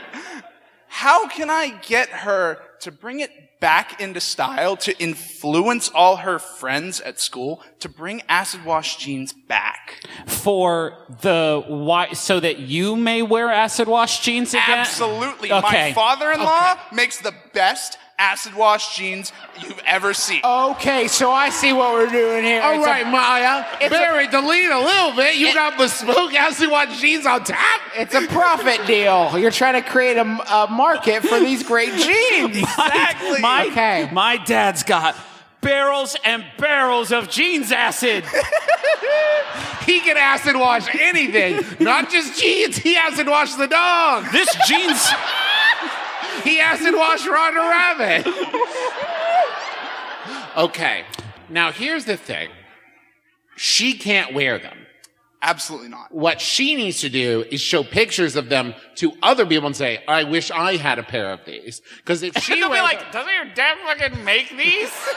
how 0.86 1.28
can 1.28 1.50
I 1.50 1.70
get 1.86 2.08
her 2.10 2.58
to 2.80 2.92
bring 2.92 3.20
it 3.20 3.30
back 3.60 4.00
into 4.00 4.20
style 4.20 4.76
to 4.76 4.96
influence 4.98 5.88
all 5.88 6.16
her 6.16 6.38
friends 6.38 7.00
at 7.00 7.20
school 7.20 7.62
to 7.80 7.88
bring 7.88 8.22
acid 8.28 8.64
wash 8.64 8.96
jeans 8.96 9.32
back? 9.32 10.06
For 10.26 11.06
the 11.22 11.64
why, 11.66 12.12
so 12.12 12.40
that 12.40 12.58
you 12.58 12.96
may 12.96 13.22
wear 13.22 13.50
acid 13.50 13.88
wash 13.88 14.20
jeans 14.20 14.50
again. 14.50 14.78
Absolutely. 14.78 15.52
Okay. 15.52 15.88
My 15.88 15.92
father-in-law 15.92 16.78
makes 16.92 17.18
the 17.20 17.34
best 17.52 17.98
acid 18.18 18.54
wash 18.54 18.96
jeans 18.96 19.32
you've 19.60 19.78
ever 19.86 20.12
seen. 20.12 20.40
Okay, 20.44 21.06
so 21.08 21.30
I 21.30 21.50
see 21.50 21.72
what 21.72 21.92
we're 21.92 22.10
doing 22.10 22.42
here. 22.44 22.60
All 22.62 22.74
It's 22.74 22.86
a- 22.86 23.04
Maya. 23.10 23.64
it's 23.80 23.86
a- 23.86 23.88
Barry, 23.90 24.26
delete 24.26 24.70
a 24.70 24.78
little 24.78 25.12
bit. 25.12 25.36
You 25.36 25.54
got 25.54 25.78
bespoke 25.78 26.34
acid 26.34 26.68
wash 26.70 27.00
jeans 27.00 27.26
on 27.26 27.44
top. 27.44 27.80
It's 27.96 28.14
a 28.14 28.26
profit 28.26 28.86
deal. 28.86 29.38
You're 29.38 29.50
trying 29.52 29.80
to 29.82 29.88
create 29.88 30.16
a, 30.16 30.22
a 30.22 30.66
market 30.70 31.22
for 31.22 31.38
these 31.38 31.62
great 31.62 31.92
jeans. 31.96 32.56
Exactly. 32.56 33.40
My, 33.40 33.66
Okay. 33.68 34.08
my 34.12 34.36
dad's 34.38 34.82
got 34.82 35.14
barrels 35.60 36.16
and 36.24 36.44
barrels 36.58 37.12
of 37.12 37.28
jeans 37.30 37.72
acid. 37.72 38.24
He 39.86 40.00
can 40.00 40.18
acid 40.18 40.54
wash 40.54 40.86
anything, 40.94 41.64
not 41.80 42.10
just 42.10 42.38
jeans. 42.38 42.76
He 42.76 42.94
acid 42.94 43.26
wash 43.26 43.54
the 43.54 43.66
dog. 43.66 44.26
This 44.32 44.54
jeans. 44.66 45.08
He 46.44 46.60
acid 46.60 46.94
wash 46.94 47.26
Ronda 47.26 47.60
Rabbit. 47.60 48.26
okay, 50.56 51.04
now 51.48 51.72
here's 51.72 52.04
the 52.04 52.16
thing. 52.16 52.48
She 53.56 53.94
can't 53.94 54.34
wear 54.34 54.58
them. 54.58 54.76
Absolutely 55.40 55.88
not. 55.88 56.12
What 56.12 56.40
she 56.40 56.74
needs 56.74 57.00
to 57.00 57.08
do 57.08 57.44
is 57.50 57.60
show 57.60 57.84
pictures 57.84 58.34
of 58.34 58.48
them 58.48 58.74
to 58.96 59.12
other 59.22 59.46
people 59.46 59.66
and 59.66 59.76
say, 59.76 60.02
"I 60.08 60.24
wish 60.24 60.50
I 60.50 60.76
had 60.76 60.98
a 60.98 61.04
pair 61.04 61.30
of 61.30 61.44
these." 61.44 61.80
Because 61.98 62.22
if 62.24 62.36
she 62.42 62.54
They'll 62.56 62.68
be 62.68 62.72
wears 62.72 62.82
like, 62.82 62.98
them- 63.00 63.08
doesn't 63.12 63.32
your 63.32 63.44
dad 63.54 63.78
fucking 63.84 64.24
make 64.24 64.50
these? 64.56 64.90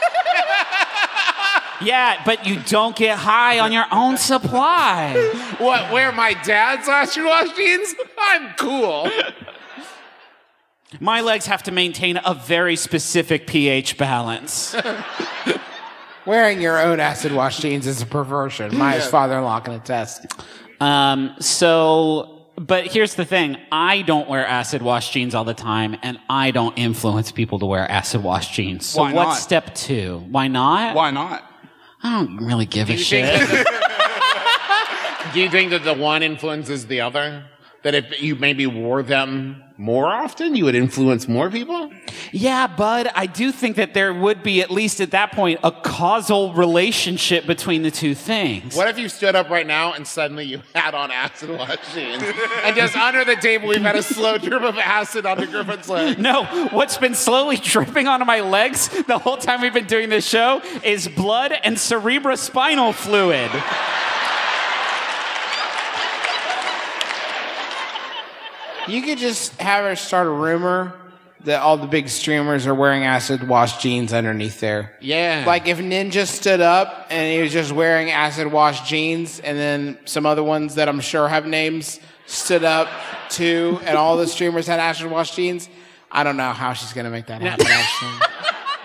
yeah, 1.82 2.22
but 2.24 2.46
you 2.46 2.60
don't 2.68 2.94
get 2.94 3.18
high 3.18 3.58
on 3.58 3.72
your 3.72 3.86
own 3.90 4.16
supply. 4.16 5.14
what 5.58 5.90
wear 5.92 6.12
my 6.12 6.34
dad's 6.34 6.88
acid 6.88 7.24
wash 7.24 7.52
jeans? 7.56 7.92
I'm 8.18 8.54
cool. 8.56 9.10
My 11.00 11.20
legs 11.20 11.46
have 11.46 11.62
to 11.64 11.72
maintain 11.72 12.18
a 12.24 12.34
very 12.34 12.76
specific 12.76 13.46
pH 13.46 13.96
balance. 13.98 14.76
Wearing 16.26 16.60
your 16.60 16.80
own 16.80 17.00
acid 17.00 17.32
wash 17.32 17.58
jeans 17.58 17.86
is 17.86 18.00
a 18.00 18.06
perversion. 18.06 18.76
Maya's 18.76 19.08
father-in-law 19.08 19.60
can 19.60 19.74
attest. 19.74 20.26
Um, 20.80 21.34
so, 21.40 22.46
but 22.56 22.86
here's 22.86 23.14
the 23.16 23.24
thing 23.24 23.56
I 23.72 24.02
don't 24.02 24.28
wear 24.28 24.46
acid 24.46 24.82
wash 24.82 25.10
jeans 25.10 25.34
all 25.34 25.44
the 25.44 25.54
time, 25.54 25.96
and 26.02 26.20
I 26.28 26.52
don't 26.52 26.78
influence 26.78 27.32
people 27.32 27.58
to 27.60 27.66
wear 27.66 27.90
acid 27.90 28.22
wash 28.22 28.54
jeans. 28.54 28.86
So, 28.86 29.00
Why 29.00 29.12
what's 29.12 29.30
not? 29.30 29.34
step 29.34 29.74
two? 29.74 30.24
Why 30.30 30.46
not? 30.46 30.94
Why 30.94 31.10
not? 31.10 31.48
I 32.04 32.20
don't 32.20 32.36
really 32.44 32.66
give 32.66 32.90
a 32.90 32.96
shit. 32.96 33.24
Do 35.32 35.40
you 35.40 35.48
think 35.50 35.70
that 35.70 35.82
the 35.82 35.94
one 35.94 36.22
influences 36.22 36.86
the 36.86 37.00
other? 37.00 37.44
That 37.82 37.94
if 37.94 38.22
you 38.22 38.36
maybe 38.36 38.66
wore 38.66 39.02
them 39.02 39.62
more 39.76 40.06
often, 40.06 40.54
you 40.54 40.64
would 40.66 40.76
influence 40.76 41.26
more 41.26 41.50
people? 41.50 41.90
Yeah, 42.30 42.68
bud, 42.68 43.08
I 43.14 43.26
do 43.26 43.50
think 43.50 43.74
that 43.76 43.94
there 43.94 44.14
would 44.14 44.44
be, 44.44 44.62
at 44.62 44.70
least 44.70 45.00
at 45.00 45.10
that 45.10 45.32
point, 45.32 45.58
a 45.64 45.72
causal 45.72 46.52
relationship 46.54 47.46
between 47.46 47.82
the 47.82 47.90
two 47.90 48.14
things. 48.14 48.76
What 48.76 48.88
if 48.88 48.98
you 48.98 49.08
stood 49.08 49.34
up 49.34 49.50
right 49.50 49.66
now 49.66 49.94
and 49.94 50.06
suddenly 50.06 50.44
you 50.44 50.62
had 50.74 50.94
on 50.94 51.10
acid 51.10 51.50
wash 51.50 51.78
jeans? 51.92 52.22
and 52.64 52.76
just 52.76 52.96
under 52.96 53.24
the 53.24 53.36
table, 53.36 53.68
we've 53.68 53.80
had 53.80 53.96
a 53.96 54.02
slow 54.02 54.38
drip 54.38 54.62
of 54.62 54.78
acid 54.78 55.26
onto 55.26 55.46
Griffin's 55.46 55.88
leg. 55.88 56.18
No, 56.22 56.44
what's 56.70 56.98
been 56.98 57.16
slowly 57.16 57.56
dripping 57.56 58.06
onto 58.06 58.24
my 58.24 58.40
legs 58.40 58.88
the 59.04 59.18
whole 59.18 59.36
time 59.36 59.60
we've 59.60 59.74
been 59.74 59.86
doing 59.86 60.08
this 60.08 60.24
show 60.26 60.62
is 60.84 61.08
blood 61.08 61.52
and 61.64 61.76
cerebrospinal 61.76 62.94
fluid. 62.94 63.50
You 68.88 69.02
could 69.02 69.18
just 69.18 69.60
have 69.60 69.84
her 69.84 69.96
start 69.96 70.26
a 70.26 70.30
rumor 70.30 70.94
that 71.44 71.60
all 71.60 71.76
the 71.76 71.86
big 71.86 72.08
streamers 72.08 72.66
are 72.66 72.74
wearing 72.74 73.04
acid 73.04 73.48
wash 73.48 73.82
jeans 73.82 74.12
underneath 74.12 74.60
there. 74.60 74.96
Yeah. 75.00 75.44
Like 75.46 75.66
if 75.66 75.78
Ninja 75.78 76.26
stood 76.26 76.60
up 76.60 77.06
and 77.10 77.32
he 77.32 77.42
was 77.42 77.52
just 77.52 77.72
wearing 77.72 78.10
acid 78.10 78.46
wash 78.50 78.88
jeans, 78.88 79.40
and 79.40 79.58
then 79.58 79.98
some 80.04 80.24
other 80.24 80.42
ones 80.42 80.76
that 80.76 80.88
I'm 80.88 81.00
sure 81.00 81.28
have 81.28 81.46
names 81.46 81.98
stood 82.26 82.64
up 82.64 82.88
too, 83.28 83.80
and 83.84 83.96
all 83.96 84.16
the 84.16 84.26
streamers 84.26 84.66
had 84.66 84.78
acid 84.80 85.10
wash 85.10 85.34
jeans. 85.34 85.68
I 86.10 86.24
don't 86.24 86.36
know 86.36 86.52
how 86.52 86.74
she's 86.74 86.92
gonna 86.92 87.10
make 87.10 87.26
that 87.26 87.42
happen. 87.42 87.66
actually. 87.66 88.26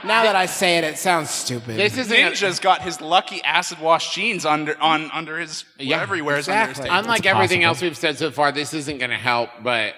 now 0.08 0.24
that 0.24 0.36
I 0.36 0.46
say 0.46 0.78
it, 0.78 0.84
it 0.84 0.98
sounds 0.98 1.30
stupid. 1.30 1.78
This 1.78 1.98
isn't 1.98 2.16
a- 2.16 2.32
Ninja's 2.32 2.60
got 2.60 2.82
his 2.82 3.02
lucky 3.02 3.44
acid 3.44 3.80
wash 3.80 4.14
jeans 4.14 4.46
under 4.46 4.80
on 4.82 5.10
under 5.12 5.40
his 5.40 5.66
whatever 5.78 6.16
he 6.16 6.22
wears 6.22 6.48
under 6.48 6.60
his 6.62 6.70
exactly. 6.70 6.90
table. 6.90 7.00
Unlike 7.00 7.26
everything 7.26 7.64
else 7.64 7.82
we've 7.82 7.98
said 7.98 8.18
so 8.18 8.32
far, 8.32 8.52
this 8.52 8.74
isn't 8.74 8.98
going 8.98 9.12
to 9.12 9.18
help, 9.18 9.50
but 9.64 9.94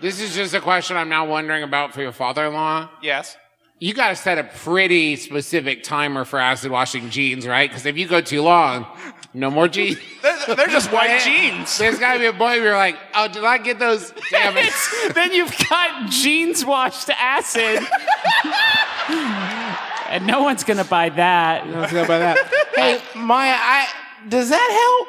this 0.00 0.20
is 0.20 0.34
just 0.34 0.54
a 0.54 0.60
question 0.60 0.96
I'm 0.96 1.08
now 1.08 1.26
wondering 1.26 1.62
about 1.62 1.94
for 1.94 2.02
your 2.02 2.12
father 2.12 2.46
in 2.46 2.54
law. 2.54 2.88
Yes. 3.02 3.36
You 3.80 3.94
got 3.94 4.08
to 4.08 4.16
set 4.16 4.38
a 4.38 4.44
pretty 4.44 5.14
specific 5.16 5.84
timer 5.84 6.24
for 6.24 6.40
acid 6.40 6.72
washing 6.72 7.10
jeans, 7.10 7.46
right? 7.46 7.70
Because 7.70 7.86
if 7.86 7.96
you 7.96 8.08
go 8.08 8.20
too 8.20 8.42
long, 8.42 8.86
no 9.34 9.50
more 9.50 9.68
jeans. 9.68 9.98
They're, 10.22 10.56
they're 10.56 10.66
just 10.66 10.90
white 10.90 11.20
jeans. 11.24 11.78
There's 11.78 11.98
got 11.98 12.14
to 12.14 12.18
be 12.18 12.26
a 12.26 12.32
point 12.32 12.40
where 12.60 12.64
you're 12.64 12.76
like, 12.76 12.96
oh, 13.14 13.28
did 13.28 13.44
I 13.44 13.58
get 13.58 13.78
those? 13.78 14.12
Damn 14.30 14.56
it. 14.56 14.72
Then 15.14 15.32
you've 15.32 15.54
got 15.68 16.10
jeans 16.10 16.64
washed 16.64 17.10
acid. 17.10 17.86
and 20.08 20.26
no 20.26 20.42
one's 20.42 20.64
going 20.64 20.78
to 20.78 20.84
buy 20.84 21.10
that. 21.10 21.68
Let's 21.68 21.92
go 21.92 22.06
by 22.06 22.18
that. 22.18 22.38
Hey, 22.74 23.00
Maya, 23.14 23.54
I 23.56 23.88
does 24.28 24.48
that 24.48 25.06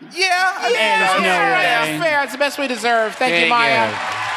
help? 0.00 0.12
Yeah. 0.14 0.54
I 0.58 0.66
mean, 0.68 0.74
There's 0.74 1.22
no 1.22 1.26
yeah, 1.28 1.56
way. 1.56 1.90
that's 1.96 2.04
fair. 2.04 2.22
It's 2.22 2.32
the 2.32 2.38
best 2.38 2.58
we 2.58 2.68
deserve. 2.68 3.14
Thank, 3.16 3.44
you, 3.44 3.50
Maya. 3.50 3.88
you. 3.90 4.29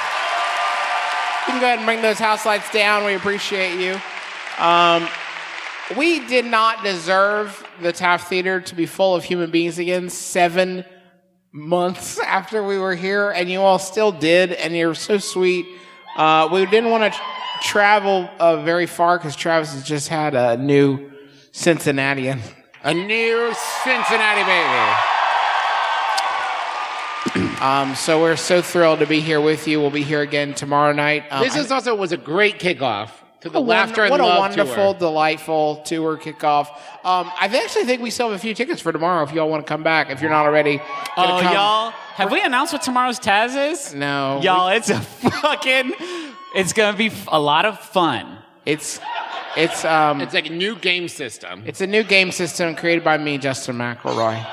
You 1.46 1.54
can 1.54 1.60
go 1.60 1.66
ahead 1.68 1.80
and 1.80 1.86
bring 1.86 2.02
those 2.02 2.20
house 2.20 2.46
lights 2.46 2.72
down. 2.72 3.04
We 3.04 3.16
appreciate 3.16 3.80
you. 3.80 4.00
Um, 4.64 5.08
we 5.98 6.26
did 6.26 6.46
not 6.46 6.84
deserve 6.84 7.66
the 7.82 7.92
Taft 7.92 8.30
Theater 8.30 8.62
to 8.62 8.76
be 8.76 8.86
full 8.86 9.14
of 9.14 9.26
human 9.26 9.52
beings 9.52 9.78
again 9.78 10.10
seven 10.10 10.86
months 11.52 12.18
after 12.20 12.64
we 12.64 12.80
were 12.80 12.96
here, 12.96 13.30
and 13.30 13.50
you 13.50 13.62
all 13.62 13.78
still 13.78 14.12
did, 14.12 14.54
and 14.54 14.74
you're 14.76 14.96
so 14.96 15.18
sweet. 15.18 15.66
Uh, 16.16 16.48
we 16.52 16.66
didn't 16.66 16.90
want 16.90 17.14
to 17.14 17.20
travel 17.62 18.30
uh, 18.40 18.62
very 18.64 18.86
far 18.86 19.18
because 19.18 19.36
Travis 19.36 19.74
has 19.74 19.84
just 19.84 20.08
had 20.08 20.36
a 20.36 20.56
new 20.56 21.12
Cincinnatian. 21.52 22.40
A 22.84 22.94
new 22.94 23.54
Cincinnati 23.84 24.44
baby. 24.44 25.23
Um, 27.62 27.96
so 27.96 28.22
we're 28.22 28.36
so 28.36 28.62
thrilled 28.62 29.00
to 29.00 29.06
be 29.08 29.20
here 29.22 29.40
with 29.40 29.68
you. 29.68 29.80
We'll 29.80 29.90
be 29.90 30.04
here 30.04 30.22
again 30.22 30.54
tomorrow 30.54 30.92
night. 30.94 31.24
Um, 31.32 31.44
This 31.44 31.56
is 31.56 31.72
also 31.72 31.96
was 31.96 32.12
a 32.12 32.18
great 32.18 32.60
kickoff 32.60 33.10
to 33.42 33.50
the 33.50 33.58
a 33.60 33.62
won- 33.62 33.70
Laughter 33.70 34.02
and 34.04 34.12
what 34.12 34.20
a 34.20 34.24
wonderful, 34.40 34.94
tour. 34.94 35.00
delightful 35.00 35.78
tour 35.86 36.18
kickoff. 36.18 36.68
Um, 37.06 37.32
I 37.40 37.50
actually 37.64 37.86
think 37.86 38.02
we 38.02 38.10
still 38.10 38.30
have 38.30 38.36
a 38.36 38.40
few 38.42 38.54
tickets 38.54 38.82
for 38.82 38.92
tomorrow. 38.92 39.24
If 39.24 39.32
y'all 39.32 39.50
want 39.50 39.66
to 39.66 39.70
come 39.70 39.84
back, 39.84 40.10
if 40.10 40.22
you're 40.22 40.30
not 40.32 40.46
already. 40.46 40.82
Oh, 41.18 41.40
come. 41.42 41.54
y'all. 41.54 41.92
Have 42.16 42.32
we 42.32 42.42
announced 42.42 42.74
what 42.74 42.82
tomorrow's 42.82 43.20
Taz 43.20 43.72
is? 43.72 43.94
No, 43.96 44.40
Y'all, 44.44 44.68
it's 44.70 44.90
a 44.90 45.00
fucking. 45.00 45.94
It's 46.56 46.74
going 46.74 46.92
to 46.94 46.98
be 46.98 47.12
a 47.30 47.40
lot 47.40 47.66
of 47.66 47.80
fun. 47.80 48.38
It's 48.66 49.00
it's 49.58 49.84
um 49.86 50.22
It's 50.22 50.34
like 50.34 50.48
a 50.48 50.54
new 50.54 50.76
game 50.76 51.08
system. 51.08 51.64
it's 51.66 51.82
a 51.82 51.88
new 51.88 52.04
game 52.04 52.32
system 52.32 52.76
created 52.76 53.04
by 53.04 53.18
me, 53.18 53.38
Justin 53.38 53.78
McElroy. 53.78 54.46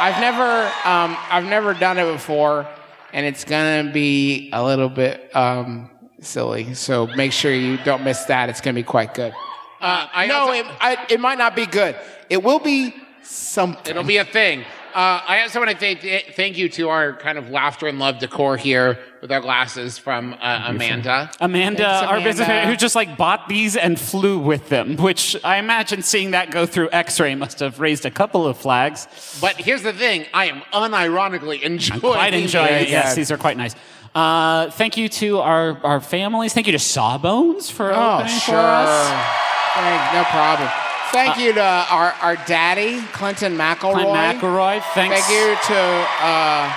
I've 0.00 0.18
never 0.20 0.66
um 0.88 1.16
I've 1.30 1.44
never 1.44 1.74
done 1.74 1.98
it 1.98 2.10
before, 2.10 2.66
and 3.12 3.26
it's 3.26 3.44
gonna 3.44 3.90
be 3.92 4.48
a 4.52 4.64
little 4.64 4.88
bit 4.88 5.34
um 5.36 5.90
silly. 6.20 6.74
So 6.74 7.06
make 7.08 7.32
sure 7.32 7.52
you 7.52 7.76
don't 7.84 8.02
miss 8.02 8.24
that. 8.24 8.48
It's 8.48 8.60
gonna 8.60 8.74
be 8.74 8.82
quite 8.82 9.12
good. 9.14 9.32
Uh, 9.80 10.08
I 10.12 10.26
no, 10.26 10.38
also- 10.40 10.52
it, 10.54 10.66
I, 10.80 11.06
it 11.10 11.20
might 11.20 11.38
not 11.38 11.54
be 11.54 11.66
good. 11.66 11.96
It 12.28 12.42
will 12.42 12.58
be 12.58 12.94
something. 13.22 13.90
It'll 13.90 14.04
be 14.04 14.18
a 14.18 14.24
thing. 14.24 14.64
Uh, 14.94 15.20
I 15.26 15.42
also 15.42 15.58
want 15.60 15.70
to 15.70 15.76
thank 15.76 16.00
thank 16.34 16.56
you 16.58 16.68
to 16.70 16.88
our 16.88 17.12
kind 17.14 17.38
of 17.38 17.50
laughter 17.50 17.86
and 17.86 17.98
love 17.98 18.18
decor 18.18 18.56
here 18.56 18.98
with 19.20 19.30
our 19.30 19.40
glasses 19.40 19.98
from 19.98 20.34
uh, 20.34 20.64
Amanda. 20.66 21.30
Amanda, 21.40 21.82
Thanks, 21.84 22.10
our 22.10 22.20
business 22.20 22.48
manager, 22.48 22.70
who 22.70 22.76
just 22.76 22.94
like 22.96 23.16
bought 23.16 23.48
these 23.48 23.76
and 23.76 23.98
flew 24.00 24.38
with 24.38 24.68
them, 24.68 24.96
which 24.96 25.36
I 25.44 25.58
imagine 25.58 26.02
seeing 26.02 26.32
that 26.32 26.50
go 26.50 26.66
through 26.66 26.88
X-ray 26.90 27.34
must 27.34 27.60
have 27.60 27.80
raised 27.80 28.06
a 28.06 28.10
couple 28.10 28.46
of 28.46 28.56
flags. 28.56 29.06
But 29.40 29.56
here's 29.56 29.82
the 29.82 29.92
thing: 29.92 30.26
I 30.34 30.46
am 30.46 30.62
unironically 30.72 31.62
enjoying. 31.62 31.98
I 31.98 32.14
quite 32.16 32.34
enjoying 32.34 32.74
it. 32.84 32.88
Yes, 32.88 33.14
these 33.14 33.30
are 33.30 33.38
quite 33.38 33.56
nice. 33.56 33.74
Uh, 34.14 34.70
thank 34.70 34.96
you 34.96 35.08
to 35.08 35.38
our, 35.38 35.78
our 35.84 36.00
families. 36.00 36.52
Thank 36.52 36.66
you 36.66 36.72
to 36.72 36.78
Sawbones 36.80 37.70
for 37.70 37.92
Oh, 37.94 38.14
opening 38.14 38.32
sure. 38.38 38.54
for 38.54 38.60
us. 38.60 39.36
Thanks, 39.74 40.14
no 40.14 40.24
problem. 40.24 40.68
Thank 41.12 41.38
you 41.38 41.52
to 41.54 41.62
our, 41.62 42.12
our 42.20 42.36
daddy, 42.46 43.00
Clinton 43.12 43.56
McElroy. 43.56 44.02
Clint 44.02 44.40
McElroy. 44.40 44.82
Thanks. 44.94 45.20
Thank 45.20 45.28
you 45.28 45.56
to 45.74 45.80
uh, 46.22 46.72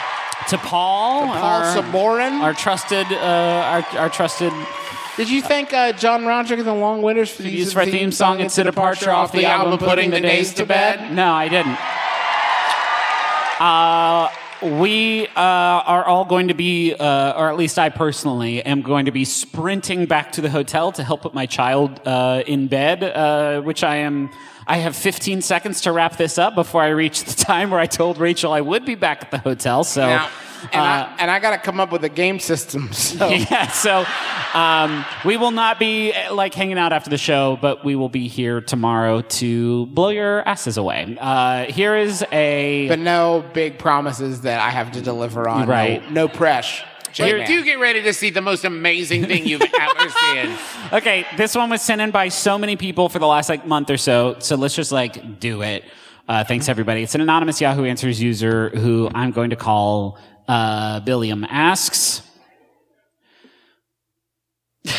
to 0.49 0.57
Paul. 0.57 1.21
to 1.21 1.39
Paul 1.39 1.43
our, 1.43 1.75
Sabourin. 1.75 2.41
our 2.41 2.53
trusted, 2.53 3.07
uh, 3.11 3.83
our, 3.93 3.99
our 3.99 4.09
trusted. 4.09 4.51
Did 5.15 5.29
you 5.29 5.41
thank 5.41 5.73
uh, 5.73 5.93
John 5.93 6.25
Roderick 6.25 6.59
and 6.59 6.67
the 6.67 6.73
Long 6.73 7.01
Winters 7.01 7.29
for 7.29 7.43
the 7.43 7.51
Use 7.51 7.73
for 7.73 7.79
our 7.81 7.85
theme 7.85 8.11
song. 8.11 8.39
It's 8.39 8.57
a 8.57 8.63
departure 8.63 9.11
off 9.11 9.31
the 9.31 9.45
album 9.45 9.77
"Putting 9.77 10.09
the 10.09 10.21
Days 10.21 10.53
to 10.55 10.65
Bed." 10.65 11.13
No, 11.13 11.31
I 11.31 11.47
didn't. 11.47 11.77
We 14.63 15.27
uh, 15.27 15.31
are 15.35 16.05
all 16.05 16.23
going 16.23 16.47
to 16.47 16.53
be, 16.53 16.93
uh, 16.93 17.33
or 17.37 17.49
at 17.49 17.57
least 17.57 17.77
I 17.77 17.89
personally 17.89 18.63
am 18.63 18.81
going 18.81 19.05
to 19.05 19.11
be 19.11 19.25
sprinting 19.25 20.05
back 20.05 20.31
to 20.33 20.41
the 20.41 20.49
hotel 20.49 20.93
to 20.93 21.03
help 21.03 21.23
put 21.23 21.33
my 21.33 21.45
child 21.45 21.99
uh, 22.05 22.43
in 22.47 22.67
bed, 22.67 23.03
uh, 23.03 23.59
which 23.61 23.83
I 23.83 23.97
am. 23.97 24.29
I 24.65 24.77
have 24.77 24.95
15 24.95 25.41
seconds 25.41 25.81
to 25.81 25.91
wrap 25.91 26.15
this 26.15 26.37
up 26.37 26.55
before 26.55 26.81
I 26.81 26.89
reach 26.89 27.25
the 27.25 27.33
time 27.43 27.71
where 27.71 27.79
I 27.81 27.87
told 27.87 28.17
Rachel 28.17 28.53
I 28.53 28.61
would 28.61 28.85
be 28.85 28.95
back 28.95 29.23
at 29.23 29.31
the 29.31 29.37
hotel. 29.37 29.83
So. 29.83 30.05
Now, 30.05 30.29
and, 30.71 30.81
uh, 30.81 30.83
I, 30.83 31.15
and 31.19 31.31
I 31.31 31.39
got 31.39 31.51
to 31.51 31.57
come 31.57 31.79
up 31.79 31.91
with 31.91 32.03
a 32.03 32.09
game 32.09 32.39
system. 32.39 32.89
So. 33.03 33.29
yeah, 33.29 33.67
so 33.67 34.05
um, 34.57 35.05
we 35.25 35.37
will 35.37 35.51
not 35.51 35.77
be 35.77 36.13
uh, 36.13 36.33
like 36.33 36.53
hanging 36.53 36.79
out 36.79 36.93
after 36.93 37.09
the 37.09 37.17
show, 37.17 37.59
but 37.61 37.83
we 37.83 37.95
will 37.95 38.09
be 38.09 38.27
here 38.27 38.59
tomorrow 38.61 39.21
to 39.21 39.85
blow 39.87 40.09
your 40.09 40.47
asses 40.47 40.77
away. 40.77 41.15
Uh, 41.19 41.65
here 41.65 41.95
is 41.95 42.25
a. 42.31 42.87
But 42.87 42.99
no 42.99 43.45
big 43.53 43.77
promises 43.77 44.41
that 44.41 44.61
I 44.61 44.69
have 44.69 44.93
to 44.93 45.01
deliver 45.01 45.47
on. 45.47 45.67
Right. 45.67 46.03
No, 46.05 46.25
no 46.25 46.27
press. 46.27 46.81
But 47.17 47.45
do 47.45 47.63
get 47.63 47.79
ready 47.79 48.01
to 48.03 48.13
see 48.13 48.29
the 48.29 48.41
most 48.41 48.65
amazing 48.65 49.25
thing 49.25 49.45
you've 49.45 49.61
ever 49.79 50.09
seen. 50.09 50.57
Okay, 50.91 51.25
this 51.37 51.55
one 51.55 51.69
was 51.69 51.81
sent 51.81 52.01
in 52.01 52.11
by 52.11 52.29
so 52.29 52.57
many 52.57 52.75
people 52.75 53.09
for 53.09 53.19
the 53.19 53.27
last 53.27 53.49
like 53.49 53.67
month 53.67 53.89
or 53.89 53.97
so, 53.97 54.37
so 54.39 54.55
let's 54.55 54.75
just 54.75 54.91
like 54.91 55.39
do 55.39 55.61
it. 55.61 55.83
Uh, 56.27 56.43
thanks 56.43 56.69
everybody. 56.69 57.03
It's 57.03 57.15
an 57.15 57.21
anonymous 57.21 57.59
Yahoo 57.59 57.83
Answers 57.83 58.21
user 58.21 58.69
who 58.69 59.09
I'm 59.13 59.31
going 59.31 59.49
to 59.49 59.57
call 59.57 60.17
uh, 60.47 60.99
Billiam 61.01 61.43
asks. 61.45 62.21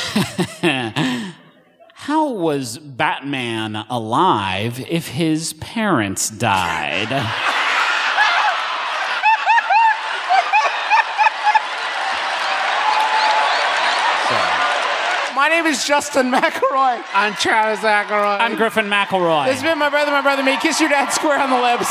How 1.95 2.31
was 2.33 2.79
Batman 2.79 3.77
alive 3.89 4.81
if 4.89 5.09
his 5.09 5.53
parents 5.55 6.29
died? 6.31 7.11
My 15.35 15.49
name 15.49 15.67
is 15.67 15.85
Justin 15.85 16.31
McElroy. 16.31 17.03
I'm 17.13 17.35
Travis 17.35 17.81
McElroy. 17.81 18.41
I'm 18.41 18.57
Griffin 18.57 18.87
McElroy. 18.87 19.47
This 19.47 19.61
has 19.61 19.63
been 19.63 19.79
my 19.79 19.91
brother, 19.91 20.11
my 20.11 20.23
brother, 20.23 20.43
me. 20.43 20.57
Kiss 20.57 20.81
your 20.81 20.89
dad 20.89 21.11
square 21.11 21.39
on 21.39 21.51
the 21.51 21.61
lips. 21.61 21.91